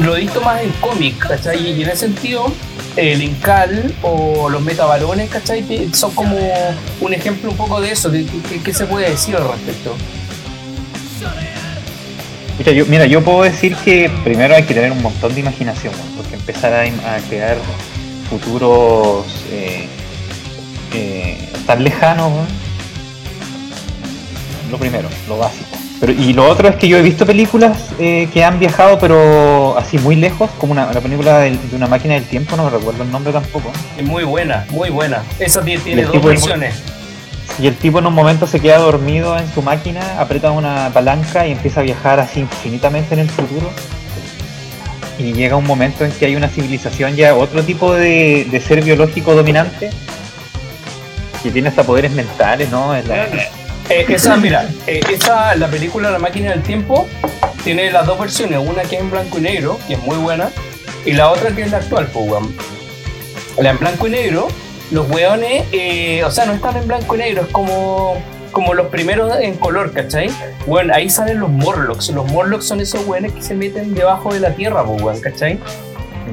Lo 0.01 0.16
he 0.16 0.20
visto 0.20 0.41
más 0.41 0.62
en 0.62 0.70
cómic, 0.81 1.18
¿cachai? 1.18 1.72
Y 1.72 1.83
en 1.83 1.89
ese 1.89 2.07
sentido, 2.07 2.53
el 2.97 3.22
Incal 3.22 3.95
o 4.03 4.49
los 4.49 4.62
metabarones, 4.62 5.31
¿cachai? 5.31 5.64
Son 5.93 6.12
como 6.14 6.37
un 7.01 7.14
ejemplo 7.14 7.51
un 7.51 7.57
poco 7.57 7.81
de 7.81 7.93
eso. 7.93 8.11
¿Qué, 8.11 8.74
se 8.74 8.87
puede 8.87 9.11
decir 9.11 9.37
al 9.37 9.49
respecto? 9.49 9.95
Mira 12.59 12.72
yo, 12.72 12.87
mira, 12.87 13.07
yo 13.07 13.22
puedo 13.22 13.45
decir 13.45 13.76
que 13.76 14.11
primero 14.24 14.57
hay 14.57 14.64
que 14.64 14.74
tener 14.74 14.91
un 14.91 15.01
montón 15.01 15.33
de 15.33 15.41
imaginación, 15.41 15.95
porque 16.16 16.35
empezar 16.35 16.72
a, 16.72 17.18
crear 17.29 17.57
futuros 18.29 19.26
eh, 19.53 19.87
eh, 20.93 21.49
tan 21.66 21.85
lejanos, 21.85 22.33
lo 24.70 24.79
primero, 24.79 25.09
lo 25.29 25.39
básico. 25.39 25.68
Pero, 26.01 26.13
y 26.13 26.33
lo 26.33 26.49
otro 26.49 26.69
es 26.69 26.77
que 26.77 26.87
yo 26.87 26.97
he 26.97 27.03
visto 27.03 27.27
películas 27.27 27.77
eh, 27.99 28.29
que 28.33 28.45
han 28.45 28.61
viajado, 28.61 28.99
pero 28.99 29.77
así 29.77 29.99
muy 29.99 30.15
lejos, 30.15 30.49
como 30.59 30.73
una, 30.73 30.93
la 30.93 31.01
película 31.01 31.41
de, 31.41 31.59
una 31.73 31.89
máquina 31.89 32.15
del 32.15 32.25
tiempo, 32.25 32.57
no 32.57 32.65
me 32.65 32.71
recuerdo 32.71 33.03
el 33.03 33.11
nombre 33.11 33.33
tampoco. 33.33 33.73
Es 33.97 34.05
muy 34.05 34.23
buena, 34.23 34.65
muy 34.71 34.91
buena. 34.91 35.23
Esa 35.39 35.63
tiene, 35.63 36.03
dos 36.05 36.23
versiones. 36.23 36.83
Y 37.61 37.67
el 37.67 37.75
tipo 37.75 37.99
en 37.99 38.07
un 38.07 38.15
momento 38.15 38.47
se 38.47 38.61
queda 38.61 38.79
dormido 38.79 39.37
en 39.37 39.53
su 39.53 39.63
máquina, 39.63 40.21
aprieta 40.21 40.53
una 40.53 40.91
palanca 40.95 41.47
y 41.47 41.53
empieza 41.53 41.81
a 41.81 41.83
viajar 41.83 42.21
así 42.21 42.41
infinitamente 42.41 43.15
en 43.15 43.21
el 43.21 43.31
futuro. 43.31 43.69
Y 45.19 45.33
llega 45.33 45.57
un 45.57 45.67
momento 45.67 46.05
en 46.05 46.13
que 46.13 46.27
hay 46.27 46.37
una 46.37 46.49
civilización 46.49 47.17
ya, 47.17 47.35
otro 47.35 47.65
tipo 47.65 47.93
de, 47.93 48.63
ser 48.65 48.85
biológico 48.85 49.35
dominante, 49.35 49.91
que 51.43 51.51
tiene 51.51 51.71
hasta 51.71 51.83
poderes 51.83 52.13
mentales, 52.13 52.71
¿no? 52.71 52.95
Es 52.95 53.05
la, 53.09 53.27
eh, 53.91 54.07
esa, 54.09 54.36
mira, 54.36 54.68
eh, 54.86 55.01
esa, 55.11 55.55
la 55.55 55.68
película 55.68 56.11
La 56.11 56.18
máquina 56.18 56.51
del 56.51 56.62
tiempo 56.62 57.09
tiene 57.64 57.91
las 57.91 58.07
dos 58.07 58.18
versiones, 58.18 58.59
una 58.59 58.82
que 58.82 58.97
es 58.97 59.03
en 59.03 59.11
blanco 59.11 59.39
y 59.39 59.43
negro, 59.43 59.78
que 59.86 59.95
es 59.95 60.03
muy 60.03 60.16
buena, 60.16 60.51
y 61.05 61.12
la 61.12 61.30
otra 61.30 61.55
que 61.55 61.62
es 61.62 61.70
la 61.70 61.78
actual, 61.78 62.09
pues, 62.12 62.28
La 63.59 63.70
en 63.70 63.78
blanco 63.78 64.07
y 64.07 64.11
negro, 64.11 64.49
los 64.91 65.09
weones, 65.11 65.64
eh, 65.72 66.22
o 66.24 66.30
sea, 66.30 66.47
no 66.47 66.53
están 66.53 66.76
en 66.76 66.86
blanco 66.86 67.14
y 67.14 67.18
negro, 67.18 67.43
es 67.43 67.49
como, 67.49 68.22
como 68.53 68.74
los 68.74 68.86
primeros 68.89 69.39
en 69.39 69.55
color, 69.57 69.93
¿cachai? 69.93 70.30
Bueno, 70.66 70.95
ahí 70.95 71.11
salen 71.11 71.41
los 71.41 71.51
Morlocks. 71.51 72.09
Los 72.11 72.26
Morlocks 72.30 72.64
son 72.64 72.80
esos 72.80 73.07
weones 73.07 73.32
que 73.32 73.43
se 73.43 73.55
meten 73.55 73.95
debajo 73.95 74.32
de 74.32 74.41
la 74.41 74.55
tierra, 74.55 74.84
pues, 74.84 75.20
¿cachai? 75.20 75.59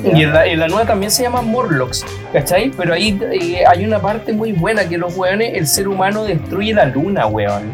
Y 0.03 0.23
en 0.23 0.59
la, 0.59 0.67
nueva 0.67 0.85
también 0.85 1.11
se 1.11 1.23
llama 1.23 1.41
Morlocks, 1.41 2.05
¿cachai? 2.33 2.71
Pero 2.75 2.93
ahí 2.93 3.19
eh, 3.31 3.63
hay 3.67 3.85
una 3.85 3.99
parte 3.99 4.33
muy 4.33 4.51
buena 4.51 4.87
que 4.87 4.97
los 4.97 5.15
weones, 5.17 5.53
el 5.53 5.67
ser 5.67 5.87
humano 5.87 6.23
destruye 6.23 6.73
la 6.73 6.85
luna, 6.85 7.27
weón. 7.27 7.71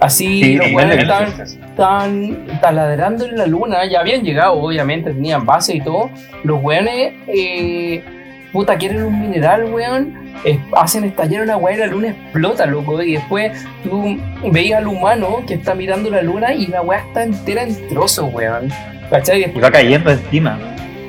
Así 0.00 0.56
los 0.56 0.72
weones 0.72 0.98
están, 0.98 2.46
taladrando 2.60 3.24
en 3.24 3.36
la 3.36 3.46
luna, 3.46 3.86
ya 3.88 4.00
habían 4.00 4.22
llegado, 4.22 4.54
obviamente, 4.54 5.12
tenían 5.12 5.46
base 5.46 5.76
y 5.76 5.80
todo. 5.80 6.10
Los 6.42 6.60
weones, 6.60 7.14
eh, 7.28 8.02
puta, 8.52 8.76
quieren 8.76 9.04
un 9.04 9.20
mineral, 9.20 9.64
weón. 9.64 10.34
hacen 10.76 11.04
estallar 11.04 11.42
una 11.42 11.56
weá 11.56 11.76
y 11.76 11.78
la 11.78 11.86
luna 11.86 12.08
explota, 12.08 12.66
loco. 12.66 13.00
Y 13.00 13.12
después 13.12 13.52
tú 13.84 14.18
veías 14.50 14.80
al 14.80 14.88
humano 14.88 15.44
que 15.46 15.54
está 15.54 15.74
mirando 15.74 16.10
la 16.10 16.22
luna 16.22 16.52
y 16.52 16.66
la 16.66 16.82
weá 16.82 16.98
está 17.00 17.22
entera 17.22 17.62
en 17.62 17.88
trozos, 17.88 18.32
weón. 18.32 18.70
¿Cachai? 19.08 19.52
Y 19.54 19.60
va 19.60 19.70
cayendo 19.70 20.10
encima. 20.10 20.58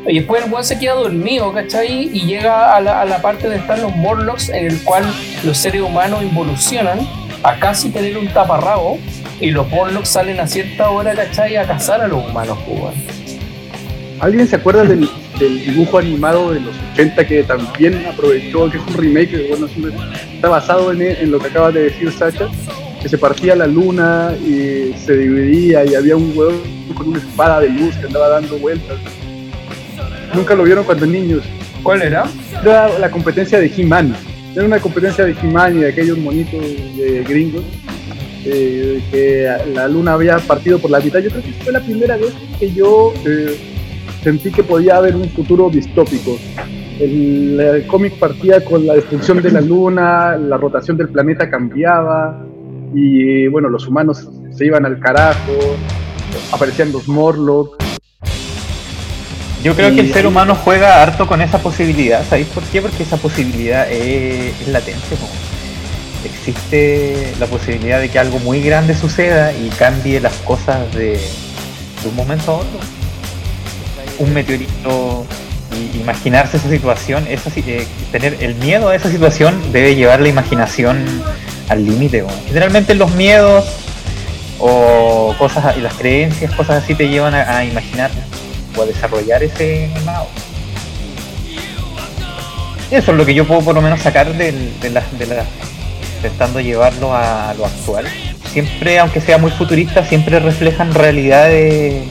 Y 0.06 0.20
después 0.20 0.44
el 0.44 0.52
weón 0.52 0.66
se 0.66 0.78
queda 0.78 0.94
dormido, 0.94 1.54
¿cachai? 1.54 2.10
Y 2.14 2.26
llega 2.26 2.76
a 2.76 2.82
la, 2.82 3.02
a 3.02 3.06
la, 3.06 3.22
parte 3.22 3.44
donde 3.44 3.60
están 3.60 3.82
los 3.82 3.96
Morlocks, 3.96 4.50
en 4.50 4.68
el 4.68 4.84
cual 4.84 5.06
los 5.44 5.58
seres 5.58 5.82
humanos 5.82 6.24
involucionan 6.24 7.00
a 7.44 7.58
casi 7.60 7.90
tener 7.90 8.18
un 8.18 8.28
taparrabo. 8.28 9.00
Y 9.40 9.52
los 9.52 9.68
Morlocks 9.70 10.10
salen 10.10 10.40
a 10.40 10.48
cierta 10.48 10.90
hora, 10.90 11.14
¿cachai? 11.14 11.56
A 11.56 11.66
cazar 11.66 12.02
a 12.02 12.08
los 12.08 12.26
humanos, 12.26 12.58
pues, 12.66 12.96
¿Alguien 14.20 14.48
se 14.48 14.56
acuerda 14.56 14.84
del, 14.84 15.10
dibujo 15.40 15.98
animado 15.98 16.54
de 16.54 16.62
los 16.62 16.76
80 16.94 17.28
que 17.28 17.44
también 17.44 18.06
aprovechó, 18.06 18.70
que 18.70 18.78
es 18.78 18.84
un 18.88 18.94
remake, 18.94 19.50
bueno, 19.50 19.68
está 20.34 20.48
basado 20.48 20.94
en, 20.94 21.02
en 21.02 21.32
lo 21.32 21.40
que 21.40 21.48
acaba 21.48 21.72
de 21.72 21.84
decir 21.84 22.12
Sacha? 22.12 22.48
que 23.04 23.10
se 23.10 23.18
partía 23.18 23.54
la 23.54 23.68
luna 23.68 24.34
y 24.42 24.94
se 24.98 25.18
dividía 25.18 25.84
y 25.84 25.94
había 25.94 26.16
un 26.16 26.32
huevo 26.34 26.58
con 26.96 27.10
una 27.10 27.20
espada 27.20 27.60
de 27.60 27.68
luz 27.68 27.94
que 27.98 28.06
andaba 28.06 28.30
dando 28.30 28.58
vueltas. 28.60 28.98
Nunca 30.34 30.56
lo 30.56 30.64
vieron 30.64 30.84
cuando 30.84 31.06
niños. 31.06 31.44
¿Cuál 31.84 32.02
era? 32.02 32.24
Era 32.62 32.98
la 33.00 33.12
competencia 33.12 33.60
de 33.60 33.72
He-Man. 33.76 34.16
Era 34.56 34.66
una 34.66 34.80
competencia 34.80 35.26
de 35.26 35.32
He-Man 35.32 35.78
y 35.78 35.82
de 35.82 35.90
aquellos 35.90 36.18
monitos 36.18 36.62
de 36.62 37.24
gringos. 37.28 37.64
Eh, 38.46 39.02
que 39.10 39.48
la 39.74 39.88
luna 39.88 40.14
había 40.14 40.38
partido 40.38 40.78
por 40.80 40.92
la 40.92 41.00
mitad. 41.00 41.20
Yo 41.20 41.30
creo 41.30 41.44
que 41.44 41.54
fue 41.64 41.72
la 41.72 41.80
primera 41.80 42.18
vez 42.18 42.34
que 42.60 42.72
yo 42.74 43.14
eh, 43.26 43.58
sentí 44.22 44.52
que 44.52 44.64
podía 44.64 44.98
haber 44.98 45.16
un 45.16 45.30
futuro 45.30 45.70
distópico. 45.70 46.38
El, 47.00 47.86
cómic 47.88 48.20
partía 48.20 48.64
con 48.64 48.86
la 48.86 48.96
destrucción 48.96 49.42
de 49.42 49.52
la 49.52 49.62
luna, 49.62 50.38
la 50.38 50.58
rotación 50.58 50.98
del 50.98 51.10
planeta 51.10 51.50
cambiaba 51.50 52.46
y 52.94 53.48
bueno, 53.48 53.70
los 53.70 53.88
humanos 53.88 54.30
se 54.52 54.66
iban 54.66 54.86
al 54.86 55.00
carajo, 55.00 55.54
aparecían 56.52 56.92
los 56.92 57.08
Morlocks, 57.08 57.83
yo 59.64 59.76
creo 59.76 59.96
que 59.96 60.02
el 60.02 60.14
ser 60.14 60.28
humano 60.28 60.56
juega 60.56 61.02
harto 61.02 61.26
con 61.26 61.42
esa 61.42 61.58
posibilidad. 61.60 62.22
¿Sabéis 62.28 62.48
por 62.48 62.64
qué? 62.64 62.82
Porque 62.82 63.04
esa 63.04 63.16
posibilidad 63.16 63.90
es, 63.90 64.68
latente. 64.68 65.16
Existe 66.26 67.34
la 67.40 67.46
posibilidad 67.48 68.02
de 68.02 68.10
que 68.10 68.20
algo 68.20 68.40
muy 68.40 68.62
grande 68.62 68.94
suceda 68.94 69.54
y 69.54 69.70
cambie 69.70 70.20
las 70.20 70.34
cosas 70.40 70.94
de, 70.94 71.18
un 72.06 72.16
momento 72.16 72.52
a 72.52 72.56
otro. 72.56 72.80
Un 74.20 74.34
meteorito, 74.34 75.26
y 75.72 75.98
imaginarse 75.98 76.58
esa 76.58 76.70
situación, 76.70 77.26
esa, 77.30 77.50
eh, 77.56 77.88
tener 78.12 78.38
el 78.42 78.56
miedo 78.56 78.90
a 78.90 78.96
esa 78.96 79.10
situación 79.10 79.72
debe 79.72 79.96
llevar 79.96 80.20
la 80.20 80.28
imaginación 80.28 81.06
al 81.70 81.86
límite. 81.86 82.26
Generalmente 82.48 82.96
los 82.96 83.12
miedos 83.16 83.66
o 84.60 85.34
cosas 85.38 85.78
y 85.78 85.80
las 85.80 85.94
creencias, 85.94 86.54
cosas 86.54 86.84
así 86.84 86.96
te 86.96 87.08
llevan 87.08 87.34
a, 87.34 87.58
a 87.58 87.66
imaginar 87.66 88.12
o 88.76 88.82
a 88.82 88.86
desarrollar 88.86 89.44
ese 89.44 89.90
mouse. 90.06 90.30
Eso 92.92 93.12
es 93.12 93.18
lo 93.18 93.26
que 93.26 93.34
yo 93.34 93.48
puedo 93.48 93.62
por 93.62 93.74
lo 93.76 93.82
menos 93.82 94.02
sacar 94.02 94.32
de, 94.34 94.52
la, 94.92 95.02
de 95.18 95.26
la, 95.26 95.46
intentando 96.18 96.60
llevarlo 96.60 97.14
a, 97.14 97.54
lo 97.58 97.66
actual. 97.66 98.06
Siempre, 98.52 99.00
aunque 99.00 99.20
sea 99.20 99.38
muy 99.38 99.52
futurista, 99.52 100.06
siempre 100.06 100.40
reflejan 100.40 100.94
realidades 100.94 102.04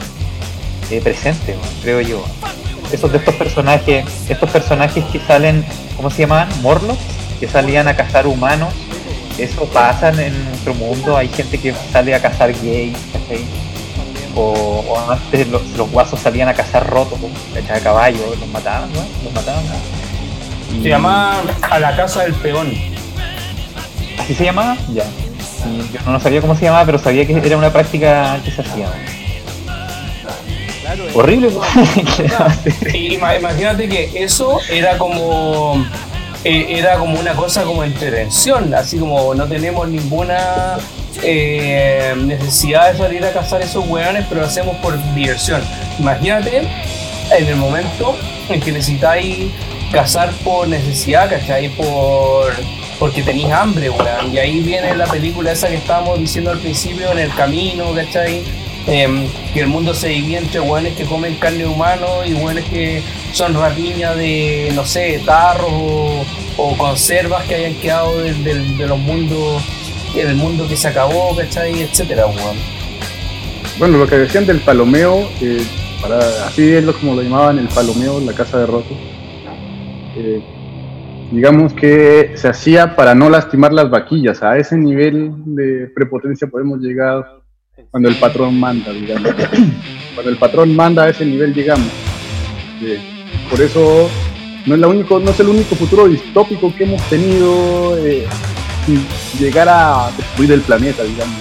eh, 0.91 1.01
presentes, 1.01 1.55
creo 1.81 2.01
yo. 2.01 2.23
Esos 2.91 3.11
de 3.11 3.17
estos 3.17 3.33
personajes, 3.35 4.05
estos 4.27 4.49
personajes 4.49 5.05
que 5.05 5.19
salen, 5.19 5.65
¿cómo 5.95 6.09
se 6.09 6.23
llamaban? 6.23 6.49
Morlocks, 6.61 6.99
que 7.39 7.47
salían 7.47 7.87
a 7.87 7.95
cazar 7.95 8.27
humanos. 8.27 8.73
Eso 9.37 9.65
pasa 9.65 10.09
en 10.09 10.45
nuestro 10.49 10.73
mundo, 10.75 11.17
hay 11.17 11.29
gente 11.29 11.57
que 11.57 11.73
sale 11.91 12.13
a 12.13 12.21
cazar 12.21 12.51
gays, 12.61 12.97
o, 14.35 14.99
antes 15.09 15.47
los, 15.47 15.61
guasos 15.91 16.19
salían 16.19 16.49
a 16.49 16.53
cazar 16.53 16.89
rotos, 16.89 17.19
echar 17.55 17.77
a 17.77 17.79
caballo, 17.79 18.19
los 18.39 18.49
mataban, 18.49 18.91
¿no? 18.93 19.01
Los 19.23 19.33
mataban. 19.33 19.63
Se 20.81 20.89
llamaba 20.89 21.41
A 21.69 21.79
la 21.79 21.95
Casa 21.95 22.23
del 22.23 22.33
Peón. 22.33 22.73
¿Así 24.17 24.33
se 24.33 24.45
llamaba? 24.45 24.77
Ya. 24.93 25.05
yo 25.93 26.11
no 26.11 26.19
sabía 26.19 26.41
cómo 26.41 26.55
se 26.55 26.65
llamaba, 26.65 26.85
pero 26.85 26.97
sabía 26.97 27.25
que 27.27 27.37
era 27.37 27.57
una 27.57 27.71
práctica 27.71 28.39
que 28.43 28.51
se 28.51 28.61
hacía. 28.61 28.87
Horrible. 31.13 31.49
imagínate 32.93 33.89
que 33.89 34.11
eso 34.23 34.59
era 34.69 34.97
como 34.97 35.83
eh, 36.43 36.77
era 36.77 36.97
como 36.97 37.19
una 37.19 37.33
cosa 37.33 37.63
como 37.63 37.83
entretención, 37.83 38.73
así 38.73 38.97
como 38.97 39.33
no 39.33 39.47
tenemos 39.47 39.87
ninguna 39.87 40.77
eh, 41.21 42.13
necesidad 42.17 42.91
de 42.91 42.97
salir 42.97 43.25
a 43.25 43.31
cazar 43.31 43.61
esos 43.61 43.85
hueones, 43.87 44.25
pero 44.27 44.41
lo 44.41 44.47
hacemos 44.47 44.75
por 44.77 44.97
diversión. 45.13 45.61
Imagínate 45.99 46.63
en 47.37 47.47
el 47.47 47.55
momento 47.55 48.15
en 48.49 48.59
que 48.59 48.71
necesitáis 48.71 49.51
cazar 49.91 50.31
por 50.43 50.67
necesidad, 50.67 51.29
¿cachai? 51.29 51.69
Por, 51.69 52.53
porque 52.99 53.21
tenéis 53.21 53.51
hambre, 53.51 53.89
weón. 53.89 54.33
Y 54.33 54.37
ahí 54.39 54.59
viene 54.61 54.95
la 54.95 55.05
película 55.05 55.51
esa 55.51 55.67
que 55.67 55.75
estábamos 55.75 56.19
diciendo 56.19 56.51
al 56.51 56.59
principio, 56.59 57.11
en 57.11 57.19
el 57.19 57.33
camino, 57.35 57.93
¿cachai? 57.93 58.43
Eh, 58.87 59.29
que 59.53 59.61
el 59.61 59.67
mundo 59.67 59.93
se 59.93 60.09
divide 60.09 60.39
entre 60.39 60.59
hueones 60.59 60.95
que 60.95 61.05
comen 61.05 61.35
carne 61.35 61.65
humana 61.65 62.05
y 62.25 62.33
hueones 62.33 62.65
que 62.65 63.01
son 63.31 63.53
rapiñas 63.53 64.17
de, 64.17 64.71
no 64.75 64.85
sé, 64.85 65.21
tarros 65.25 65.71
o, 65.71 66.25
conservas 66.77 67.45
que 67.45 67.55
hayan 67.55 67.75
quedado 67.75 68.17
de, 68.21 68.33
de 68.33 68.87
los 68.87 68.97
mundos 68.99 69.63
el 70.15 70.35
mundo 70.35 70.67
que 70.67 70.75
se 70.75 70.87
acabó, 70.87 71.35
¿cachai? 71.35 71.81
Etcétera, 71.81 72.25
Bueno, 73.79 73.97
lo 73.97 74.07
que 74.07 74.17
decían 74.17 74.45
del 74.45 74.59
palomeo, 74.59 75.27
eh, 75.41 75.65
para, 76.01 76.19
así 76.45 76.71
es 76.71 76.83
lo, 76.83 76.93
como 76.93 77.15
lo 77.15 77.21
llamaban 77.21 77.57
el 77.59 77.67
palomeo, 77.67 78.19
la 78.19 78.33
casa 78.33 78.59
de 78.59 78.65
rotos. 78.67 78.97
Eh, 80.15 80.41
digamos 81.31 81.73
que 81.73 82.33
se 82.35 82.47
hacía 82.47 82.95
para 82.95 83.15
no 83.15 83.29
lastimar 83.29 83.73
las 83.73 83.89
vaquillas. 83.89 84.43
A 84.43 84.57
ese 84.57 84.77
nivel 84.77 85.31
de 85.45 85.87
prepotencia 85.95 86.47
podemos 86.47 86.79
llegar 86.79 87.25
cuando 87.89 88.09
el 88.09 88.15
patrón 88.15 88.59
manda, 88.59 88.91
digamos. 88.91 89.33
Cuando 90.13 90.29
el 90.29 90.37
patrón 90.37 90.75
manda 90.75 91.05
a 91.05 91.09
ese 91.09 91.25
nivel 91.25 91.55
llegamos. 91.55 91.87
Eh, 92.83 92.99
por 93.49 93.59
eso 93.59 94.07
no 94.67 94.75
es, 94.75 94.79
la 94.79 94.87
único, 94.87 95.19
no 95.19 95.31
es 95.31 95.39
el 95.39 95.49
único 95.49 95.73
futuro 95.73 96.07
distópico 96.07 96.71
que 96.75 96.83
hemos 96.83 97.01
tenido 97.09 97.97
llegar 99.39 99.69
a 99.69 100.11
destruir 100.17 100.51
el 100.51 100.61
planeta, 100.61 101.03
digamos. 101.03 101.35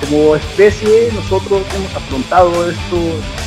Como 0.00 0.34
especie, 0.34 1.10
nosotros 1.14 1.62
hemos 1.76 1.94
afrontado 1.94 2.70
esto 2.70 2.96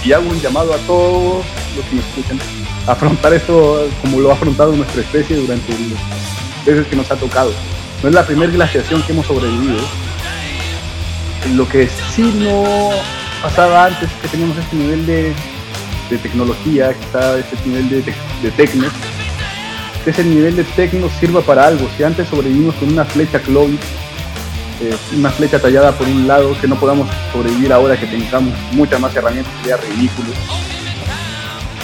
y 0.04 0.12
hago 0.12 0.30
un 0.30 0.40
llamado 0.40 0.74
a 0.74 0.78
todos 0.80 1.44
los 1.76 1.86
que 1.86 1.96
nos 1.96 2.06
escuchan 2.06 2.40
afrontar 2.88 3.34
esto 3.34 3.88
como 4.02 4.20
lo 4.20 4.32
ha 4.32 4.34
afrontado 4.34 4.76
nuestra 4.76 5.02
especie 5.02 5.38
durante 5.38 5.72
las 5.72 6.66
veces 6.66 6.88
que 6.88 6.96
nos 6.96 7.10
ha 7.12 7.16
tocado. 7.16 7.52
No 8.02 8.10
es 8.10 8.16
la 8.16 8.26
primera 8.26 8.52
glaciación 8.52 9.02
que 9.04 9.14
hemos 9.14 9.26
sobrevivido. 9.26 9.80
Lo 11.56 11.68
que 11.68 11.90
sí 12.14 12.34
no 12.38 12.92
pasaba 13.42 13.86
antes 13.86 14.10
es 14.10 14.22
que 14.22 14.28
teníamos 14.30 14.58
este 14.58 14.76
nivel 14.76 15.06
de, 15.06 15.34
tecnología, 16.22 16.94
que 16.94 17.06
está 17.06 17.40
este 17.40 17.58
nivel 17.66 17.90
de, 17.90 18.04
de 18.44 18.52
tecno, 18.56 18.88
que 20.04 20.10
ese 20.12 20.24
nivel 20.24 20.56
de 20.56 20.64
tecno 20.64 21.10
sirva 21.20 21.42
para 21.42 21.68
algo. 21.68 21.88
Si 21.98 22.04
antes 22.04 22.28
sobrevivimos 22.28 22.76
con 22.76 22.90
una 22.90 23.06
flecha 23.06 23.40
Clovis, 23.40 23.80
eh, 24.82 24.96
una 25.18 25.30
flecha 25.30 25.60
tallada 25.60 25.92
por 25.94 26.08
un 26.08 26.28
lado, 26.28 26.56
que 26.60 26.68
no 26.68 26.76
podamos 26.76 27.10
sobrevivir 27.32 27.72
ahora 27.72 27.98
que 27.98 28.06
tengamos 28.06 28.54
muchas 28.72 29.00
más 29.00 29.16
herramientas, 29.16 29.54
sería 29.62 29.78
ridículo. 29.78 30.30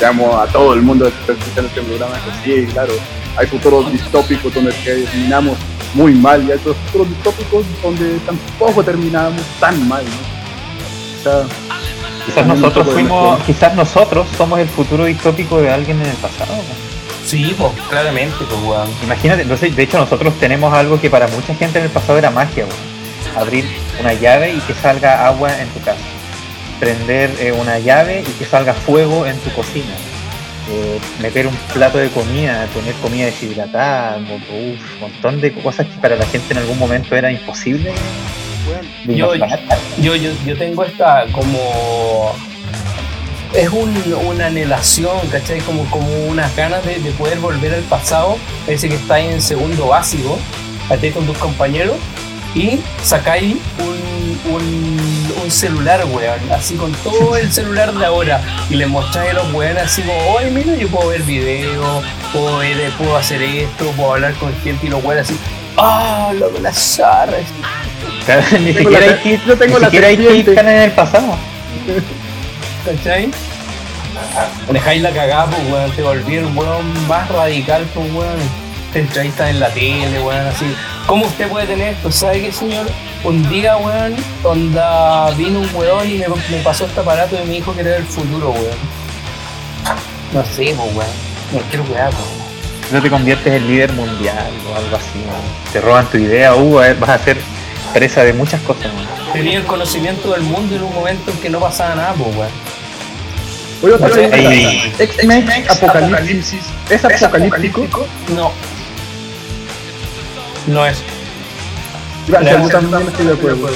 Llamo 0.01 0.37
a 0.37 0.47
todo 0.47 0.73
el 0.73 0.81
mundo 0.81 1.07
está 1.07 1.33
escuchando 1.33 1.69
este 1.69 1.81
programa 1.81 2.15
que 2.15 2.65
sí, 2.65 2.71
claro, 2.71 2.93
hay 3.37 3.47
futuros 3.47 3.91
distópicos 3.91 4.53
donde 4.53 4.71
terminamos 4.71 5.57
muy 5.93 6.13
mal 6.13 6.41
y 6.43 6.51
hay 6.51 6.57
otros 6.57 6.77
futuros 6.85 7.09
distópicos 7.09 7.65
donde 7.81 8.17
tampoco 8.19 8.83
terminamos 8.83 9.41
tan 9.59 9.87
mal. 9.87 10.03
quizás 12.25 12.47
nosotros 12.47 12.87
fuimos, 12.93 13.41
quizás 13.43 13.75
nosotros 13.75 14.27
somos 14.37 14.59
el 14.59 14.67
futuro 14.67 15.05
distópico 15.05 15.61
de 15.61 15.69
alguien 15.69 15.99
en 16.01 16.07
el 16.07 16.17
pasado. 16.17 16.53
Sí, 17.29 17.53
pues, 17.55 17.71
claramente, 17.91 18.37
pues, 18.39 18.59
weón. 18.63 18.89
Imagínate, 19.03 19.45
de 19.45 19.83
hecho 19.83 19.99
nosotros 19.99 20.33
tenemos 20.39 20.73
algo 20.73 20.99
que 20.99 21.11
para 21.11 21.27
mucha 21.27 21.53
gente 21.53 21.77
en 21.77 21.85
el 21.85 21.91
pasado 21.91 22.17
era 22.17 22.31
magia, 22.31 22.65
Abrir 23.37 23.65
una 23.99 24.13
llave 24.13 24.55
y 24.55 24.59
que 24.61 24.73
salga 24.73 25.27
agua 25.27 25.61
en 25.61 25.67
tu 25.67 25.79
casa. 25.81 26.01
Prender 26.79 27.29
eh, 27.39 27.51
una 27.51 27.77
llave 27.77 28.21
y 28.21 28.31
que 28.31 28.45
salga 28.45 28.73
fuego 28.73 29.27
en 29.27 29.37
tu 29.41 29.51
cocina. 29.51 29.93
Eh, 30.71 30.99
meter 31.21 31.45
un 31.45 31.55
plato 31.71 31.99
de 31.99 32.09
comida, 32.09 32.67
poner 32.73 32.95
comida 32.95 33.27
deshidratada, 33.27 34.17
un 34.17 34.79
montón 34.99 35.39
de 35.39 35.53
cosas 35.53 35.85
que 35.85 36.01
para 36.01 36.15
la 36.15 36.25
gente 36.25 36.53
en 36.53 36.59
algún 36.59 36.79
momento 36.79 37.15
era 37.15 37.31
imposible. 37.31 37.93
yo, 39.05 39.35
yo, 40.15 40.31
yo 40.45 40.57
tengo 40.57 40.83
esta 40.83 41.27
como 41.31 42.33
es 43.53 43.69
una 43.69 44.47
anhelación, 44.47 45.27
¿cachai? 45.31 45.59
Como, 45.61 45.89
como 45.89 46.07
unas 46.27 46.55
ganas 46.55 46.85
de, 46.85 46.99
poder 47.17 47.39
volver 47.39 47.73
al 47.73 47.81
pasado, 47.83 48.37
ese 48.67 48.89
que 48.89 48.95
está 48.95 49.15
ahí 49.15 49.27
en 49.27 49.41
segundo 49.41 49.87
básico, 49.87 50.37
ahí 50.89 51.11
con 51.11 51.25
tus 51.25 51.37
compañeros, 51.37 51.95
y 52.53 52.79
sacáis 53.03 53.57
un, 53.79 54.53
un, 54.53 55.51
celular, 55.51 56.05
weón, 56.05 56.51
así 56.51 56.75
con 56.75 56.91
todo 56.91 57.35
el 57.35 57.51
celular 57.51 57.91
de 57.91 58.05
ahora, 58.05 58.39
y 58.69 58.75
le 58.75 58.85
mostráis 58.85 59.31
a 59.31 59.33
los 59.33 59.51
weones 59.51 59.81
así 59.83 60.03
como, 60.03 60.35
oye, 60.35 60.51
mira, 60.51 60.75
yo 60.75 60.87
puedo 60.89 61.09
ver 61.09 61.23
videos, 61.23 62.03
puedo, 62.31 62.61
puedo 62.99 63.17
hacer 63.17 63.41
esto, 63.41 63.91
puedo 63.97 64.13
hablar 64.13 64.35
con 64.35 64.53
gente, 64.61 64.85
y 64.85 64.89
los 64.89 65.03
weones 65.03 65.25
así, 65.25 65.39
ah, 65.75 66.31
lo 66.37 66.51
de 66.51 66.59
las 66.59 66.97
charras. 66.97 67.41
ni 68.61 68.73
siquiera 68.75 69.05
hay 69.05 69.19
kit, 69.23 69.43
no 69.45 69.55
tengo 69.55 69.79
la 69.79 69.89
en 69.89 70.67
el 70.67 70.91
pasado. 70.91 71.35
¿cachai? 72.85 73.31
Dejáis 74.71 75.01
la 75.01 75.11
cagada, 75.11 75.45
pues, 75.47 75.71
weón, 75.71 75.91
te 75.91 76.03
volví 76.03 76.35
el 76.35 76.45
weón 76.45 77.07
más 77.07 77.29
radical, 77.29 77.85
pues, 77.93 78.11
weón. 78.13 78.69
Te 78.93 78.99
entrevistas 78.99 79.49
en 79.51 79.59
la 79.59 79.69
tele, 79.69 80.19
weón, 80.21 80.47
así. 80.47 80.75
¿Cómo 81.05 81.25
usted 81.25 81.47
puede 81.47 81.67
tener 81.67 81.93
esto? 81.93 82.11
¿Sabe 82.11 82.41
qué, 82.41 82.51
señor? 82.51 82.87
Un 83.23 83.47
día, 83.49 83.77
weón, 83.77 84.15
donde 84.43 84.81
vino 85.37 85.59
un 85.59 85.69
weón 85.73 86.09
y 86.09 86.23
me, 86.49 86.57
pasó 86.63 86.85
este 86.85 86.99
aparato 86.99 87.35
y 87.41 87.47
me 87.47 87.53
dijo 87.55 87.73
que 87.73 87.81
era 87.81 87.97
el 87.97 88.05
futuro, 88.05 88.51
weón. 88.51 88.77
No 90.33 90.43
sé, 90.45 90.73
pues, 90.75 90.95
weón. 90.95 91.07
No 91.53 91.59
quiero 91.69 91.83
weón, 91.83 92.11
pues. 92.11 92.91
No 92.91 93.01
te 93.01 93.09
conviertes 93.09 93.53
en 93.53 93.67
líder 93.67 93.93
mundial 93.93 94.51
o 94.71 94.75
algo 94.75 94.95
así, 94.95 95.19
weón. 95.19 95.41
Te 95.71 95.81
roban 95.81 96.05
tu 96.09 96.17
idea, 96.17 96.55
uh, 96.55 96.75
vas 96.99 97.09
a 97.09 97.19
ser 97.19 97.37
presa 97.93 98.23
de 98.23 98.33
muchas 98.33 98.61
cosas, 98.61 98.85
weón. 98.85 99.18
Tenía 99.33 99.57
el 99.59 99.65
conocimiento 99.65 100.31
del 100.31 100.41
mundo 100.41 100.75
en 100.75 100.83
un 100.83 100.93
momento 100.93 101.31
en 101.31 101.37
que 101.37 101.49
no 101.49 101.59
pasaba 101.59 101.95
nada, 101.95 102.13
pues, 102.13 102.35
weón. 102.35 102.51
Oye, 103.81 103.93
otra 103.93 104.09
X-Men 104.99 105.47
Apocalipsis. 105.69 106.61
¿Es 106.89 107.23
apocalíptico? 107.23 108.05
No. 108.35 108.51
No 110.67 110.85
es. 110.85 111.01
Gracias, 112.27 112.61
yo 112.61 112.69
también 112.69 113.07
estoy 113.07 113.25
de 113.27 113.33
acuerdo. 113.33 113.69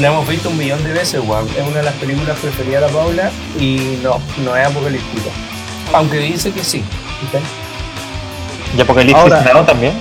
La 0.00 0.08
hemos 0.08 0.28
visto 0.28 0.50
un 0.50 0.56
millón 0.56 0.82
de 0.84 0.92
veces, 0.92 1.20
weón. 1.24 1.48
Es 1.56 1.66
una 1.66 1.78
de 1.78 1.82
las 1.82 1.94
películas 1.94 2.38
preferidas 2.38 2.86
de 2.86 2.96
Paula 2.96 3.30
y 3.58 3.98
no, 4.02 4.20
no 4.44 4.56
es 4.56 4.66
apocalíptico. 4.66 5.30
Aunque 5.92 6.18
dice 6.18 6.52
que 6.52 6.62
sí. 6.62 6.84
¿Y 8.76 8.80
Apocalipsis 8.80 9.30
Now 9.52 9.64
también? 9.64 9.94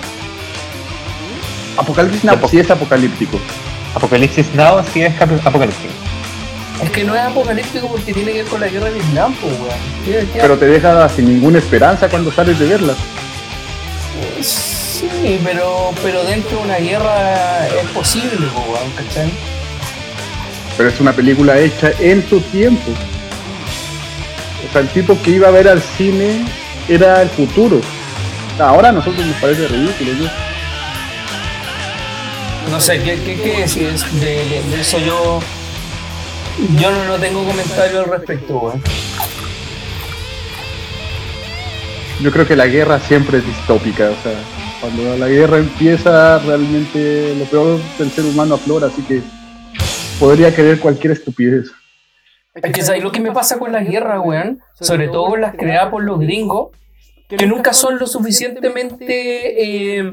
Apocalipsis 1.77 2.23
Now 2.23 2.37
sí 2.47 2.59
es 2.59 2.69
apocalíptico. 2.69 3.39
Apocalipsis 3.95 4.53
Now 4.53 4.83
sí 4.93 5.01
es 5.01 5.21
apocalíptico. 5.21 5.93
Es 6.83 6.89
que 6.91 7.03
no 7.03 7.13
es 7.13 7.21
apocalíptico 7.21 7.87
porque 7.87 8.13
tiene 8.13 8.31
que 8.31 8.43
ver 8.43 8.51
con 8.51 8.61
la 8.61 8.67
guerra 8.67 8.85
de 8.85 8.93
Vietnam, 8.93 9.35
pues, 9.41 9.53
weón. 9.59 10.27
Pero 10.33 10.57
te 10.57 10.65
deja 10.65 11.09
sin 11.09 11.25
ninguna 11.25 11.59
esperanza 11.59 12.07
cuando 12.07 12.31
sales 12.31 12.57
de 12.57 12.67
verla. 12.67 12.93
Sí, 14.41 15.39
pero, 15.43 15.91
pero 16.01 16.23
dentro 16.23 16.57
de 16.57 16.63
una 16.63 16.77
guerra 16.77 17.67
es 17.67 17.89
posible, 17.93 18.47
pues, 18.53 18.67
weón, 18.67 18.91
¿cachai? 18.95 19.29
Pero 20.77 20.89
es 20.89 20.99
una 21.01 21.11
película 21.11 21.59
hecha 21.59 21.91
en 21.99 22.27
su 22.29 22.39
tiempo. 22.39 22.91
O 24.67 24.71
sea, 24.71 24.81
el 24.81 24.87
tipo 24.89 25.17
que 25.21 25.31
iba 25.31 25.49
a 25.49 25.51
ver 25.51 25.67
al 25.67 25.81
cine 25.81 26.45
era 26.87 27.21
el 27.21 27.29
futuro. 27.29 27.81
Ahora 28.59 28.89
a 28.89 28.91
nosotros 28.91 29.25
nos 29.25 29.35
parece 29.37 29.67
ridículo, 29.67 30.13
¿no? 30.13 30.48
No 32.69 32.79
sé, 32.79 33.01
¿qué, 33.01 33.15
qué, 33.23 33.35
qué 33.41 33.61
decís 33.61 34.03
de, 34.19 34.61
de 34.69 34.81
eso? 34.81 34.99
Yo 34.99 35.39
yo 36.77 36.91
no, 36.91 37.17
tengo 37.17 37.45
comentario 37.45 38.01
al 38.01 38.09
respecto, 38.09 38.73
Yo 42.21 42.31
creo 42.31 42.45
que 42.45 42.55
la 42.57 42.67
guerra 42.67 42.99
siempre 42.99 43.37
es 43.37 43.45
distópica, 43.45 44.09
o 44.09 44.21
sea, 44.21 44.37
cuando 44.81 45.15
la 45.15 45.27
guerra 45.29 45.59
empieza, 45.59 46.37
realmente 46.39 47.33
lo 47.35 47.45
peor 47.45 47.79
del 47.97 48.11
ser 48.11 48.25
humano 48.25 48.55
aflora, 48.55 48.87
así 48.87 49.01
que 49.03 49.21
podría 50.19 50.53
querer 50.53 50.79
cualquier 50.79 51.13
estupidez. 51.13 51.71
Es 52.55 52.73
que 52.73 52.81
¿sabes 52.81 53.03
lo 53.03 53.11
que 53.11 53.21
me 53.21 53.31
pasa 53.31 53.57
con 53.57 53.71
la 53.71 53.81
guerra, 53.81 54.19
weón? 54.19 54.59
Sobre 54.81 55.07
todo 55.07 55.37
las 55.37 55.55
creadas 55.55 55.91
por 55.91 56.03
los 56.03 56.19
gringos, 56.19 56.71
que 57.29 57.47
nunca 57.47 57.71
son 57.71 57.99
lo 57.99 58.05
suficientemente 58.05 59.99
eh, 59.99 60.11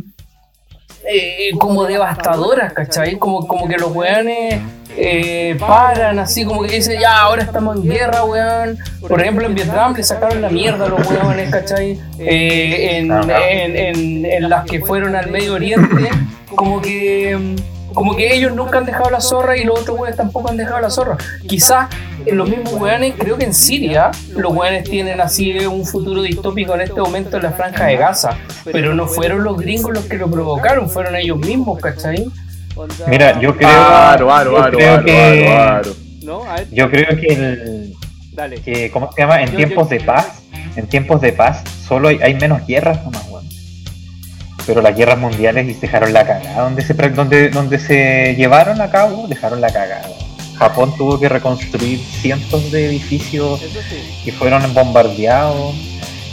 eh, 1.09 1.51
como 1.59 1.85
devastadoras, 1.85 2.73
¿cachai? 2.73 3.17
Como, 3.17 3.47
como 3.47 3.69
que 3.69 3.77
los 3.77 3.95
weones 3.95 4.61
eh, 4.99 5.57
paran 5.61 6.19
así 6.19 6.45
como 6.45 6.63
que 6.63 6.77
dicen, 6.77 6.99
ya, 6.99 7.21
ahora 7.21 7.43
estamos 7.43 7.77
en 7.77 7.83
guerra, 7.85 8.25
weón. 8.25 8.79
Por 9.01 9.21
ejemplo, 9.21 9.47
en 9.47 9.55
Vietnam 9.55 9.95
le 9.95 10.03
sacaron 10.03 10.41
la 10.41 10.49
mierda 10.49 10.87
a 10.87 10.89
los 10.89 11.07
weones, 11.11 11.51
¿cachai? 11.51 12.01
Eh, 12.19 12.99
en, 12.99 14.49
las 14.49 14.65
que 14.65 14.81
fueron 14.81 15.15
al 15.15 15.31
Medio 15.31 15.55
Oriente, 15.55 16.09
como 16.55 16.81
que 16.81 17.57
como 17.93 18.15
que 18.15 18.35
ellos 18.35 18.53
nunca 18.55 18.77
han 18.77 18.85
dejado 18.85 19.09
la 19.09 19.23
zorra 19.23 19.57
y 19.57 19.65
los 19.65 19.81
otros 19.81 19.99
weones 19.99 20.17
tampoco 20.17 20.51
han 20.51 20.59
dejado 20.59 20.81
la 20.81 20.91
zorra. 20.91 21.17
Quizás 21.47 21.89
en 22.16 22.16
los 22.33 22.49
mismos 22.49 22.73
weones, 22.75 23.15
creo 23.17 23.37
que 23.37 23.45
en 23.45 23.55
Siria, 23.55 24.11
los 24.31 24.53
weones 24.53 24.85
tienen 24.85 25.21
así 25.21 25.57
un 25.67 25.85
futuro 25.85 26.23
distópico 26.23 26.75
en 26.75 26.83
este 26.83 27.01
momento 27.01 27.37
en 27.37 27.45
la 27.45 27.53
franja 27.53 27.87
de 27.87 27.97
Gaza. 27.97 28.37
Pero 28.65 28.95
no 28.95 29.07
fueron 29.07 29.45
los 29.45 29.57
gringos 29.57 29.93
los 29.93 30.05
que 30.05 30.17
lo 30.17 30.31
provocaron, 30.31 30.91
fueron 30.91 31.17
ellos 31.17 31.39
mismos, 31.39 31.79
¿cachai? 31.81 32.27
Mira, 33.07 33.41
yo 33.41 33.57
creo, 33.57 34.19
yo 34.19 34.71
creo 34.71 35.05
que, 35.05 35.83
yo 36.71 36.91
creo 36.91 37.17
que, 37.19 37.27
el, 37.33 37.95
que 38.63 38.91
¿cómo 38.91 39.11
se 39.13 39.23
llama? 39.23 39.43
En 39.43 39.57
tiempos 39.57 39.89
de 39.89 40.01
paz, 40.01 40.43
en 40.77 40.87
tiempos 40.87 41.21
de 41.21 41.33
paz, 41.33 41.63
solo 41.87 42.09
hay, 42.09 42.35
menos 42.35 42.67
guerras 42.67 43.03
nomás, 43.03 43.29
bueno. 43.31 43.49
Pero 44.67 44.83
las 44.83 44.97
guerras 44.97 45.19
mundiales 45.19 45.81
dejaron 45.81 46.13
la 46.13 46.27
cagada. 46.27 46.63
Donde 46.63 46.83
se, 46.83 46.93
donde, 46.93 47.49
donde 47.51 47.79
se 47.79 48.35
llevaron 48.37 48.81
a 48.81 48.91
cabo, 48.91 49.27
dejaron 49.29 49.61
la 49.61 49.73
cagada. 49.73 50.09
Japón 50.59 50.95
tuvo 50.97 51.19
que 51.19 51.29
reconstruir 51.29 52.01
cientos 52.21 52.71
de 52.71 52.87
edificios 52.87 53.61
que 54.25 54.33
fueron 54.33 54.73
bombardeados. 54.73 55.75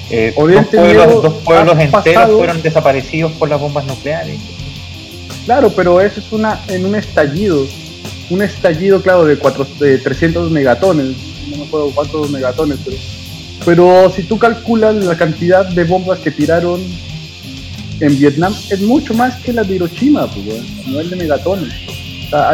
Eh, 0.09 0.33
dos 0.35 0.67
pueblos, 0.67 1.23
dos 1.23 1.33
pueblos 1.43 1.79
enteros 1.79 2.31
fueron 2.31 2.61
desaparecidos 2.61 3.31
por 3.33 3.49
las 3.49 3.59
bombas 3.59 3.85
nucleares. 3.85 4.39
Claro, 5.45 5.71
pero 5.75 5.99
eso 5.99 6.19
es 6.19 6.31
una 6.31 6.59
en 6.67 6.85
un 6.85 6.95
estallido. 6.95 7.65
Un 8.29 8.41
estallido, 8.41 9.01
claro, 9.01 9.25
de, 9.25 9.37
cuatro, 9.37 9.67
de 9.79 9.97
300 9.97 10.49
megatones. 10.51 11.15
recuerdo 11.49 11.91
cuántos 11.93 12.29
megatones, 12.31 12.79
pero, 12.83 12.97
pero 13.65 14.09
si 14.15 14.23
tú 14.23 14.37
calculas 14.39 14.95
la 14.95 15.17
cantidad 15.17 15.65
de 15.65 15.83
bombas 15.83 16.19
que 16.19 16.31
tiraron 16.31 16.81
en 17.99 18.17
Vietnam, 18.17 18.53
es 18.69 18.81
mucho 18.81 19.13
más 19.13 19.35
que 19.41 19.53
las 19.53 19.67
de 19.67 19.75
Hiroshima, 19.75 20.27
pues, 20.27 20.63
no 20.87 20.99
es 20.99 21.09
de 21.09 21.15
megatones. 21.15 21.92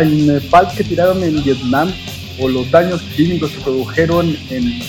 En 0.02 0.28
Nepal 0.28 0.68
que 0.76 0.84
tiraron 0.84 1.24
en 1.24 1.42
Vietnam, 1.44 1.92
o 2.40 2.48
los 2.48 2.70
daños 2.72 3.02
químicos 3.16 3.52
que 3.52 3.62
produjeron 3.62 4.38
en, 4.50 4.82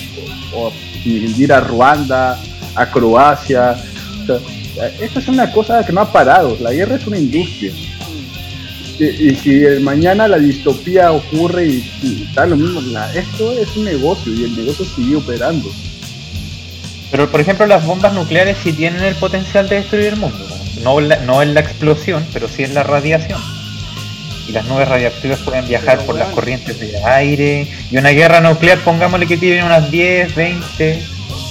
ir 1.05 1.53
a 1.53 1.61
Ruanda, 1.61 2.39
a 2.75 2.85
Croacia. 2.89 3.75
O 4.23 4.25
sea, 4.25 4.39
es 4.99 5.27
una 5.27 5.51
cosa 5.51 5.85
que 5.85 5.93
no 5.93 6.01
ha 6.01 6.11
parado. 6.11 6.57
La 6.59 6.71
guerra 6.71 6.95
es 6.95 7.07
una 7.07 7.17
industria. 7.17 7.71
Y, 8.99 9.35
si 9.35 9.61
mañana 9.81 10.27
la 10.27 10.37
distopía 10.37 11.11
ocurre 11.11 11.65
y, 11.65 12.29
tal, 12.35 12.51
lo 12.51 12.57
mismo, 12.57 12.81
esto 13.15 13.51
es 13.53 13.75
un 13.75 13.85
negocio 13.85 14.33
y 14.33 14.43
el 14.43 14.55
negocio 14.55 14.85
sigue 14.85 15.15
operando. 15.15 15.69
Pero, 17.09 17.29
por 17.29 17.41
ejemplo, 17.41 17.65
las 17.65 17.85
bombas 17.85 18.13
nucleares 18.13 18.57
sí 18.63 18.71
tienen 18.73 19.03
el 19.03 19.15
potencial 19.15 19.67
de 19.67 19.77
destruir 19.77 20.05
el 20.07 20.17
mundo. 20.17 20.37
No, 20.83 21.01
no 21.01 21.41
en 21.41 21.53
la 21.53 21.61
explosión, 21.61 22.25
pero 22.31 22.47
sí 22.47 22.63
en 22.63 22.73
la 22.73 22.83
radiación. 22.83 23.41
Y 24.51 24.53
las 24.53 24.65
nubes 24.65 24.85
radiactivas 24.85 25.39
pueden 25.39 25.65
viajar 25.65 25.99
por 26.05 26.15
las 26.15 26.27
corrientes 26.33 26.77
de 26.77 26.97
aire. 27.05 27.65
Y 27.89 27.95
una 27.95 28.09
guerra 28.09 28.41
nuclear, 28.41 28.79
pongámosle 28.79 29.25
que 29.25 29.37
tienen 29.37 29.63
unas 29.63 29.89
10, 29.89 30.35
20, 30.35 31.01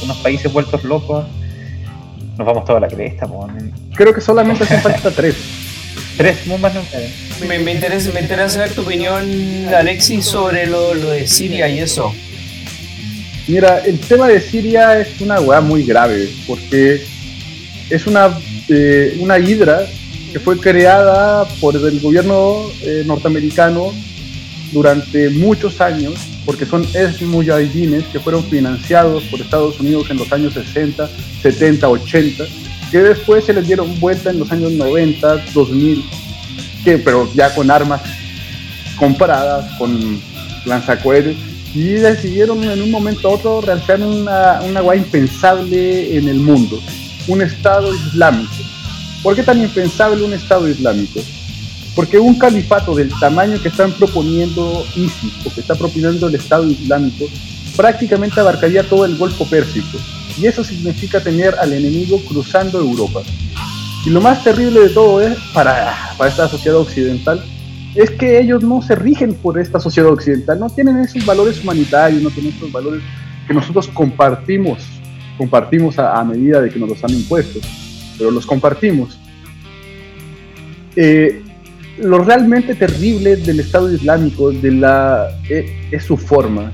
unos 0.03 0.19
países 0.19 0.53
vueltos 0.53 0.85
locos. 0.85 1.25
Nos 2.37 2.47
vamos 2.47 2.67
toda 2.67 2.79
la 2.79 2.89
cresta, 2.89 3.27
Creo 3.95 4.13
que 4.13 4.21
solamente 4.21 4.65
hacen 4.65 4.83
falta 4.83 5.11
tres. 5.17 5.35
Tres 6.19 6.47
bombas 6.47 6.75
nucleares. 6.75 7.11
Me, 7.49 7.59
me, 7.61 7.73
interesa, 7.73 8.11
me 8.13 8.21
interesa 8.21 8.51
saber 8.51 8.73
tu 8.73 8.83
opinión, 8.83 9.25
Alexis, 9.75 10.27
sobre 10.27 10.67
lo, 10.67 10.93
lo 10.93 11.09
de 11.13 11.27
Siria 11.27 11.71
y 11.71 11.79
eso. 11.79 12.15
Mira, 13.49 13.79
el 13.79 13.99
tema 13.99 14.29
de 14.29 14.43
Siria 14.43 15.01
es 15.01 15.23
una 15.23 15.41
weá 15.41 15.63
muy 15.63 15.85
grave, 15.85 16.29
porque 16.47 17.03
es 17.89 18.07
una, 18.07 18.39
eh, 18.69 19.17
una 19.21 19.39
hidra 19.39 19.87
que 20.33 20.41
fue 20.41 20.59
creada 20.59 21.45
por 21.61 21.75
el 21.77 22.01
gobierno 22.01 22.71
eh, 22.83 23.03
norteamericano 23.07 23.93
durante 24.73 25.31
muchos 25.31 25.81
años, 25.81 26.15
porque 26.47 26.65
son 26.65 26.85
ex 26.95 27.21
mujahidines 27.23 28.05
que 28.07 28.21
fueron 28.21 28.45
financiados 28.45 29.25
por 29.25 29.41
Estados 29.41 29.81
Unidos 29.81 30.11
en 30.11 30.19
los 30.19 30.33
años 30.33 30.55
60, 30.55 31.09
70, 31.43 31.89
80, 31.89 32.45
que 32.91 32.99
después 32.99 33.45
se 33.45 33.53
les 33.53 33.67
dieron 33.67 33.99
vuelta 33.99 34.31
en 34.31 34.39
los 34.39 34.51
años 34.53 34.73
90, 34.73 35.45
2000, 35.53 36.05
que, 36.85 36.99
pero 36.99 37.29
ya 37.35 37.53
con 37.55 37.71
armas 37.71 38.01
compradas, 38.97 39.71
con 39.79 40.21
lanzacohetes, 40.65 41.37
y 41.75 41.93
decidieron 41.95 42.63
en 42.65 42.83
un 42.83 42.91
momento 42.91 43.29
a 43.29 43.33
otro 43.33 43.61
realizar 43.61 44.01
una, 44.01 44.61
una 44.63 44.81
guay 44.81 44.99
impensable 44.99 46.17
en 46.17 46.29
el 46.29 46.39
mundo, 46.39 46.81
un 47.27 47.43
Estado 47.43 47.93
Islámico 47.95 48.60
¿Por 49.23 49.37
qué 49.37 49.43
tan 49.43 49.61
impensable 49.61 50.25
un 50.25 50.33
Estado 50.33 50.67
Islámico? 50.67 51.21
Porque 51.95 52.19
un 52.19 52.39
califato 52.39 52.95
del 52.95 53.11
tamaño 53.21 53.61
que 53.61 53.69
están 53.69 53.93
proponiendo 53.93 54.85
ISIS 54.97 55.33
o 55.45 55.53
que 55.53 55.61
está 55.61 55.75
proponiendo 55.75 56.29
el 56.29 56.35
Estado 56.35 56.67
Islámico 56.67 57.27
prácticamente 57.77 58.41
abarcaría 58.41 58.83
todo 58.83 59.05
el 59.05 59.19
Golfo 59.19 59.45
Pérsico. 59.45 59.99
Y 60.39 60.47
eso 60.47 60.65
significa 60.65 61.23
tener 61.23 61.55
al 61.57 61.73
enemigo 61.73 62.19
cruzando 62.27 62.79
Europa. 62.81 63.21
Y 64.07 64.11
lo 64.11 64.23
más 64.23 64.43
terrible 64.43 64.81
de 64.81 64.89
todo 64.89 65.21
es, 65.21 65.37
para, 65.53 65.95
para 66.17 66.31
esta 66.31 66.49
sociedad 66.49 66.79
occidental, 66.79 67.45
es 67.95 68.11
que 68.13 68.41
ellos 68.41 68.63
no 68.63 68.81
se 68.81 68.95
rigen 68.95 69.35
por 69.35 69.59
esta 69.59 69.79
sociedad 69.79 70.11
occidental, 70.11 70.59
no 70.59 70.71
tienen 70.71 70.97
esos 71.01 71.27
valores 71.27 71.63
humanitarios, 71.63 72.23
no 72.23 72.31
tienen 72.31 72.55
esos 72.57 72.73
valores 72.73 73.03
que 73.47 73.53
nosotros 73.53 73.89
compartimos, 73.89 74.79
compartimos 75.37 75.99
a, 75.99 76.19
a 76.19 76.25
medida 76.25 76.63
de 76.63 76.71
que 76.71 76.79
nos 76.79 76.89
los 76.89 77.05
han 77.05 77.11
impuesto 77.11 77.61
pero 78.21 78.31
los 78.31 78.45
compartimos. 78.45 79.19
Eh, 80.95 81.43
lo 81.99 82.19
realmente 82.19 82.75
terrible 82.75 83.37
del 83.37 83.61
Estado 83.61 83.91
Islámico 83.91 84.53
de 84.53 84.73
la, 84.73 85.29
eh, 85.49 85.89
es 85.91 86.05
su 86.05 86.19
forma. 86.19 86.71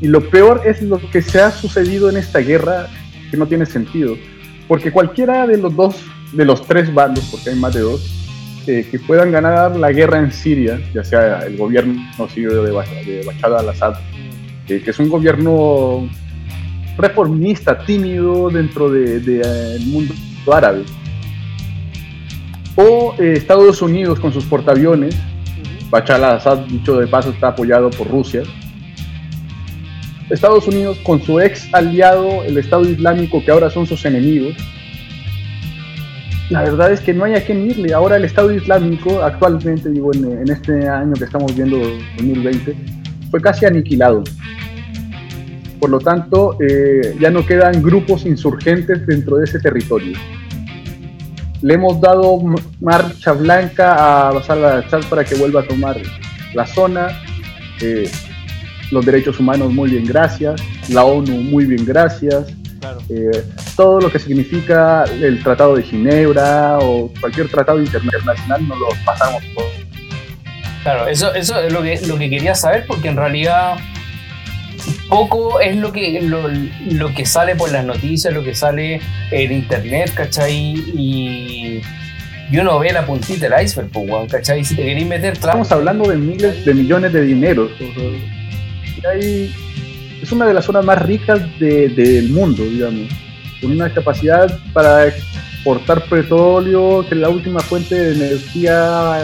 Y 0.00 0.08
lo 0.08 0.30
peor 0.30 0.62
es 0.64 0.80
lo 0.80 0.98
que 1.10 1.20
se 1.20 1.40
ha 1.40 1.50
sucedido 1.50 2.08
en 2.08 2.16
esta 2.16 2.38
guerra, 2.38 2.88
que 3.30 3.36
no 3.36 3.46
tiene 3.46 3.66
sentido. 3.66 4.16
Porque 4.66 4.90
cualquiera 4.90 5.46
de 5.46 5.58
los 5.58 5.76
dos, 5.76 5.96
de 6.32 6.46
los 6.46 6.66
tres 6.66 6.92
bandos, 6.92 7.28
porque 7.30 7.50
hay 7.50 7.56
más 7.56 7.74
de 7.74 7.80
dos, 7.80 8.10
eh, 8.66 8.86
que 8.90 8.98
puedan 8.98 9.30
ganar 9.30 9.76
la 9.76 9.92
guerra 9.92 10.20
en 10.20 10.32
Siria, 10.32 10.80
ya 10.94 11.04
sea 11.04 11.40
el 11.40 11.58
gobierno 11.58 12.02
sirio 12.32 12.62
de, 12.62 12.70
de 12.70 13.24
Bashar 13.26 13.52
al-Assad, 13.52 13.94
que 14.66 14.82
es 14.86 14.98
un 14.98 15.10
gobierno 15.10 16.08
reformista, 16.96 17.78
tímido 17.84 18.48
dentro 18.48 18.90
del 18.90 19.24
de, 19.24 19.80
mundo 19.86 20.14
árabe. 20.50 20.84
O 22.76 23.14
eh, 23.18 23.34
Estados 23.36 23.82
Unidos 23.82 24.18
con 24.18 24.32
sus 24.32 24.46
portaaviones, 24.46 25.14
Bachar 25.90 26.24
al-Assad, 26.24 26.60
dicho 26.68 26.98
de 26.98 27.06
paso, 27.06 27.30
está 27.30 27.48
apoyado 27.48 27.90
por 27.90 28.08
Rusia. 28.08 28.42
Estados 30.30 30.66
Unidos 30.66 30.96
con 31.02 31.20
su 31.20 31.38
ex 31.38 31.68
aliado, 31.74 32.42
el 32.44 32.56
Estado 32.56 32.88
Islámico, 32.88 33.44
que 33.44 33.50
ahora 33.50 33.68
son 33.68 33.86
sus 33.86 34.02
enemigos. 34.06 34.54
La 36.48 36.62
verdad 36.62 36.92
es 36.92 37.00
que 37.00 37.12
no 37.12 37.24
hay 37.24 37.34
a 37.34 37.44
quién 37.44 37.70
irle. 37.70 37.92
Ahora 37.92 38.16
el 38.16 38.24
Estado 38.24 38.50
Islámico, 38.50 39.22
actualmente, 39.22 39.90
digo, 39.90 40.10
en, 40.14 40.50
este 40.50 40.88
año 40.88 41.12
que 41.12 41.24
estamos 41.24 41.54
viendo, 41.54 41.78
2020, 42.16 42.74
fue 43.30 43.40
casi 43.42 43.66
aniquilado. 43.66 44.24
Por 45.82 45.90
lo 45.90 45.98
tanto, 45.98 46.56
eh, 46.60 47.16
ya 47.18 47.28
no 47.28 47.44
quedan 47.44 47.82
grupos 47.82 48.24
insurgentes 48.24 49.04
dentro 49.04 49.38
de 49.38 49.46
ese 49.46 49.58
territorio. 49.58 50.16
Le 51.60 51.74
hemos 51.74 52.00
dado 52.00 52.40
marcha 52.80 53.32
blanca 53.32 54.28
a 54.28 54.30
Basar 54.30 54.64
al 54.64 55.04
para 55.10 55.24
que 55.24 55.34
vuelva 55.34 55.62
a 55.62 55.64
tomar 55.64 56.00
la 56.54 56.68
zona. 56.68 57.08
Eh, 57.80 58.08
los 58.92 59.04
derechos 59.04 59.40
humanos, 59.40 59.72
muy 59.72 59.90
bien, 59.90 60.04
gracias. 60.04 60.62
La 60.88 61.02
ONU, 61.02 61.32
muy 61.32 61.66
bien, 61.66 61.84
gracias. 61.84 62.46
Eh, 63.08 63.42
todo 63.74 64.00
lo 64.00 64.08
que 64.08 64.20
significa 64.20 65.02
el 65.02 65.42
Tratado 65.42 65.74
de 65.74 65.82
Ginebra 65.82 66.78
o 66.78 67.12
cualquier 67.20 67.48
tratado 67.48 67.80
internacional 67.80 68.68
no 68.68 68.76
lo 68.76 68.86
pasamos 69.04 69.42
por. 69.52 69.64
Claro, 70.84 71.08
eso, 71.08 71.34
eso 71.34 71.58
es 71.58 71.72
lo 71.72 71.82
que, 71.82 72.00
lo 72.06 72.16
que 72.18 72.30
quería 72.30 72.54
saber 72.54 72.84
porque 72.86 73.08
en 73.08 73.16
realidad 73.16 73.78
poco 75.12 75.60
es 75.60 75.76
lo 75.76 75.92
que, 75.92 76.22
lo, 76.22 77.14
que 77.14 77.26
sale 77.26 77.54
por 77.54 77.70
las 77.70 77.84
noticias, 77.84 78.32
lo 78.32 78.42
que 78.42 78.54
sale 78.54 78.98
en 79.30 79.52
internet, 79.52 80.10
¿cachai? 80.14 80.72
Y, 80.96 81.82
uno 82.58 82.78
ve 82.78 82.92
la 82.92 83.04
puntita 83.04 83.46
del 83.46 83.62
iceberg, 83.62 83.90
pues, 83.90 84.32
¿cachai? 84.32 84.64
Si 84.64 84.74
te 84.74 84.82
queréis. 84.82 85.10
Estamos 85.12 85.70
hablando 85.70 86.08
de 86.08 86.16
miles 86.16 86.64
de 86.64 86.72
millones 86.72 87.12
de 87.12 87.20
dinero. 87.22 87.68
es 90.22 90.32
una 90.32 90.46
de 90.46 90.54
las 90.54 90.64
zonas 90.64 90.84
más 90.84 91.00
ricas 91.02 91.40
del 91.58 92.30
mundo, 92.30 92.64
digamos, 92.64 93.08
con 93.60 93.72
una 93.72 93.92
capacidad 93.92 94.58
para 94.72 95.08
exportar 95.08 96.04
petróleo, 96.04 97.06
que 97.06 97.16
la 97.16 97.28
última 97.28 97.60
fuente 97.60 97.94
de 97.94 98.14
energía 98.14 99.18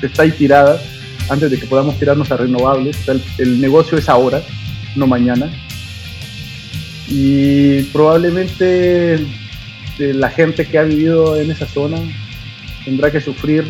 está 0.00 0.22
ahí 0.22 0.30
tirada 0.30 0.80
antes 1.28 1.50
de 1.50 1.58
que 1.58 1.66
podamos 1.66 1.98
tirarnos 1.98 2.30
a 2.30 2.36
renovables. 2.36 2.96
el, 3.38 3.60
negocio 3.60 3.98
es 3.98 4.08
ahora, 4.08 4.42
no 4.96 5.06
mañana. 5.06 5.50
Y 7.08 7.82
probablemente 7.84 9.24
la 9.98 10.30
gente 10.30 10.66
que 10.66 10.78
ha 10.78 10.82
vivido 10.82 11.40
en 11.40 11.50
esa 11.50 11.66
zona 11.66 11.98
tendrá 12.84 13.10
que 13.10 13.20
sufrir 13.20 13.64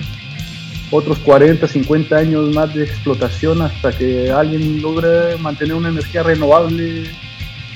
otros 0.91 1.19
40, 1.19 1.67
50 1.67 2.17
años 2.17 2.55
más 2.55 2.73
de 2.75 2.85
explotación 2.85 3.61
hasta 3.63 3.93
que 3.93 4.31
alguien 4.31 4.81
logre 4.81 5.37
mantener 5.39 5.75
una 5.75 5.89
energía 5.89 6.23
renovable 6.23 7.05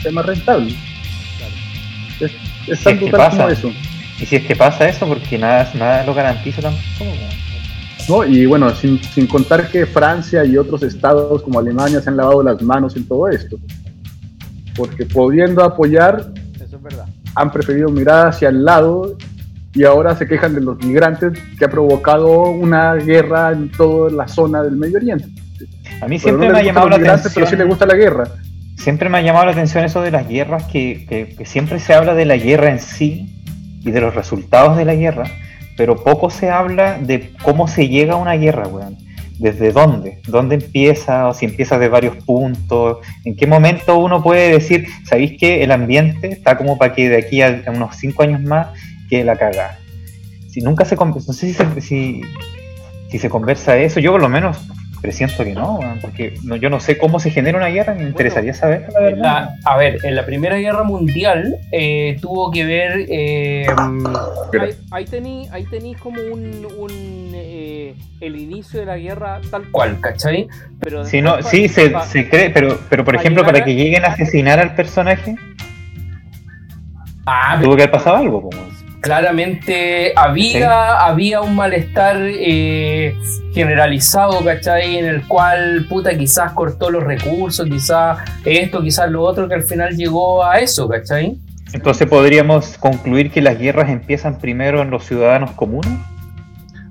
sea 0.01 0.13
más 0.13 0.27
rentable. 0.27 0.75
Es, 2.21 2.33
es 2.67 2.83
tan 2.83 2.99
como 2.99 3.49
eso. 3.49 3.73
Y 4.21 4.27
si 4.27 4.37
es 4.37 4.45
que 4.45 4.55
pasa 4.55 4.89
eso, 4.89 5.07
porque 5.07 5.39
nada, 5.39 5.71
nada 5.75 6.05
lo 6.05 6.15
garantiza 6.15 6.61
tampoco. 6.61 7.17
Y 8.29 8.47
bueno, 8.47 8.75
sin, 8.75 9.03
sin, 9.03 9.27
contar 9.27 9.71
que 9.71 9.87
Francia 9.87 10.45
y 10.45 10.57
otros 10.57 10.83
estados 10.83 11.43
como 11.43 11.59
Alemania 11.59 12.01
se 12.01 12.11
han 12.11 12.17
lavado 12.17 12.43
las 12.43 12.61
manos 12.63 12.97
en 12.97 13.07
todo 13.07 13.29
esto. 13.29 13.57
Porque 14.77 15.07
pudiendo 15.07 15.63
apoyar, 15.63 16.33
han 17.35 17.53
preferido 17.53 17.89
mirar 17.89 18.29
hacia 18.29 18.49
el 18.49 18.65
lado 18.65 19.17
y 19.73 19.85
ahora 19.85 20.17
se 20.17 20.27
quejan 20.27 20.55
de 20.55 20.61
los 20.61 20.83
migrantes 20.85 21.39
que 21.59 21.65
ha 21.65 21.71
provocado 21.71 22.51
una 22.51 22.95
guerra 22.95 23.53
en 23.53 23.71
toda 23.71 24.11
la 24.11 24.27
zona 24.27 24.63
del 24.63 24.77
Medio 24.77 24.97
Oriente. 24.97 25.29
A 26.01 26.09
mí 26.09 26.19
siempre 26.19 26.51
me 26.51 26.59
ha 26.59 26.63
llamado 26.63 26.89
la 26.89 26.97
atención. 26.97 27.33
Pero 27.35 27.47
sí 27.47 27.57
le 27.57 27.65
gusta 27.65 27.87
la 27.87 27.95
guerra. 27.95 28.29
Siempre 28.77 29.09
me 29.09 29.19
ha 29.19 29.23
llamado 29.23 29.47
la 29.47 29.53
atención 29.53 29.85
eso 29.85 30.01
de 30.01 30.11
las 30.11 30.27
guerras, 30.27 30.65
que, 30.65 31.07
que, 31.09 31.37
que 31.37 31.45
siempre 31.45 31.79
se 31.79 31.93
habla 31.95 32.15
de 32.15 32.25
la 32.25 32.37
guerra 32.37 32.71
en 32.71 32.81
sí 32.81 33.45
y 33.83 33.91
de 33.91 34.01
los 34.01 34.15
resultados 34.15 34.77
de 34.77 34.85
la 34.85 34.95
guerra 34.95 35.25
pero 35.81 35.97
poco 35.97 36.29
se 36.29 36.51
habla 36.51 36.99
de 37.01 37.33
cómo 37.43 37.67
se 37.67 37.89
llega 37.89 38.13
a 38.13 38.17
una 38.17 38.35
guerra, 38.35 38.69
weón. 38.69 38.99
¿Desde 39.39 39.73
dónde? 39.73 40.21
¿Dónde 40.29 40.57
empieza? 40.57 41.27
O 41.27 41.33
si 41.33 41.47
empieza 41.47 41.79
de 41.79 41.89
varios 41.89 42.17
puntos. 42.17 42.99
¿En 43.25 43.35
qué 43.35 43.47
momento 43.47 43.97
uno 43.97 44.23
puede 44.23 44.53
decir, 44.53 44.87
¿sabéis 45.07 45.39
que 45.41 45.65
el 45.65 45.73
ambiente 45.73 46.29
está 46.29 46.59
como 46.59 46.77
para 46.77 46.95
que 46.95 47.09
de 47.09 47.17
aquí 47.17 47.41
a 47.41 47.63
unos 47.69 47.97
cinco 47.97 48.25
años 48.25 48.43
más 48.43 48.67
que 49.09 49.25
la 49.25 49.37
caga? 49.37 49.79
Si 50.51 50.61
nunca 50.61 50.85
se 50.85 50.97
no 50.97 51.19
sé 51.19 51.55
si 51.55 51.81
si, 51.81 52.21
si 53.09 53.19
se 53.19 53.31
conversa 53.31 53.79
eso, 53.79 54.01
yo 54.01 54.13
por 54.13 54.21
lo 54.21 54.29
menos 54.29 54.59
presiento 55.01 55.45
que 55.45 55.55
no, 55.55 55.81
porque 56.01 56.35
yo 56.61 56.71
no 56.71 56.81
sé 56.81 56.99
cómo 56.99 57.21
se 57.21 57.31
genera 57.31 57.59
una 57.59 57.69
guerra, 57.69 57.95
me 57.95 58.05
interesaría 58.05 58.55
saber. 58.55 58.87
a 59.65 59.77
ver, 59.77 59.99
en 60.05 60.15
la 60.15 60.25
Primera 60.27 60.57
Guerra 60.57 60.83
Mundial 60.83 61.57
eh, 61.73 62.17
tuvo 62.21 62.51
que 62.51 62.65
ver... 62.65 63.07
Eh, 63.09 63.67
ahí, 64.91 65.07
ahí 65.51 65.65
tenéis 65.65 65.99
como 65.99 66.21
un, 66.33 66.67
un 66.79 67.33
eh, 67.35 67.95
el 68.21 68.37
inicio 68.37 68.81
de 68.81 68.87
la 68.87 68.99
guerra 68.99 69.41
tal 69.51 69.71
cual, 69.71 69.99
¿cachai? 70.01 70.49
Pero 70.81 71.05
sí, 71.05 71.21
no, 71.23 71.43
sí 71.43 71.69
se, 71.69 71.93
se, 72.05 72.29
cree, 72.29 72.51
pero, 72.51 72.79
pero 72.89 73.05
por 73.05 73.17
ejemplo, 73.17 73.45
para 73.45 73.65
que 73.65 73.75
lleguen 73.75 74.05
a 74.05 74.09
asesinar 74.09 74.59
al 74.59 74.75
personaje, 74.75 75.37
ah, 77.27 77.59
tuvo 77.63 77.77
que 77.77 77.83
haber 77.83 77.93
pasado 77.93 78.17
algo. 78.17 78.43
Como 78.43 78.80
claramente 79.01 80.13
había, 80.15 81.01
había 81.05 81.41
un 81.41 81.57
malestar 81.57 82.17
eh, 82.21 83.15
generalizado, 83.53 84.45
¿cachai? 84.45 84.99
En 84.99 85.07
el 85.07 85.27
cual, 85.27 85.87
puta, 85.89 86.17
quizás 86.17 86.53
cortó 86.53 86.91
los 86.91 87.03
recursos, 87.03 87.67
quizás 87.67 88.19
esto, 88.45 88.83
quizás 88.83 89.11
lo 89.11 89.23
otro, 89.23 89.49
que 89.49 89.55
al 89.55 89.63
final 89.63 89.97
llegó 89.97 90.45
a 90.45 90.59
eso, 90.59 90.89
¿cachai? 90.89 91.39
Entonces 91.73 92.09
podríamos 92.09 92.77
concluir 92.79 93.31
que 93.31 93.41
las 93.41 93.59
guerras 93.59 93.89
empiezan 93.89 94.39
primero 94.39 94.83
en 94.83 94.91
los 94.91 95.05
ciudadanos 95.05 95.53
comunes. 95.53 95.93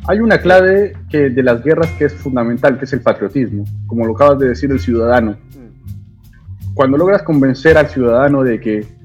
Hay 0.07 0.19
una 0.19 0.39
clave 0.39 0.93
que 1.09 1.29
de 1.29 1.43
las 1.43 1.63
guerras 1.63 1.89
que 1.97 2.05
es 2.05 2.13
fundamental, 2.13 2.79
que 2.79 2.85
es 2.85 2.93
el 2.93 3.01
patriotismo, 3.01 3.65
como 3.85 4.05
lo 4.05 4.15
acabas 4.15 4.39
de 4.39 4.49
decir 4.49 4.71
el 4.71 4.79
ciudadano. 4.79 5.31
Mm. 5.31 6.73
Cuando 6.73 6.97
logras 6.97 7.21
convencer 7.23 7.77
al 7.77 7.89
ciudadano 7.89 8.41
de 8.43 8.59
que 8.59 8.98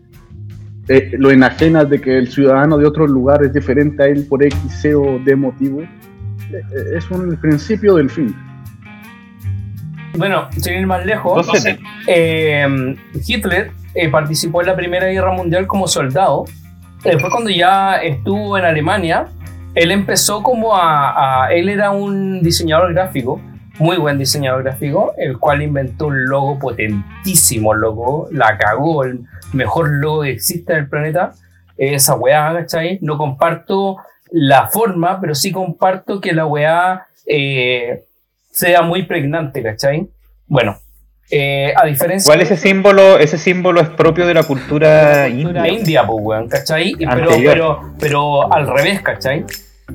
eh, 0.89 1.13
lo 1.19 1.31
enajenas 1.31 1.89
de 1.89 2.01
que 2.01 2.19
el 2.19 2.31
ciudadano 2.31 2.77
de 2.77 2.87
otro 2.87 3.07
lugar 3.07 3.43
es 3.43 3.53
diferente 3.53 4.03
a 4.03 4.07
él 4.07 4.27
por 4.29 4.43
X, 4.43 4.59
C 4.81 4.95
o 4.95 5.19
D 5.25 5.35
motivo, 5.35 5.81
eh, 5.81 5.89
eh, 6.53 6.97
es 6.97 7.11
un, 7.11 7.31
el 7.31 7.39
principio 7.39 7.95
del 7.95 8.11
fin. 8.11 8.35
Bueno, 10.17 10.49
sin 10.59 10.75
ir 10.75 10.87
más 10.87 11.05
lejos, 11.05 11.47
Hitler 13.27 13.71
participó 14.13 14.61
en 14.61 14.67
la 14.69 14.77
Primera 14.77 15.07
Guerra 15.07 15.33
Mundial 15.33 15.67
como 15.67 15.89
soldado. 15.89 16.45
Después 17.03 17.33
cuando 17.33 17.51
ya 17.51 17.97
estuvo 17.97 18.57
en 18.57 18.65
Alemania, 18.65 19.27
él 19.75 19.91
empezó 19.91 20.43
como 20.43 20.77
a, 20.77 21.47
a, 21.47 21.53
Él 21.53 21.69
era 21.69 21.91
un 21.91 22.43
diseñador 22.43 22.95
gráfico, 22.95 23.41
muy 23.79 23.97
buen 23.97 24.19
diseñador 24.19 24.63
gráfico, 24.63 25.13
el 25.19 25.39
cual 25.39 25.63
inventó 25.63 26.07
un 26.07 26.27
logo 26.27 26.59
potentísimo, 26.59 27.75
logo, 27.75 28.29
la 28.31 28.57
cagó, 28.57 29.05
el, 29.05 29.25
mejor 29.55 29.89
logo 29.89 30.23
que 30.23 30.31
existe 30.31 30.73
en 30.73 30.81
el 30.81 30.89
planeta, 30.89 31.33
esa 31.77 32.15
weá, 32.15 32.53
¿cachai? 32.53 32.99
No 33.03 33.19
comparto 33.19 33.99
la 34.31 34.69
forma, 34.69 35.21
pero 35.21 35.35
sí 35.35 35.53
comparto 35.53 36.21
que 36.21 36.33
la 36.33 36.47
weá 36.47 37.07
eh, 37.27 38.05
sea 38.51 38.83
muy 38.83 39.05
pregnante, 39.05 39.63
¿cachai? 39.63 40.09
Bueno, 40.47 40.77
eh, 41.31 41.73
a 41.77 41.87
diferencia. 41.87 42.29
¿Cuál 42.29 42.43
ese 42.43 42.57
símbolo? 42.57 43.19
Ese 43.19 43.39
símbolo 43.39 43.81
es 43.81 43.89
propio 43.89 44.27
de 44.27 44.35
la 44.35 44.43
cultura, 44.43 45.29
india. 45.29 45.69
india, 45.69 46.07
pues, 46.07 46.19
weón, 46.21 46.49
¿cachai? 46.49 46.95
Pero, 46.99 47.29
pero, 47.31 47.95
pero, 47.99 48.53
al 48.53 48.67
revés, 48.67 49.01
¿cachai? 49.01 49.45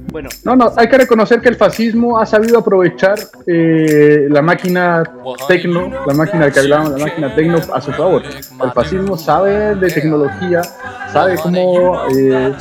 Bueno. 0.07 0.29
No, 0.43 0.55
no, 0.55 0.71
hay 0.75 0.87
que 0.87 0.97
reconocer 0.97 1.41
que 1.41 1.49
el 1.49 1.55
fascismo 1.55 2.19
ha 2.19 2.25
sabido 2.25 2.59
aprovechar 2.59 3.19
eh, 3.45 4.27
la 4.29 4.41
máquina 4.41 5.03
tecno, 5.47 5.89
la 6.05 6.13
máquina 6.13 6.49
que 6.51 6.59
hablábamos, 6.59 6.99
la 6.99 7.05
máquina 7.05 7.35
tecno 7.35 7.59
a 7.73 7.81
su 7.81 7.91
favor. 7.91 8.23
El 8.23 8.71
fascismo 8.71 9.17
sabe 9.17 9.75
de 9.75 9.89
tecnología, 9.89 10.63
sabe 11.11 11.35
cómo 11.37 12.07
eh, 12.15 12.53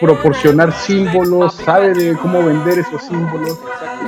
proporcionar 0.00 0.72
símbolos, 0.72 1.54
sabe 1.54 1.94
de 1.94 2.16
cómo 2.16 2.44
vender 2.44 2.78
esos 2.78 3.02
símbolos. 3.02 3.58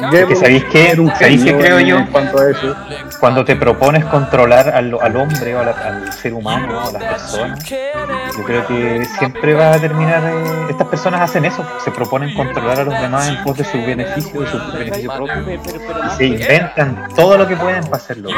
¿Sabéis 0.01 0.65
qué? 0.65 0.97
¿Sabéis 1.19 1.45
qué 1.45 1.57
creo 1.57 1.81
yo? 1.81 1.99
En 1.99 2.07
cuanto 2.07 2.39
a 2.39 2.51
eso. 2.51 2.75
Cuando 3.21 3.45
te 3.45 3.57
propones 3.57 4.05
controlar 4.05 4.69
al, 4.69 4.95
hombre 4.95 5.57
o 5.57 5.61
al 5.61 6.13
ser 6.13 6.35
humano 6.35 6.79
o 6.79 6.89
a 6.89 6.93
las 6.93 7.05
personas, 7.05 7.65
yo 7.69 8.45
creo 8.45 8.67
que 8.67 9.05
siempre 9.19 9.55
va 9.55 9.73
a 9.73 9.79
terminar. 9.79 10.23
Eh, 10.25 10.67
estas 10.71 10.89
personas 10.89 11.21
hacen 11.23 11.45
eso, 11.45 11.65
se 11.83 11.91
proponen 11.91 12.35
controlar 12.35 12.81
a 12.81 12.85
los 12.85 13.01
demás 13.01 13.29
en 13.29 13.43
pos 13.43 13.57
de 13.57 13.65
su 13.65 13.79
beneficio, 13.79 14.43
de 14.43 14.51
su 14.51 14.59
beneficio 14.73 15.13
propio. 15.15 15.61
Y 16.11 16.17
se 16.17 16.25
inventan 16.27 17.09
todo 17.15 17.39
lo 17.39 17.49
que 17.49 17.57
pueden 17.57 17.85
para 17.85 17.97
hacerlo, 17.97 18.31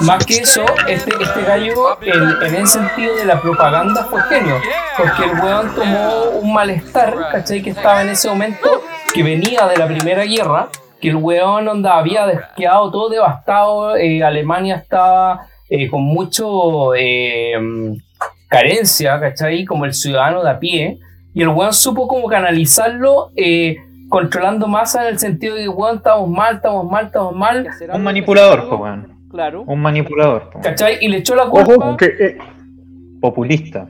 Más 0.00 0.26
que 0.26 0.38
eso, 0.38 0.64
este, 0.88 1.12
este 1.20 1.42
gallo, 1.42 1.98
en, 2.02 2.46
en 2.46 2.54
el 2.54 2.66
sentido 2.66 3.16
de 3.16 3.24
la 3.24 3.40
propaganda, 3.40 4.06
fue 4.10 4.22
genio 4.22 4.60
porque 4.96 5.24
el 5.24 5.40
weón 5.40 5.74
tomó 5.74 6.22
un 6.40 6.52
malestar, 6.52 7.14
¿cachai? 7.32 7.62
Que 7.62 7.70
estaba 7.70 8.02
en 8.02 8.10
ese 8.10 8.28
momento, 8.28 8.82
que 9.14 9.22
venía 9.22 9.66
de 9.66 9.76
la 9.76 9.86
Primera 9.86 10.24
Guerra, 10.24 10.68
que 11.02 11.08
el 11.08 11.16
weón 11.16 11.66
onda, 11.66 11.98
había 11.98 12.50
quedado 12.56 12.90
todo 12.92 13.10
devastado, 13.10 13.96
eh, 13.96 14.22
Alemania 14.22 14.76
estaba 14.76 15.48
eh, 15.68 15.90
con 15.90 16.02
mucho 16.02 16.94
eh, 16.94 17.54
carencia, 18.48 19.18
¿cachai? 19.18 19.64
Como 19.64 19.84
el 19.84 19.94
ciudadano 19.94 20.44
de 20.44 20.50
a 20.50 20.60
pie, 20.60 21.00
y 21.34 21.42
el 21.42 21.48
weón 21.48 21.74
supo 21.74 22.06
como 22.06 22.28
canalizarlo 22.28 23.32
controlando 24.08 24.68
masa 24.68 25.02
en 25.02 25.08
el 25.08 25.18
sentido 25.18 25.56
de 25.56 25.62
que, 25.62 25.68
weón, 25.68 25.96
estamos 25.96 26.30
mal, 26.30 26.56
estamos 26.56 26.88
mal, 26.88 27.06
estamos 27.06 27.34
mal. 27.34 27.66
Un 27.92 28.02
manipulador, 28.04 28.72
weón. 28.72 29.28
Claro. 29.28 29.64
Un 29.66 29.80
manipulador. 29.80 30.50
¿Cachai? 30.62 30.98
Y 31.00 31.08
le 31.08 31.18
echó 31.18 31.34
la 31.34 31.46
culpa. 31.46 31.96
populista 33.20 33.88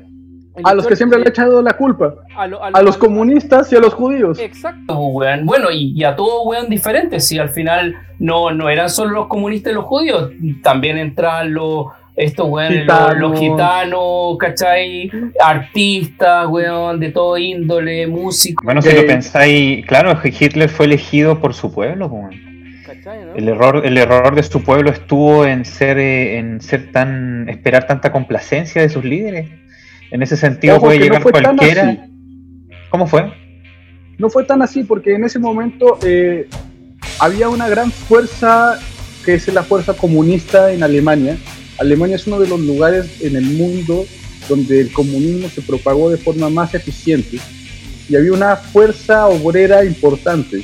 a 0.64 0.74
los 0.74 0.86
que 0.86 0.96
siempre 0.96 1.18
le 1.18 1.24
han 1.24 1.28
echado 1.30 1.62
la 1.62 1.72
culpa. 1.72 2.14
A, 2.36 2.82
los 2.82 2.96
comunistas 2.96 3.72
y 3.72 3.76
a 3.76 3.80
los 3.80 3.94
judíos. 3.94 4.38
Exacto, 4.38 4.98
weón. 4.98 5.46
Bueno, 5.46 5.70
y, 5.70 6.03
a 6.05 6.14
todo 6.14 6.44
weón 6.44 6.68
diferente. 6.68 7.20
Si 7.20 7.38
al 7.38 7.48
final 7.48 7.94
no, 8.18 8.50
no 8.50 8.68
eran 8.68 8.90
solo 8.90 9.12
los 9.12 9.26
comunistas 9.28 9.72
y 9.72 9.74
los 9.74 9.84
judíos, 9.84 10.30
también 10.62 10.98
entran 10.98 11.55
los 11.55 11.86
estos 12.14 12.46
weón, 12.48 12.86
los, 12.86 13.38
gitanos, 13.38 14.36
¿cachai? 14.38 15.11
Artistas, 15.42 16.46
weón, 16.46 17.00
de 17.00 17.11
todo 17.11 17.38
índole, 17.38 18.07
músicos. 18.07 18.64
Bueno, 18.64 18.82
si 18.82 18.92
lo 18.92 19.07
pensáis, 19.07 19.86
claro, 19.86 20.18
Hitler 20.22 20.68
fue 20.68 20.86
elegido 20.86 21.40
por 21.40 21.55
su 21.55 21.72
pueblo, 21.72 22.07
weón. 22.07 22.53
El 23.34 23.48
error, 23.48 23.82
el 23.84 23.98
error 23.98 24.34
de 24.34 24.42
su 24.42 24.62
pueblo 24.62 24.90
estuvo 24.90 25.44
en 25.44 25.64
ser, 25.64 25.98
eh, 25.98 26.38
en 26.38 26.61
ser 26.61 26.92
tan, 26.92 27.48
esperar 27.48 27.86
tanta 27.86 28.12
complacencia 28.12 28.82
de 28.82 28.88
sus 28.88 29.05
líderes. 29.05 29.48
En 30.12 30.22
ese 30.22 30.36
sentido 30.36 30.78
puede 30.78 30.98
llegar 30.98 31.22
cualquiera. 31.22 32.06
¿Cómo 32.90 33.06
fue? 33.06 33.32
No 34.18 34.28
fue 34.28 34.44
tan 34.44 34.60
así 34.60 34.84
porque 34.84 35.14
en 35.14 35.24
ese 35.24 35.38
momento 35.38 35.98
eh, 36.04 36.48
había 37.18 37.48
una 37.48 37.66
gran 37.66 37.90
fuerza 37.90 38.78
que 39.24 39.34
es 39.34 39.48
la 39.48 39.62
fuerza 39.62 39.94
comunista 39.94 40.70
en 40.70 40.82
Alemania. 40.82 41.38
Alemania 41.78 42.16
es 42.16 42.26
uno 42.26 42.38
de 42.38 42.46
los 42.46 42.60
lugares 42.60 43.22
en 43.22 43.36
el 43.36 43.44
mundo 43.44 44.04
donde 44.50 44.82
el 44.82 44.92
comunismo 44.92 45.48
se 45.48 45.62
propagó 45.62 46.10
de 46.10 46.18
forma 46.18 46.50
más 46.50 46.74
eficiente 46.74 47.38
y 48.08 48.14
había 48.14 48.32
una 48.32 48.56
fuerza 48.56 49.28
obrera 49.28 49.82
importante, 49.82 50.62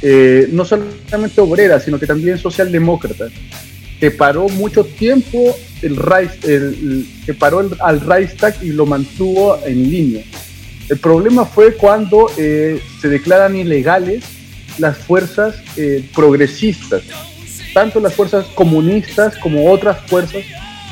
eh, 0.00 0.48
no 0.50 0.64
solamente 0.64 1.40
obrera, 1.40 1.78
sino 1.78 2.00
que 2.00 2.06
también 2.06 2.38
socialdemócrata, 2.38 3.28
que 4.02 4.10
paró 4.10 4.48
mucho 4.48 4.82
tiempo 4.82 5.56
el, 5.80 5.96
el, 6.42 7.06
que 7.24 7.34
paró 7.34 7.70
al 7.78 8.00
Reichstag 8.00 8.56
y 8.60 8.70
lo 8.70 8.84
mantuvo 8.84 9.56
en 9.64 9.88
línea. 9.88 10.24
El 10.88 10.98
problema 10.98 11.44
fue 11.44 11.74
cuando 11.74 12.28
eh, 12.36 12.80
se 13.00 13.08
declaran 13.08 13.54
ilegales 13.54 14.24
las 14.78 14.98
fuerzas 14.98 15.54
eh, 15.76 16.04
progresistas, 16.16 17.04
tanto 17.72 18.00
las 18.00 18.12
fuerzas 18.14 18.46
comunistas 18.56 19.36
como 19.38 19.70
otras 19.70 19.98
fuerzas 20.08 20.42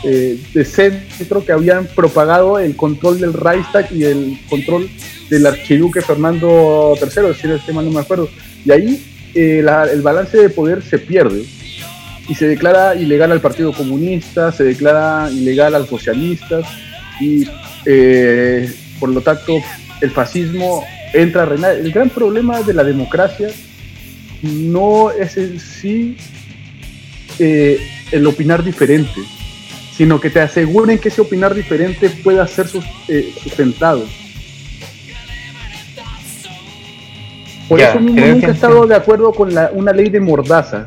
eh, 0.04 0.38
de 0.54 0.64
centro 0.64 1.44
que 1.44 1.50
habían 1.50 1.86
propagado 1.86 2.61
el 2.61 2.76
control 2.76 3.18
del 3.18 3.32
Reichstag 3.32 3.90
y 3.92 4.04
el 4.04 4.38
control 4.48 4.88
del 5.28 5.46
archiduque 5.46 6.00
Fernando 6.00 6.94
III, 6.94 7.34
si 7.34 7.48
el 7.48 7.74
no 7.74 7.90
me 7.90 7.98
acuerdo. 7.98 8.28
Y 8.64 8.70
ahí 8.70 9.04
el 9.34 10.00
balance 10.00 10.36
de 10.36 10.48
poder 10.48 10.80
se 10.84 11.00
pierde 11.00 11.44
y 12.31 12.35
se 12.37 12.47
declara 12.47 12.95
ilegal 12.95 13.33
al 13.33 13.41
Partido 13.41 13.72
Comunista, 13.72 14.53
se 14.53 14.62
declara 14.62 15.28
ilegal 15.33 15.74
al 15.74 15.89
socialistas 15.89 16.64
y 17.20 17.45
eh, 17.85 18.72
por 19.01 19.09
lo 19.09 19.20
tanto 19.20 19.57
el 20.01 20.12
fascismo 20.12 20.85
entra 21.12 21.43
a 21.43 21.47
reinar. 21.47 21.74
El 21.74 21.91
gran 21.91 22.09
problema 22.09 22.62
de 22.62 22.72
la 22.72 22.85
democracia 22.85 23.49
no 24.43 25.11
es 25.11 25.37
en 25.39 25.59
sí 25.59 26.16
eh, 27.41 27.81
el 28.12 28.24
opinar 28.28 28.62
diferente, 28.62 29.20
sino 29.93 30.20
que 30.20 30.31
te 30.31 30.41
aseguren 30.41 31.01
que 31.01 31.09
ese 31.09 31.22
opinar 31.22 31.53
diferente 31.53 32.11
pueda 32.11 32.47
ser 32.47 32.68
eh, 33.09 33.35
sustentado. 33.43 34.05
Por 37.68 37.81
eso 37.81 37.99
mismo 37.99 38.24
nunca 38.24 38.47
he 38.47 38.51
estado 38.53 38.87
de 38.87 38.95
acuerdo 38.95 39.33
con 39.33 39.53
la, 39.53 39.72
una 39.74 39.93
ley 39.93 40.11
de 40.11 40.20
mordaza. 40.20 40.87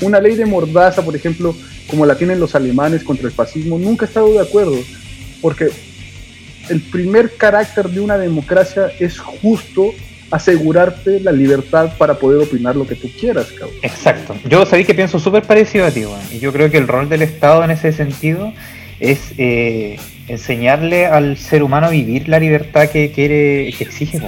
Una 0.00 0.20
ley 0.20 0.36
de 0.36 0.46
mordaza, 0.46 1.02
por 1.02 1.16
ejemplo, 1.16 1.54
como 1.88 2.06
la 2.06 2.16
tienen 2.16 2.40
los 2.40 2.54
alemanes 2.54 3.02
contra 3.02 3.26
el 3.26 3.32
fascismo, 3.32 3.78
nunca 3.78 4.04
he 4.04 4.08
estado 4.08 4.32
de 4.32 4.40
acuerdo. 4.40 4.78
Porque 5.40 5.70
el 6.68 6.80
primer 6.80 7.36
carácter 7.36 7.88
de 7.88 8.00
una 8.00 8.18
democracia 8.18 8.90
es 8.98 9.18
justo 9.18 9.92
asegurarte 10.30 11.20
la 11.20 11.32
libertad 11.32 11.96
para 11.96 12.14
poder 12.18 12.42
opinar 12.42 12.76
lo 12.76 12.86
que 12.86 12.94
tú 12.94 13.08
quieras, 13.18 13.46
cabrón. 13.46 13.76
Exacto. 13.82 14.36
Yo 14.48 14.66
sabía 14.66 14.84
que 14.84 14.94
pienso 14.94 15.18
súper 15.18 15.42
parecido 15.42 15.86
a 15.86 15.90
ti. 15.90 16.04
Y 16.32 16.38
yo 16.38 16.52
creo 16.52 16.70
que 16.70 16.78
el 16.78 16.86
rol 16.86 17.08
del 17.08 17.22
Estado 17.22 17.64
en 17.64 17.70
ese 17.70 17.92
sentido 17.92 18.52
es 19.00 19.32
eh, 19.38 19.98
enseñarle 20.26 21.06
al 21.06 21.38
ser 21.38 21.62
humano 21.62 21.86
a 21.86 21.90
vivir 21.90 22.28
la 22.28 22.38
libertad 22.38 22.88
que 22.90 23.10
quiere, 23.10 23.72
que 23.76 23.84
exige. 23.84 24.20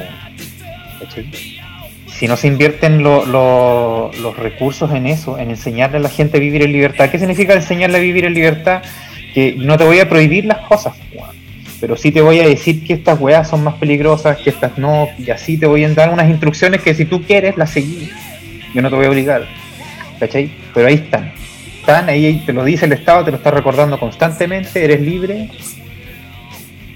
Si 2.21 2.29
no 2.29 2.37
se 2.37 2.49
invierten 2.49 3.03
los 3.03 4.37
recursos 4.37 4.93
en 4.93 5.07
eso, 5.07 5.39
en 5.39 5.49
enseñarle 5.49 5.97
a 5.97 6.01
la 6.01 6.11
gente 6.11 6.37
a 6.37 6.41
vivir 6.41 6.61
en 6.61 6.71
libertad, 6.71 7.09
¿qué 7.09 7.18
significa 7.18 7.55
enseñarle 7.55 7.97
a 7.97 8.01
vivir 8.03 8.27
en 8.27 8.35
libertad? 8.35 8.83
Que 9.33 9.55
no 9.57 9.79
te 9.79 9.85
voy 9.85 10.01
a 10.01 10.09
prohibir 10.11 10.45
las 10.45 10.59
cosas, 10.59 10.95
pero 11.81 11.97
sí 11.97 12.12
te 12.12 12.21
voy 12.21 12.39
a 12.41 12.47
decir 12.47 12.85
que 12.85 12.93
estas 12.93 13.18
weas 13.18 13.49
son 13.49 13.64
más 13.64 13.77
peligrosas, 13.77 14.37
que 14.37 14.51
estas 14.51 14.77
no, 14.77 15.09
y 15.16 15.31
así 15.31 15.57
te 15.57 15.64
voy 15.64 15.83
a 15.83 15.89
dar 15.95 16.12
unas 16.12 16.29
instrucciones 16.29 16.83
que 16.83 16.93
si 16.93 17.07
tú 17.07 17.23
quieres 17.23 17.57
las 17.57 17.71
seguís. 17.71 18.11
Yo 18.75 18.83
no 18.83 18.91
te 18.91 18.97
voy 18.97 19.07
a 19.07 19.09
obligar. 19.09 19.47
¿Cachai? 20.18 20.51
Pero 20.75 20.89
ahí 20.89 20.97
están 20.97 21.33
ahí 21.87 22.43
te 22.45 22.53
lo 22.53 22.64
dice 22.64 22.85
el 22.85 22.93
Estado, 22.93 23.25
te 23.25 23.31
lo 23.31 23.39
está 23.39 23.51
recordando 23.51 23.99
constantemente, 23.99 24.85
eres 24.85 25.01
libre 25.01 25.49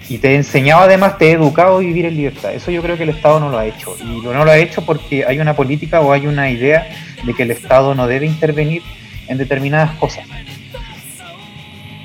y 0.08 0.18
te 0.18 0.32
he 0.32 0.34
enseñado 0.36 0.82
además, 0.82 1.18
te 1.18 1.28
he 1.28 1.32
educado 1.32 1.76
a 1.76 1.80
vivir 1.80 2.04
en 2.04 2.16
libertad. 2.16 2.52
Eso 2.52 2.70
yo 2.70 2.82
creo 2.82 2.96
que 2.96 3.04
el 3.04 3.10
Estado 3.10 3.40
no 3.40 3.48
lo 3.48 3.58
ha 3.58 3.66
hecho. 3.66 3.96
Y 4.00 4.20
no 4.20 4.44
lo 4.44 4.50
ha 4.50 4.58
hecho 4.58 4.84
porque 4.84 5.24
hay 5.26 5.38
una 5.38 5.56
política 5.56 6.00
o 6.00 6.12
hay 6.12 6.26
una 6.26 6.50
idea 6.50 6.86
de 7.24 7.34
que 7.34 7.44
el 7.44 7.50
Estado 7.50 7.94
no 7.94 8.06
debe 8.06 8.26
intervenir 8.26 8.82
en 9.28 9.38
determinadas 9.38 9.92
cosas. 9.92 10.26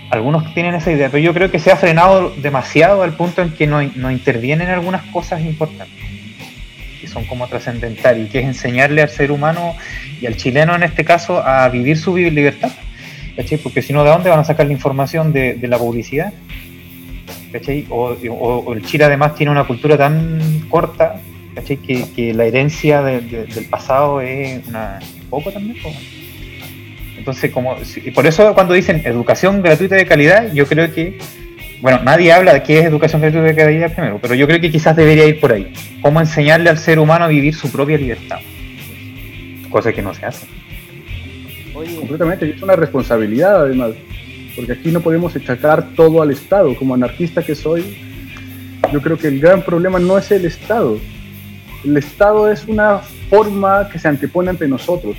Algunos 0.09 0.53
tienen 0.53 0.73
esa 0.73 0.91
idea, 0.91 1.09
pero 1.09 1.21
yo 1.21 1.33
creo 1.33 1.51
que 1.51 1.59
se 1.59 1.71
ha 1.71 1.75
frenado 1.75 2.33
demasiado 2.37 3.03
al 3.03 3.13
punto 3.13 3.41
en 3.41 3.51
que 3.51 3.67
no, 3.67 3.81
intervienen 3.81 4.69
algunas 4.69 5.03
cosas 5.11 5.41
importantes, 5.41 6.03
que 6.99 7.07
son 7.07 7.25
como 7.25 7.47
trascendentales, 7.47 8.27
y 8.27 8.29
que 8.29 8.39
es 8.39 8.45
enseñarle 8.45 9.03
al 9.03 9.09
ser 9.09 9.31
humano 9.31 9.75
y 10.19 10.25
al 10.25 10.35
chileno 10.35 10.73
en 10.73 10.81
este 10.83 11.05
caso 11.05 11.45
a 11.45 11.69
vivir 11.69 11.97
su 11.97 12.17
libertad. 12.17 12.71
¿cachai? 13.35 13.57
Porque 13.59 13.81
si 13.81 13.93
no, 13.93 14.03
¿de 14.03 14.09
dónde 14.09 14.29
van 14.29 14.39
a 14.39 14.43
sacar 14.43 14.65
la 14.65 14.73
información 14.73 15.31
de, 15.31 15.57
la 15.61 15.77
publicidad? 15.77 16.33
¿Cachai? 17.51 17.85
O, 17.89 18.73
el 18.73 18.85
Chile 18.85 19.05
además 19.05 19.35
tiene 19.35 19.51
una 19.51 19.65
cultura 19.65 19.97
tan 19.97 20.67
corta 20.69 21.21
¿cachai? 21.55 21.77
Que, 21.77 22.33
la 22.33 22.45
herencia 22.45 23.01
del 23.01 23.65
pasado 23.69 24.21
es 24.21 24.65
una 24.67 24.99
poco 25.29 25.51
también. 25.51 25.77
Entonces, 27.17 27.51
como, 27.51 27.75
y 28.03 28.11
por 28.11 28.25
eso 28.25 28.53
cuando 28.53 28.73
dicen 28.73 29.01
educación 29.05 29.61
gratuita 29.61 29.95
de 29.95 30.05
calidad, 30.05 30.53
yo 30.53 30.65
creo 30.65 30.93
que, 30.93 31.17
bueno, 31.81 31.99
nadie 32.03 32.31
habla 32.31 32.53
de 32.53 32.63
qué 32.63 32.79
es 32.79 32.85
educación 32.85 33.21
gratuita 33.21 33.45
de 33.45 33.55
calidad 33.55 33.93
primero, 33.93 34.19
pero 34.21 34.35
yo 34.35 34.47
creo 34.47 34.61
que 34.61 34.71
quizás 34.71 34.95
debería 34.95 35.25
ir 35.25 35.39
por 35.39 35.51
ahí. 35.51 35.73
Cómo 36.01 36.19
enseñarle 36.21 36.69
al 36.69 36.77
ser 36.77 36.97
humano 36.97 37.25
a 37.25 37.27
vivir 37.27 37.53
su 37.53 37.69
propia 37.71 37.97
libertad 37.97 38.39
cosa 39.69 39.93
que 39.93 40.01
no 40.01 40.13
se 40.13 40.25
hace. 40.25 40.47
Completamente, 41.73 42.49
es 42.49 42.61
una 42.61 42.75
responsabilidad 42.75 43.63
además, 43.63 43.91
porque 44.55 44.73
aquí 44.73 44.91
no 44.91 45.01
podemos 45.01 45.35
achacar 45.35 45.89
todo 45.95 46.21
al 46.21 46.31
Estado. 46.31 46.75
Como 46.75 46.93
anarquista 46.93 47.43
que 47.43 47.55
soy, 47.55 47.97
yo 48.91 49.01
creo 49.01 49.17
que 49.17 49.27
el 49.27 49.39
gran 49.39 49.61
problema 49.61 49.99
no 49.99 50.17
es 50.17 50.31
el 50.31 50.45
Estado. 50.45 50.97
El 51.83 51.97
Estado 51.97 52.51
es 52.51 52.65
una 52.65 52.99
forma 53.29 53.89
que 53.89 53.99
se 53.99 54.07
antepone 54.07 54.49
ante 54.49 54.67
nosotros, 54.67 55.15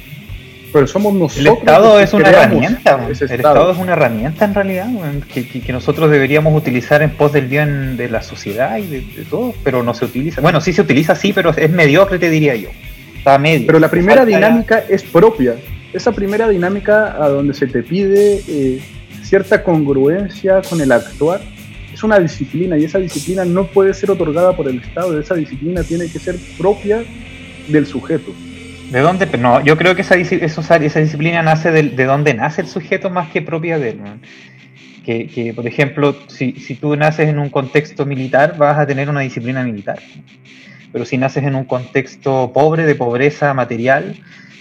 pero 0.73 0.87
somos 0.87 1.15
nosotros. 1.15 1.47
El 1.47 1.59
Estado 1.59 2.01
es 2.01 2.13
una 2.13 2.29
herramienta, 2.29 3.07
el 3.07 3.13
estado. 3.13 3.71
es 3.71 3.79
una 3.79 3.93
herramienta 3.93 4.45
en 4.45 4.55
realidad, 4.55 4.89
que, 5.33 5.73
nosotros 5.73 6.11
deberíamos 6.11 6.55
utilizar 6.55 7.03
en 7.03 7.11
pos 7.11 7.33
del 7.33 7.47
bien 7.47 7.97
de 7.97 8.11
la 8.11 8.23
sociedad 8.23 8.77
y 8.77 8.87
de, 8.87 9.01
de 9.01 9.25
todo, 9.25 9.55
pero 9.65 9.83
no 9.83 9.95
se 9.95 10.05
utiliza. 10.05 10.41
Bueno, 10.41 10.61
sí 10.61 10.73
se 10.73 10.83
utiliza, 10.83 11.15
sí, 11.15 11.33
pero 11.33 11.51
es 11.57 11.71
mediocre, 11.71 12.19
te 12.19 12.29
diría 12.29 12.55
yo. 12.57 12.69
Pero 13.25 13.79
la 13.79 13.91
primera 13.91 14.25
dinámica 14.25 14.85
es 14.89 15.03
propia. 15.03 15.57
Esa 15.93 16.13
primera 16.13 16.49
dinámica 16.49 17.17
a 17.23 17.29
donde 17.29 17.55
se 17.55 17.67
te 17.67 17.83
pide 17.83 18.41
eh, 18.49 18.81
cierta 19.31 19.63
congruencia 19.63 20.61
con 20.69 20.81
el 20.81 20.91
actuar 20.91 21.41
es 21.95 22.03
una 22.03 22.19
disciplina 22.19 22.77
y 22.77 22.85
esa 22.85 22.99
disciplina 22.99 23.45
no 23.45 23.65
puede 23.65 23.95
ser 23.95 24.11
otorgada 24.11 24.57
por 24.57 24.67
el 24.67 24.81
Estado. 24.81 25.21
Esa 25.21 25.37
disciplina 25.37 25.85
tiene 25.85 26.09
que 26.09 26.19
ser 26.19 26.35
propia 26.59 27.05
del 27.69 27.87
sujeto. 27.87 28.33
¿De 28.91 28.99
dónde? 28.99 29.27
No, 29.39 29.65
yo 29.65 29.77
creo 29.77 29.95
que 29.95 30.03
esa, 30.03 30.17
disciplina 30.17 31.43
nace 31.43 31.71
de, 31.71 31.85
de 31.85 32.05
dónde 32.07 32.35
nace 32.35 32.63
el 32.63 32.67
sujeto 32.67 33.09
más 33.09 33.31
que 33.31 33.41
propia 33.41 33.79
de 33.79 33.91
él. 33.91 34.01
Que, 35.05 35.29
que, 35.29 35.55
por 35.55 35.67
ejemplo, 35.69 36.17
si, 36.27 36.53
si, 36.55 36.75
tú 36.75 36.97
naces 36.97 37.29
en 37.29 37.39
un 37.39 37.51
contexto 37.51 38.05
militar, 38.05 38.57
vas 38.59 38.79
a 38.79 38.87
tener 38.87 39.09
una 39.09 39.21
disciplina 39.21 39.63
militar 39.63 40.01
pero 40.93 41.05
si 41.05 41.17
naces 41.19 41.45
en 41.45 41.55
un 41.55 41.65
contexto 41.65 42.51
pobre, 42.53 42.85
de 42.85 42.97
pobreza 42.97 43.55
material, 43.55 44.17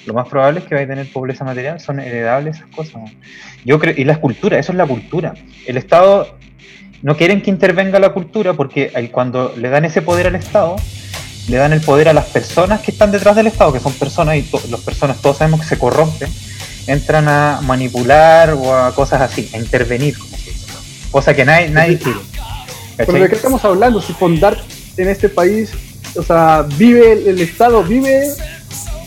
lo 0.05 0.13
más 0.13 0.27
probable 0.27 0.59
es 0.59 0.65
que 0.65 0.75
vaya 0.75 0.85
a 0.85 0.89
tener 0.89 1.11
pobreza 1.11 1.43
material, 1.43 1.79
son 1.79 1.99
heredables 1.99 2.57
esas 2.57 2.69
cosas. 2.69 3.01
Yo 3.65 3.79
creo, 3.79 3.93
y 3.97 4.03
la 4.05 4.17
cultura, 4.17 4.57
eso 4.57 4.71
es 4.71 4.77
la 4.77 4.87
cultura. 4.87 5.33
El 5.65 5.77
Estado 5.77 6.35
no 7.01 7.17
quieren 7.17 7.41
que 7.41 7.49
intervenga 7.49 7.99
la 7.99 8.09
cultura 8.09 8.53
porque 8.53 8.91
cuando 9.11 9.53
le 9.57 9.69
dan 9.69 9.85
ese 9.85 10.01
poder 10.01 10.27
al 10.27 10.35
Estado, 10.35 10.75
le 11.47 11.57
dan 11.57 11.73
el 11.73 11.81
poder 11.81 12.09
a 12.09 12.13
las 12.13 12.25
personas 12.25 12.81
que 12.81 12.91
están 12.91 13.11
detrás 13.11 13.35
del 13.35 13.47
Estado, 13.47 13.73
que 13.73 13.79
son 13.79 13.93
personas 13.93 14.37
y 14.37 14.49
las 14.69 14.81
personas 14.81 15.21
todos 15.21 15.37
sabemos 15.37 15.61
que 15.61 15.67
se 15.67 15.77
corrompen, 15.77 16.29
entran 16.87 17.27
a 17.27 17.59
manipular 17.63 18.53
o 18.53 18.73
a 18.75 18.93
cosas 18.93 19.21
así, 19.21 19.49
a 19.53 19.57
intervenir, 19.57 20.15
cosa 21.11 21.33
que 21.33 21.45
nadie, 21.45 21.69
nadie 21.69 21.97
quiere. 21.97 22.19
¿Pero 22.97 23.13
de 23.13 23.29
qué 23.29 23.35
estamos 23.35 23.63
hablando? 23.63 24.01
Si 24.01 24.13
fondar 24.13 24.57
en 24.97 25.07
este 25.07 25.29
país 25.29 25.71
o 26.15 26.23
sea, 26.23 26.65
vive 26.77 27.13
el, 27.13 27.39
Estado, 27.39 27.83
vive 27.83 28.27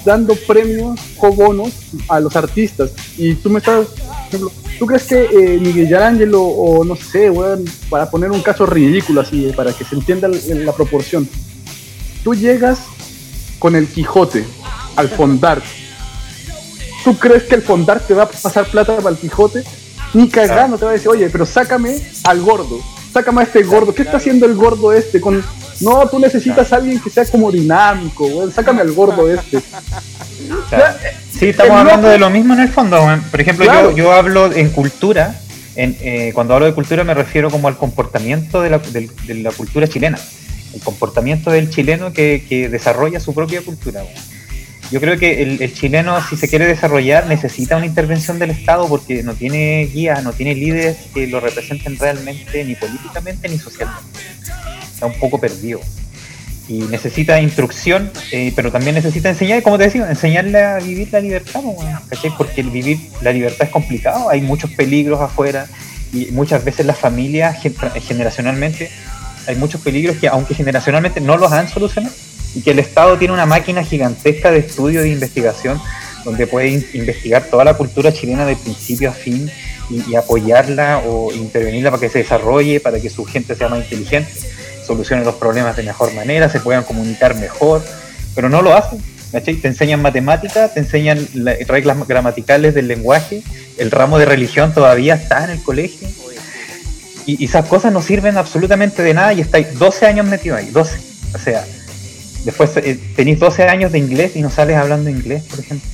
dando 0.05 0.35
premios 0.35 0.99
o 1.19 1.33
bonos 1.33 1.71
a 2.09 2.21
los 2.21 2.35
artistas. 2.37 2.91
Y 3.17 3.35
tú 3.35 3.51
me 3.51 3.59
estás, 3.59 3.87
¿tú 4.79 4.87
crees 4.87 5.05
que 5.05 5.25
eh, 5.25 5.59
Miguel 5.59 5.95
Ángelo 5.97 6.43
o 6.43 6.85
no 6.85 6.97
sé, 6.97 7.31
bueno, 7.31 7.63
para 7.89 8.11
poner 8.11 8.31
un 8.31 8.43
caso 8.43 8.67
ridículo 8.67 9.21
así, 9.21 9.47
eh, 9.47 9.53
para 9.53 9.73
que 9.73 9.85
se 9.85 9.95
entienda 9.95 10.29
la, 10.29 10.73
proporción, 10.73 11.29
tú 12.25 12.35
llegas 12.35 12.81
con 13.59 13.77
el 13.77 13.87
Quijote 13.87 14.45
al 14.97 15.09
fondar, 15.09 15.63
¿tú 17.05 17.17
crees 17.17 17.45
que 17.45 17.55
el 17.55 17.63
fondar 17.63 18.01
te 18.01 18.15
va 18.15 18.25
a 18.25 18.29
pasar 18.29 18.67
plata 18.67 18.97
para 18.97 19.11
el 19.11 19.17
Quijote? 19.17 19.65
Ni 20.15 20.29
cagando 20.29 20.77
te 20.77 20.85
va 20.85 20.91
a 20.91 20.95
decir, 20.95 21.09
oye, 21.09 21.31
pero 21.31 21.47
sácame 21.47 21.99
al 22.25 22.43
gordo, 22.43 22.81
sácame 23.13 23.41
a 23.41 23.45
este 23.45 23.63
gordo, 23.63 23.95
¿qué 23.95 24.03
está 24.03 24.19
haciendo 24.19 24.45
el 24.45 24.55
gordo 24.55 24.93
este 24.93 25.21
con 25.21 25.43
no, 25.83 26.09
tú 26.09 26.19
necesitas 26.19 26.73
a 26.73 26.77
alguien 26.77 27.01
que 27.01 27.11
sea 27.11 27.25
como 27.25 27.51
dinámico, 27.51 28.29
güey. 28.29 28.51
Sácame 28.53 28.83
al 28.83 28.93
gordo 28.93 29.29
este. 29.29 29.61
sí, 31.31 31.47
estamos 31.47 31.77
hablando 31.77 32.09
de 32.09 32.19
lo 32.19 32.31
mismo 32.31 32.55
en 32.55 32.61
el 32.61 32.69
fondo. 32.69 33.05
Por 33.31 33.41
ejemplo, 33.41 33.65
yo, 33.65 33.91
yo 33.91 34.13
hablo 34.13 34.53
en 34.53 34.71
cultura. 34.71 35.35
En, 35.75 35.97
eh, 36.03 36.33
cuando 36.35 36.55
hablo 36.55 36.67
de 36.67 36.75
cultura 36.75 37.03
me 37.03 37.15
refiero 37.15 37.51
como 37.51 37.67
al 37.67 37.79
comportamiento 37.79 38.61
de 38.61 38.71
la, 38.71 38.79
de, 38.79 39.35
la 39.35 39.51
cultura 39.51 39.89
chilena. 39.89 40.19
El 40.75 40.81
comportamiento 40.81 41.51
del 41.51 41.69
chileno 41.71 42.13
que, 42.13 42.45
que 42.49 42.69
desarrolla 42.69 43.21
su 43.21 43.35
propia 43.35 43.61
cultura. 43.63 44.05
Yo 44.91 45.01
creo 45.01 45.19
que 45.19 45.43
el, 45.43 45.63
el, 45.63 45.75
chileno, 45.75 46.23
si 46.29 46.37
se 46.37 46.49
quiere 46.49 46.67
desarrollar, 46.67 47.27
necesita 47.27 47.77
una 47.77 47.87
intervención 47.87 48.39
del 48.39 48.51
Estado 48.51 48.87
porque 48.89 49.23
no 49.23 49.35
tiene 49.35 49.89
guías, 49.93 50.23
no 50.23 50.33
tiene 50.33 50.55
líderes 50.55 50.99
que 51.15 51.27
lo 51.27 51.41
representen 51.41 51.99
realmente, 51.99 52.63
ni 52.65 52.75
políticamente 52.75 53.49
ni 53.49 53.59
socialmente 53.59 54.21
un 55.07 55.19
poco 55.19 55.39
perdido. 55.39 55.81
Y 56.69 56.81
necesita 56.83 57.41
instrucción, 57.41 58.11
eh, 58.31 58.53
pero 58.55 58.71
también 58.71 58.95
necesita 58.95 59.29
enseñar, 59.29 59.63
como 59.63 59.79
te 59.79 59.85
decía, 59.85 60.09
enseñarle 60.09 60.63
a 60.63 60.79
vivir 60.79 61.09
la 61.13 61.21
libertad, 61.21 61.61
Porque 62.39 62.61
el 62.61 62.71
vivir 62.71 62.99
la 63.21 63.33
libertad 63.33 63.67
es 63.67 63.73
complicado, 63.73 64.31
hay 64.31 64.41
muchos 64.41 64.71
peligros 64.71 65.21
afuera 65.21 65.67
y 66.13 66.27
muchas 66.27 66.65
veces 66.65 66.87
las 66.87 66.99
familias 66.99 67.57
generacionalmente 68.07 68.91
hay 69.47 69.57
muchos 69.57 69.81
peligros 69.81 70.17
que 70.19 70.29
aunque 70.29 70.55
generacionalmente 70.55 71.21
no 71.21 71.37
los 71.37 71.53
han 71.53 71.69
solucionado 71.69 72.15
y 72.55 72.61
que 72.61 72.71
el 72.71 72.79
Estado 72.79 73.17
tiene 73.19 73.35
una 73.35 73.47
máquina 73.47 73.83
gigantesca 73.83 74.51
de 74.51 74.59
estudio 74.59 75.03
e 75.03 75.09
investigación 75.09 75.81
donde 76.25 76.47
puede 76.47 76.69
investigar 76.95 77.45
toda 77.45 77.65
la 77.65 77.75
cultura 77.75 78.13
chilena 78.13 78.47
de 78.47 78.57
principio 78.57 79.11
a 79.11 79.13
fin 79.13 79.51
y, 79.91 80.15
apoyarla 80.15 81.03
o 81.07 81.33
intervenirla 81.33 81.91
para 81.91 82.01
que 82.01 82.09
se 82.09 82.19
desarrolle, 82.19 82.81
para 82.81 83.01
que 83.01 83.11
su 83.11 83.25
gente 83.25 83.55
sea 83.55 83.69
más 83.69 83.81
inteligente 83.81 84.31
solucionen 84.87 85.25
los 85.25 85.37
problemas 85.37 85.77
de 85.77 85.83
mejor 85.83 86.13
manera, 86.15 86.49
se 86.49 86.61
puedan 86.61 86.85
comunicar 86.85 87.35
mejor, 87.37 87.83
pero 88.35 88.49
no 88.49 88.63
lo 88.63 88.75
hacen. 88.75 89.01
Te 89.33 89.67
enseñan 89.67 90.03
matemáticas, 90.03 90.75
te 90.75 90.81
enseñan 90.81 91.27
reglas 91.67 91.97
gramaticales 92.07 92.75
del 92.75 92.87
lenguaje, 92.89 93.43
el 93.79 93.91
ramo 93.91 94.19
de 94.19 94.27
religión 94.27 94.75
todavía 94.75 95.15
está 95.15 95.45
en 95.45 95.51
el 95.51 95.63
colegio. 95.63 96.09
Y, 97.25 97.45
esas 97.45 97.67
cosas 97.67 97.93
no 97.93 98.03
sirven 98.03 98.37
absolutamente 98.37 99.03
de 99.03 99.15
nada 99.15 99.33
y 99.33 99.41
estáis 99.41 99.79
12 99.79 100.07
años 100.07 100.27
metido 100.27 100.57
ahí, 100.57 100.69
12. 100.71 100.99
O 101.35 101.39
sea, 101.39 101.65
Después 102.45 102.77
eh, 102.77 102.99
tenéis 103.15 103.39
12 103.39 103.65
años 103.65 103.93
de 103.93 103.99
inglés 103.99 104.33
y 104.35 104.43
no 104.43 104.51
sales 104.51 104.77
hablando 104.77 105.09
inglés, 105.09 105.45
por 105.45 105.61
ejemplo. 105.61 105.89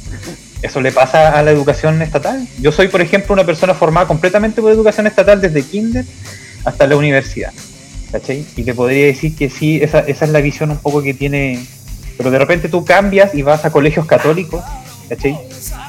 Eso 0.62 0.80
le 0.80 0.90
pasa 0.90 1.38
a 1.38 1.42
la 1.42 1.50
educación 1.50 2.00
estatal. 2.02 2.48
Yo 2.60 2.72
soy, 2.72 2.88
por 2.88 3.00
ejemplo, 3.00 3.32
una 3.32 3.44
persona 3.44 3.74
formada 3.74 4.06
completamente 4.06 4.60
por 4.60 4.72
educación 4.72 5.06
estatal 5.06 5.40
desde 5.40 5.62
kinder 5.62 6.04
hasta 6.64 6.86
la 6.86 6.96
universidad. 6.96 7.52
¿Cachai? 8.12 8.44
Y 8.56 8.62
te 8.62 8.74
podría 8.74 9.06
decir 9.06 9.36
que 9.36 9.50
sí, 9.50 9.80
esa, 9.82 10.00
esa 10.00 10.24
es 10.24 10.30
la 10.30 10.40
visión 10.40 10.70
un 10.70 10.78
poco 10.78 11.02
que 11.02 11.14
tiene. 11.14 11.64
Pero 12.16 12.30
de 12.30 12.38
repente 12.38 12.68
tú 12.68 12.84
cambias 12.84 13.34
y 13.34 13.42
vas 13.42 13.64
a 13.64 13.70
colegios 13.70 14.06
católicos, 14.06 14.64
¿cachai? 15.08 15.38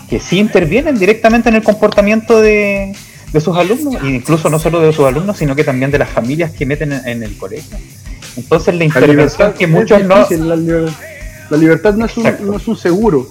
Que 0.10 0.20
sí 0.20 0.40
intervienen 0.40 0.98
directamente 0.98 1.50
en 1.50 1.56
el 1.56 1.64
comportamiento 1.64 2.42
de, 2.42 2.94
de 3.32 3.42
sus 3.42 3.56
alumnos, 3.56 3.96
e 4.04 4.08
incluso 4.08 4.50
no 4.50 4.60
solo 4.60 4.82
de 4.82 4.92
sus 4.94 5.06
alumnos, 5.06 5.38
sino 5.38 5.56
que 5.56 5.64
también 5.64 5.92
de 5.92 6.00
las 6.00 6.10
familias 6.10 6.52
que 6.52 6.66
meten 6.66 6.92
en, 6.92 7.24
el 7.24 7.38
colegio. 7.38 7.78
Entonces 8.36 8.76
la 8.76 8.86
intervención 8.86 9.54
que 9.54 9.68
muchos 9.68 10.04
no... 10.04 10.28
La, 11.50 11.58
libertad 11.58 11.96
no 11.96 12.06
es, 12.06 12.16
un, 12.16 12.26
no 12.42 12.58
es 12.58 12.68
un 12.68 12.78
seguro 12.78 13.28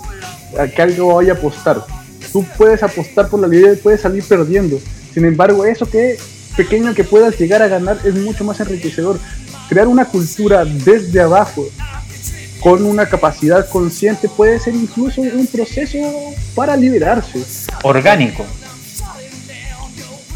a 0.58 0.66
que 0.66 0.82
algo 0.82 1.14
vaya 1.14 1.34
a 1.34 1.36
apostar. 1.36 1.84
Tú 2.32 2.44
puedes 2.56 2.82
apostar 2.82 3.28
por 3.28 3.38
la 3.38 3.46
libertad 3.46 3.74
y 3.74 3.76
puedes 3.76 4.00
salir 4.00 4.24
perdiendo. 4.24 4.80
Sin 5.14 5.24
embargo, 5.24 5.64
eso 5.64 5.88
que 5.88 6.16
pequeño 6.58 6.92
que 6.92 7.04
puedas 7.04 7.38
llegar 7.38 7.62
a 7.62 7.68
ganar 7.68 7.98
es 8.04 8.14
mucho 8.16 8.42
más 8.42 8.58
enriquecedor. 8.58 9.20
Crear 9.68 9.86
una 9.86 10.04
cultura 10.04 10.64
desde 10.64 11.20
abajo, 11.20 11.64
con 12.60 12.84
una 12.84 13.06
capacidad 13.06 13.68
consciente, 13.68 14.28
puede 14.28 14.58
ser 14.58 14.74
incluso 14.74 15.20
un 15.20 15.46
proceso 15.46 15.98
para 16.56 16.76
liberarse. 16.76 17.44
Orgánico. 17.84 18.44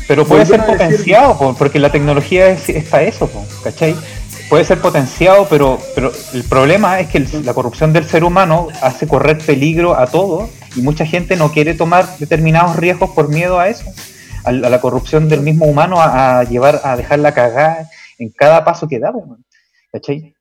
Pero 0.07 0.25
puede 0.25 0.47
ser 0.47 0.65
potenciado, 0.65 1.57
porque 1.59 1.81
la 1.81 1.91
tecnología 1.91 2.49
es, 2.51 2.85
para 2.85 3.03
eso, 3.03 3.29
¿cachai? 3.65 3.97
Puede 4.49 4.65
ser 4.65 4.79
potenciado, 4.81 5.49
pero, 5.51 5.81
pero 5.97 6.13
el 6.35 6.45
problema 6.45 7.01
es 7.01 7.09
que 7.09 7.21
la 7.43 7.55
corrupción 7.55 7.93
del 7.93 8.09
ser 8.09 8.23
humano 8.23 8.69
hace 8.81 9.09
correr 9.09 9.39
peligro 9.39 9.99
a 9.99 10.07
todo 10.07 10.49
y 10.77 10.83
mucha 10.83 11.05
gente 11.05 11.35
no 11.35 11.51
quiere 11.51 11.75
tomar 11.75 12.07
determinados 12.19 12.77
riesgos 12.77 13.11
por 13.11 13.29
miedo 13.29 13.59
a 13.59 13.69
eso, 13.69 13.85
a, 14.45 14.53
la 14.53 14.81
corrupción 14.81 15.29
del 15.29 15.41
mismo 15.41 15.67
humano, 15.67 15.97
a, 15.99 16.45
llevar, 16.45 16.81
a 16.85 16.97
dejarla 16.97 17.33
cagar 17.33 17.87
en 18.19 18.31
cada 18.31 18.65
paso 18.65 18.89
que 18.89 18.99
da, 18.99 19.13
¿cachai? 19.93 20.35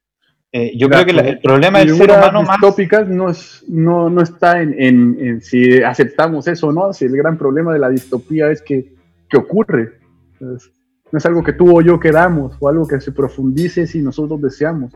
Eh, 0.54 0.74
yo 0.78 0.90
creo 0.90 1.06
que 1.06 1.12
el 1.12 1.40
problema 1.40 1.80
del 1.80 1.96
ser 1.96 2.12
humano 2.12 2.44
más... 2.44 2.60
no, 3.08 3.30
es, 3.30 3.64
no, 3.70 4.10
no 4.10 4.22
está 4.22 4.62
en, 4.62 4.76
en, 4.78 5.42
si 5.42 5.82
aceptamos 5.82 6.48
eso 6.48 6.68
o 6.68 6.72
no, 6.74 6.92
si 6.92 7.06
el 7.06 7.16
gran 7.16 7.38
problema 7.38 7.72
de 7.72 7.80
la 7.80 7.88
distopía 7.88 8.52
es 8.52 8.62
que 8.62 9.02
que 9.32 9.38
ocurre. 9.38 9.94
no 10.40 11.18
es 11.18 11.26
algo 11.26 11.44
que 11.44 11.54
tú 11.54 11.76
o 11.76 11.82
yo 11.82 12.00
queramos 12.00 12.56
o 12.60 12.70
algo 12.70 12.88
que 12.88 13.00
se 13.00 13.12
profundice 13.12 13.88
si 13.88 14.02
nosotros 14.02 14.42
deseamos. 14.42 14.92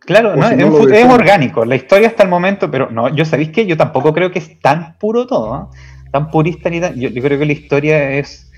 Claro, 0.00 0.36
no, 0.36 0.46
es, 0.46 1.04
orgánico, 1.06 1.64
la 1.64 1.76
historia 1.76 2.08
hasta 2.08 2.24
el 2.24 2.28
momento, 2.28 2.70
pero 2.70 2.90
no, 2.90 3.14
yo 3.14 3.24
sabéis 3.24 3.48
que 3.50 3.66
yo 3.66 3.76
tampoco 3.76 4.12
creo 4.12 4.30
que 4.30 4.38
es 4.38 4.60
tan 4.60 4.98
puro 4.98 5.26
todo, 5.26 5.56
¿eh? 5.72 5.76
Tan 6.14 6.30
purista 6.30 6.70
ni 6.70 6.80
tan. 6.80 6.94
Yo, 6.94 7.10
creo 7.10 7.40
que 7.40 7.44
la 7.44 7.52
historia 7.52 8.12
es 8.12 8.48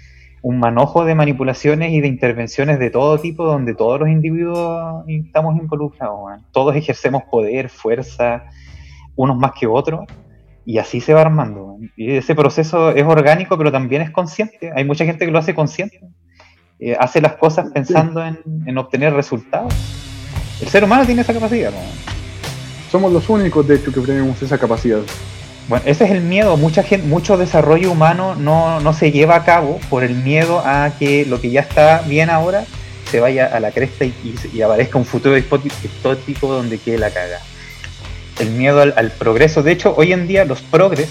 un 0.43 0.59
manojo 0.59 1.07
de 1.07 1.15
manipulaciones 1.15 1.91
y 1.91 2.03
de 2.03 2.07
intervenciones 2.07 2.79
de 2.79 2.91
todo 2.91 3.19
tipo, 3.19 3.47
donde 3.47 3.75
todos 3.75 3.99
los 3.99 4.11
individuos 4.11 5.05
estamos 5.09 5.57
involucrados, 5.57 6.39
todos 6.53 6.77
ejercemos 6.77 7.23
poder, 7.31 7.71
fuerza, 7.71 8.45
unos 9.15 9.39
más 9.39 9.53
que 9.59 9.67
otros, 9.67 10.01
y 10.67 10.77
así 10.77 11.01
se 11.01 11.15
va 11.15 11.23
armando. 11.23 11.79
Y 11.97 12.17
ese 12.17 12.35
proceso 12.35 12.91
es 12.91 13.05
orgánico, 13.07 13.57
pero 13.57 13.73
también 13.73 14.03
es 14.03 14.11
consciente. 14.11 14.71
Hay 14.77 14.85
mucha 14.85 15.07
gente 15.07 15.25
que 15.25 15.33
lo 15.33 15.39
hace 15.39 15.55
consciente. 15.55 15.99
Eh, 16.79 16.95
hace 17.01 17.23
las 17.23 17.37
cosas 17.37 17.71
pensando 17.73 18.23
en, 18.23 18.77
obtener 18.77 19.15
resultados. 19.15 19.73
El 20.61 20.69
ser 20.69 20.85
humano 20.85 21.07
tiene 21.07 21.23
esa 21.23 21.33
capacidad. 21.33 21.73
Somos 22.91 23.11
los 23.11 23.27
únicos, 23.31 23.67
de 23.67 23.77
hecho, 23.77 23.91
que 23.91 24.01
tenemos 24.03 24.43
esa 24.43 24.59
capacidad. 24.59 25.01
Bueno, 25.69 25.85
ese 25.87 26.05
es 26.05 26.11
el 26.11 26.21
miedo. 26.21 26.57
Mucha 26.57 26.83
gente, 26.83 27.07
mucho 27.07 27.37
desarrollo 27.37 27.91
humano 27.91 28.35
no, 28.37 28.81
no 28.81 28.93
se 28.93 29.11
lleva 29.11 29.37
a 29.37 29.45
cabo 29.45 29.81
por 29.91 30.05
el 30.05 30.14
miedo 30.14 30.62
a 30.64 30.93
que 30.99 31.27
lo 31.27 31.41
que 31.41 31.51
ya 31.51 31.61
está 31.61 32.03
bien 32.07 32.31
ahora 32.31 32.64
se 33.11 33.21
vaya 33.21 33.47
a 33.47 33.61
la 33.61 33.71
cresta 33.71 34.05
y, 34.05 34.14
y, 34.53 34.62
aparezca 34.62 34.99
un 34.99 35.05
futuro 35.05 35.35
distópico 35.35 36.53
donde 36.53 36.79
quede 36.79 36.99
la 36.99 37.11
caga 37.11 37.41
el 38.39 38.51
miedo 38.51 38.81
al, 38.81 39.11
progreso. 39.12 39.62
De 39.62 39.73
hecho, 39.73 39.95
hoy 39.97 40.12
en 40.12 40.27
día 40.27 40.45
los 40.45 40.61
progres, 40.62 41.09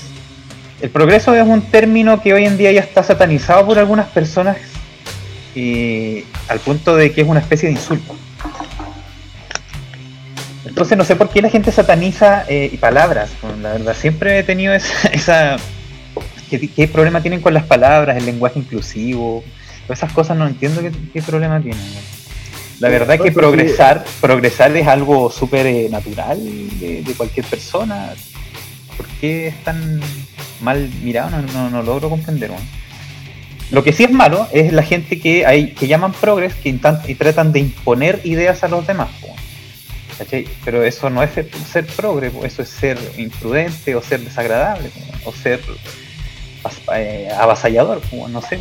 el 0.81 0.89
progreso 0.89 1.33
es 1.33 1.45
un 1.45 1.61
término 1.61 2.21
que 2.21 2.33
hoy 2.33 2.45
en 2.45 2.57
día 2.57 2.71
ya 2.71 2.81
está 2.81 3.03
satanizado 3.03 3.65
por 3.65 3.79
algunas 3.79 4.07
personas 4.07 4.57
y 5.55 6.23
al 6.47 6.59
punto 6.59 6.95
de 6.95 7.11
que 7.11 7.21
es 7.21 7.27
una 7.27 7.39
especie 7.39 7.69
de 7.69 7.75
insulto. 7.75 8.15
Entonces 10.75 10.97
no 10.97 11.05
sé 11.05 11.15
por 11.15 11.29
qué 11.29 11.41
la 11.41 11.47
gente 11.47 11.71
sataniza 11.71 12.43
eh, 12.49 12.77
palabras. 12.81 13.29
la 13.61 13.71
verdad, 13.71 13.95
siempre 13.95 14.39
he 14.39 14.43
tenido 14.43 14.73
esa... 14.73 15.07
esa 15.13 15.57
¿qué, 16.49 16.87
problema 16.89 17.21
tienen 17.21 17.39
con 17.39 17.53
las 17.53 17.63
palabras, 17.63 18.17
el 18.17 18.25
lenguaje 18.25 18.59
inclusivo? 18.59 19.41
esas 19.87 20.11
cosas 20.11 20.35
no 20.35 20.45
entiendo 20.45 20.81
qué, 21.13 21.21
problema 21.21 21.61
tienen. 21.61 21.79
La 22.81 22.89
verdad 22.89 23.15
es 23.15 23.21
que 23.21 23.31
progresar, 23.31 24.03
progresar 24.19 24.75
es 24.75 24.85
algo 24.85 25.31
súper 25.31 25.65
eh, 25.65 25.87
natural 25.89 26.43
de, 26.43 27.13
cualquier 27.15 27.45
persona. 27.45 28.13
¿Por 28.97 29.07
qué 29.21 29.47
es 29.47 29.63
tan 29.63 30.01
mal 30.59 30.89
mirado? 31.01 31.41
No, 31.53 31.69
no, 31.69 31.83
logro 31.83 32.09
comprender. 32.09 32.51
Lo 33.71 33.81
que 33.81 33.93
sí 33.93 34.03
es 34.03 34.11
malo 34.11 34.45
es 34.51 34.73
la 34.73 34.83
gente 34.83 35.21
que 35.21 35.45
hay 35.45 35.71
que 35.71 35.87
llaman 35.87 36.11
progres 36.11 36.53
que 36.55 36.67
y 37.07 37.15
tratan 37.15 37.53
de 37.53 37.59
imponer 37.61 38.19
ideas 38.25 38.61
a 38.65 38.67
los 38.67 38.85
demás. 38.85 39.09
Pero 40.63 40.83
eso 40.83 41.09
no 41.09 41.23
es 41.23 41.31
ser, 41.31 41.85
progre, 41.87 42.31
eso 42.43 42.61
es 42.61 42.69
ser 42.69 42.97
imprudente 43.17 43.95
o 43.95 44.01
ser 44.01 44.21
desagradable 44.21 44.89
o 45.25 45.31
ser 45.31 45.59
eh, 46.95 47.29
avasallador, 47.37 48.01
no 48.29 48.41
sé. 48.41 48.59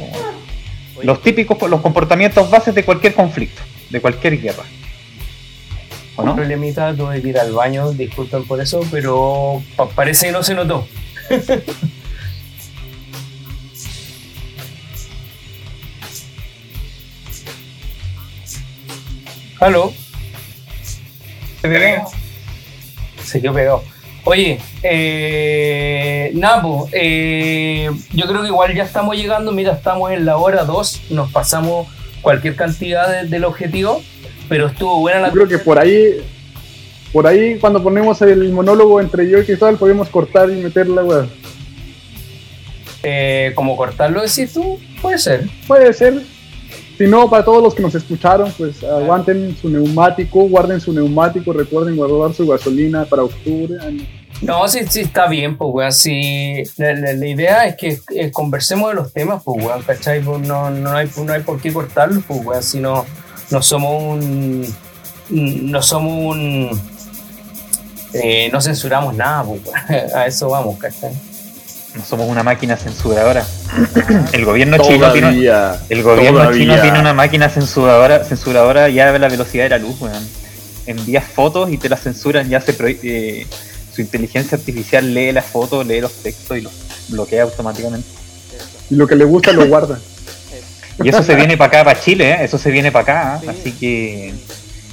Los 1.02 1.22
típicos, 1.22 1.60
los 1.70 1.80
comportamientos 1.80 2.50
bases 2.50 2.74
de 2.74 2.84
cualquier 2.84 3.14
conflicto 3.14 3.62
de 3.90 4.00
cualquier 4.00 4.40
guerra. 4.40 4.64
¿O 6.16 6.24
no? 6.24 6.34
Problemita, 6.34 6.94
tuve 6.94 7.20
que 7.22 7.28
ir 7.28 7.38
al 7.38 7.52
baño, 7.52 7.92
disculpen 7.92 8.44
por 8.44 8.60
eso, 8.60 8.80
pero 8.90 9.62
parece 9.94 10.26
que 10.26 10.32
no 10.32 10.42
se 10.42 10.54
notó. 10.54 10.88
¿Aló? 19.60 19.94
Se 21.64 21.70
pegó. 21.70 22.10
Se 23.22 23.40
quedó 23.40 23.54
pegado. 23.54 23.82
Oye, 24.24 24.60
eh, 24.82 26.30
Napo, 26.34 26.90
eh, 26.92 27.90
yo 28.12 28.26
creo 28.26 28.42
que 28.42 28.48
igual 28.48 28.74
ya 28.74 28.82
estamos 28.82 29.16
llegando, 29.16 29.50
mira, 29.50 29.72
estamos 29.72 30.12
en 30.12 30.26
la 30.26 30.36
hora 30.36 30.64
2, 30.64 31.04
nos 31.12 31.32
pasamos 31.32 31.88
cualquier 32.20 32.54
cantidad 32.54 33.24
del 33.24 33.44
objetivo, 33.46 34.02
pero 34.46 34.66
estuvo 34.66 35.00
buena 35.00 35.20
la... 35.20 35.28
Yo 35.28 35.32
creo 35.32 35.48
que 35.48 35.58
por 35.58 35.78
ahí, 35.78 36.22
por 37.14 37.26
ahí 37.26 37.58
cuando 37.58 37.82
ponemos 37.82 38.20
el 38.20 38.52
monólogo 38.52 39.00
entre 39.00 39.30
yo 39.30 39.38
y 39.38 39.46
Cristóbal 39.46 39.78
podemos 39.78 40.10
cortar 40.10 40.50
y 40.50 40.56
meter 40.56 40.86
la 40.86 41.02
weá. 41.02 41.26
Eh, 43.02 43.52
como 43.54 43.74
cortarlo 43.74 44.20
decís 44.20 44.52
tú, 44.52 44.78
puede 45.00 45.16
ser. 45.16 45.48
Puede 45.66 45.94
ser. 45.94 46.33
Si 46.96 47.06
no, 47.08 47.28
para 47.28 47.44
todos 47.44 47.62
los 47.62 47.74
que 47.74 47.82
nos 47.82 47.94
escucharon, 47.94 48.52
pues 48.56 48.84
aguanten 48.84 49.56
su 49.56 49.68
neumático, 49.68 50.42
guarden 50.42 50.80
su 50.80 50.92
neumático, 50.92 51.52
recuerden 51.52 51.96
guardar 51.96 52.34
su 52.34 52.46
gasolina 52.46 53.04
para 53.04 53.24
octubre. 53.24 53.76
No, 54.42 54.68
sí, 54.68 54.80
sí, 54.88 55.00
está 55.00 55.26
bien, 55.26 55.56
pues, 55.56 55.70
weón. 55.72 55.92
Sí, 55.92 56.62
la, 56.76 57.26
idea 57.26 57.66
es 57.66 57.76
que 57.76 57.98
eh, 58.14 58.30
conversemos 58.30 58.90
de 58.90 58.94
los 58.94 59.12
temas, 59.12 59.42
pues, 59.42 59.64
weón, 59.64 59.82
¿cachai? 59.82 60.20
Pues, 60.20 60.40
no, 60.40 60.70
no, 60.70 60.90
hay, 60.92 61.10
no 61.24 61.32
hay 61.32 61.42
por 61.42 61.60
qué 61.60 61.72
cortarlo, 61.72 62.22
pues, 62.26 62.44
weón, 62.44 62.62
si 62.62 62.78
no, 62.78 63.04
no 63.50 63.62
somos 63.62 64.02
un. 64.02 64.66
No 65.30 65.82
somos 65.82 66.36
un. 66.36 66.80
Eh, 68.12 68.50
no 68.52 68.60
censuramos 68.60 69.14
nada, 69.14 69.44
pues, 69.44 69.62
weón. 69.64 70.10
A 70.14 70.26
eso 70.26 70.48
vamos, 70.48 70.78
¿cachai? 70.78 71.12
No 71.94 72.04
somos 72.04 72.28
una 72.28 72.42
máquina 72.42 72.76
censuradora. 72.76 73.46
El 74.32 74.44
gobierno 74.44 74.78
chino 74.78 75.12
tiene, 75.12 75.48
el 75.88 76.02
gobierno 76.02 76.52
chino 76.52 76.80
tiene 76.80 76.98
una 76.98 77.14
máquina 77.14 77.48
censuradora, 77.48 78.24
censuradora 78.24 78.88
ya 78.88 79.12
de 79.12 79.18
la 79.18 79.28
velocidad 79.28 79.64
de 79.64 79.70
la 79.70 79.78
luz, 79.78 80.00
weón. 80.00 80.26
Envías 80.86 81.24
fotos 81.24 81.70
y 81.72 81.78
te 81.78 81.88
las 81.88 82.02
censuran, 82.02 82.48
ya 82.48 82.60
se 82.60 82.76
eh, 82.80 83.46
su 83.94 84.00
inteligencia 84.00 84.58
artificial 84.58 85.14
lee 85.14 85.32
las 85.32 85.46
fotos, 85.46 85.86
lee 85.86 86.00
los 86.00 86.12
textos 86.12 86.58
y 86.58 86.62
los 86.62 86.72
bloquea 87.08 87.44
automáticamente. 87.44 88.08
Y 88.90 88.96
lo 88.96 89.06
que 89.06 89.16
le 89.16 89.24
gusta 89.24 89.52
lo 89.52 89.66
guarda. 89.66 89.98
Y 91.02 91.08
eso 91.08 91.22
se 91.22 91.34
viene 91.34 91.56
para 91.56 91.68
acá, 91.68 91.84
para 91.84 92.00
Chile, 92.00 92.30
¿eh? 92.30 92.38
eso 92.44 92.58
se 92.58 92.70
viene 92.70 92.92
para 92.92 93.02
acá, 93.38 93.50
así 93.50 93.72
que 93.72 94.32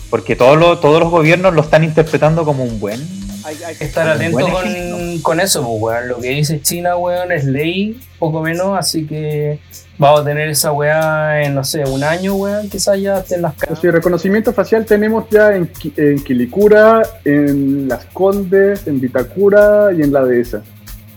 porque 0.10 0.36
todos 0.36 0.82
todos 0.82 1.00
los 1.00 1.10
gobiernos 1.10 1.54
lo 1.54 1.62
están 1.62 1.84
interpretando 1.84 2.44
como 2.46 2.64
un 2.64 2.80
buen. 2.80 3.00
Hay, 3.44 3.76
que 3.76 3.86
estar 3.86 4.08
atento 4.08 4.48
con, 4.48 5.20
con, 5.22 5.40
eso, 5.40 5.62
pues, 5.62 5.82
weón. 5.82 6.08
Lo 6.08 6.20
que 6.20 6.30
dice 6.30 6.62
China, 6.62 6.96
weón, 6.98 7.32
es 7.32 7.46
ley, 7.46 8.00
poco 8.20 8.42
menos, 8.42 8.78
así 8.78 9.06
que 9.06 9.60
Vamos 10.02 10.22
a 10.22 10.26
tener 10.26 10.50
esa 10.50 10.72
weá 10.72 11.44
en, 11.44 11.54
no 11.54 11.64
sé, 11.64 11.84
un 11.84 12.04
año, 12.04 12.34
weón, 12.34 12.68
quizás 12.70 13.00
ya 13.00 13.20
esté 13.20 13.36
en 13.36 13.44
las 13.44 13.54
casas. 13.54 13.78
Sí, 13.80 13.88
reconocimiento 13.88 14.52
facial 14.52 14.84
tenemos 14.84 15.26
ya 15.30 15.56
en, 15.56 15.70
en 15.96 16.24
Quilicura, 16.24 17.04
en 17.24 17.88
Las 17.88 18.06
Condes, 18.06 18.88
en 18.88 19.00
Vitacura 19.00 19.90
y 19.96 20.02
en 20.02 20.12
la 20.12 20.26
dehesa. 20.26 20.64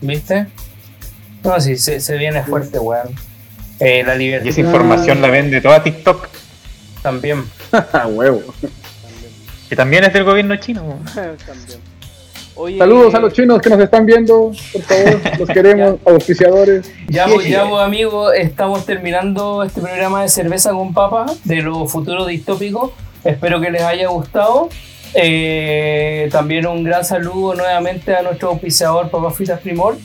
¿Viste? 0.01 0.45
No, 1.43 1.59
sí, 1.59 1.77
se, 1.77 1.99
se 1.99 2.15
viene 2.15 2.43
fuerte, 2.43 2.77
weón. 2.77 3.07
Eh, 3.79 4.03
la 4.05 4.13
Y 4.13 4.19
libertad 4.19 4.49
esa 4.49 4.61
información 4.61 5.19
la 5.19 5.31
vende 5.31 5.61
toda 5.61 5.81
TikTok, 5.81 6.27
también. 7.01 7.43
¡Ja, 7.71 8.05
huevo! 8.05 8.43
que 9.67 9.75
también 9.75 10.03
es 10.03 10.13
del 10.13 10.25
gobierno 10.25 10.57
chino. 10.57 10.99
También. 11.15 11.94
Oye, 12.57 12.77
Saludos 12.77 13.13
a 13.13 13.19
los 13.19 13.33
chinos 13.33 13.61
que 13.61 13.69
nos 13.69 13.79
están 13.79 14.05
viendo, 14.05 14.51
por 14.71 14.81
favor, 14.81 15.21
los 15.39 15.49
queremos, 15.49 15.95
auspiciadores. 16.05 16.89
Ya, 17.09 17.25
pues, 17.27 17.49
ya, 17.49 17.67
pues, 17.67 17.81
amigos, 17.81 18.33
estamos 18.33 18.85
terminando 18.85 19.61
este 19.63 19.81
programa 19.81 20.21
de 20.21 20.29
cerveza 20.29 20.71
con 20.71 20.93
papas 20.93 21.43
de 21.43 21.61
los 21.61 21.91
futuros 21.91 22.27
distópicos. 22.27 22.91
Espero 23.25 23.59
que 23.59 23.71
les 23.71 23.81
haya 23.81 24.07
gustado. 24.07 24.69
Eh, 25.15 26.29
también 26.31 26.67
un 26.67 26.83
gran 26.83 27.03
saludo 27.03 27.55
nuevamente 27.55 28.15
a 28.15 28.21
nuestro 28.21 28.49
auspiciador 28.49 29.09
Papas 29.09 29.35
Fritas 29.35 29.59
Primor. 29.59 29.97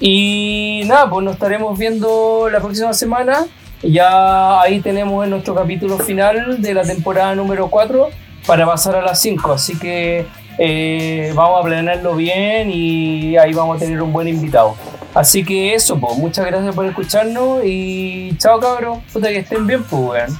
Y 0.00 0.82
nada, 0.86 1.10
pues 1.10 1.24
nos 1.24 1.34
estaremos 1.34 1.78
viendo 1.78 2.48
la 2.50 2.60
próxima 2.60 2.94
semana. 2.94 3.46
Ya 3.82 4.60
ahí 4.60 4.80
tenemos 4.80 5.24
en 5.24 5.30
nuestro 5.30 5.54
capítulo 5.54 5.98
final 5.98 6.62
de 6.62 6.74
la 6.74 6.82
temporada 6.82 7.34
número 7.34 7.68
4 7.68 8.08
para 8.46 8.66
pasar 8.66 8.96
a 8.96 9.02
las 9.02 9.20
5. 9.20 9.52
Así 9.52 9.78
que 9.78 10.26
eh, 10.62 11.32
vamos 11.34 11.60
a 11.60 11.64
planearlo 11.64 12.14
bien 12.14 12.70
y 12.70 13.34
ahí 13.38 13.54
vamos 13.54 13.78
a 13.78 13.80
tener 13.80 14.02
un 14.02 14.12
buen 14.12 14.28
invitado. 14.28 14.76
Así 15.14 15.42
que 15.42 15.74
eso, 15.74 15.98
pues, 15.98 16.18
muchas 16.18 16.46
gracias 16.46 16.74
por 16.74 16.84
escucharnos 16.84 17.62
y 17.64 18.36
chao 18.36 18.60
cabros, 18.60 18.98
puta 19.10 19.28
que 19.28 19.38
estén 19.38 19.66
bien, 19.66 19.82
pues, 19.84 20.02
weón. 20.02 20.38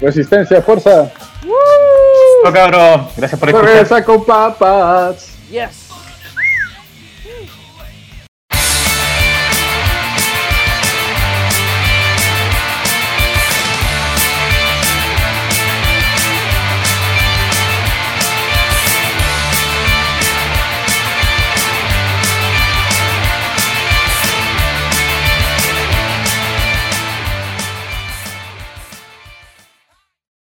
Resistencia, 0.00 0.62
fuerza. 0.62 1.10
Oh, 2.46 2.52
cabrón, 2.52 3.08
gracias 3.16 3.38
por 3.38 3.48
escuchar. 3.48 3.68
Cerveza 3.70 4.04
con 4.04 4.24
papas. 4.24 5.36
Yes. 5.50 5.89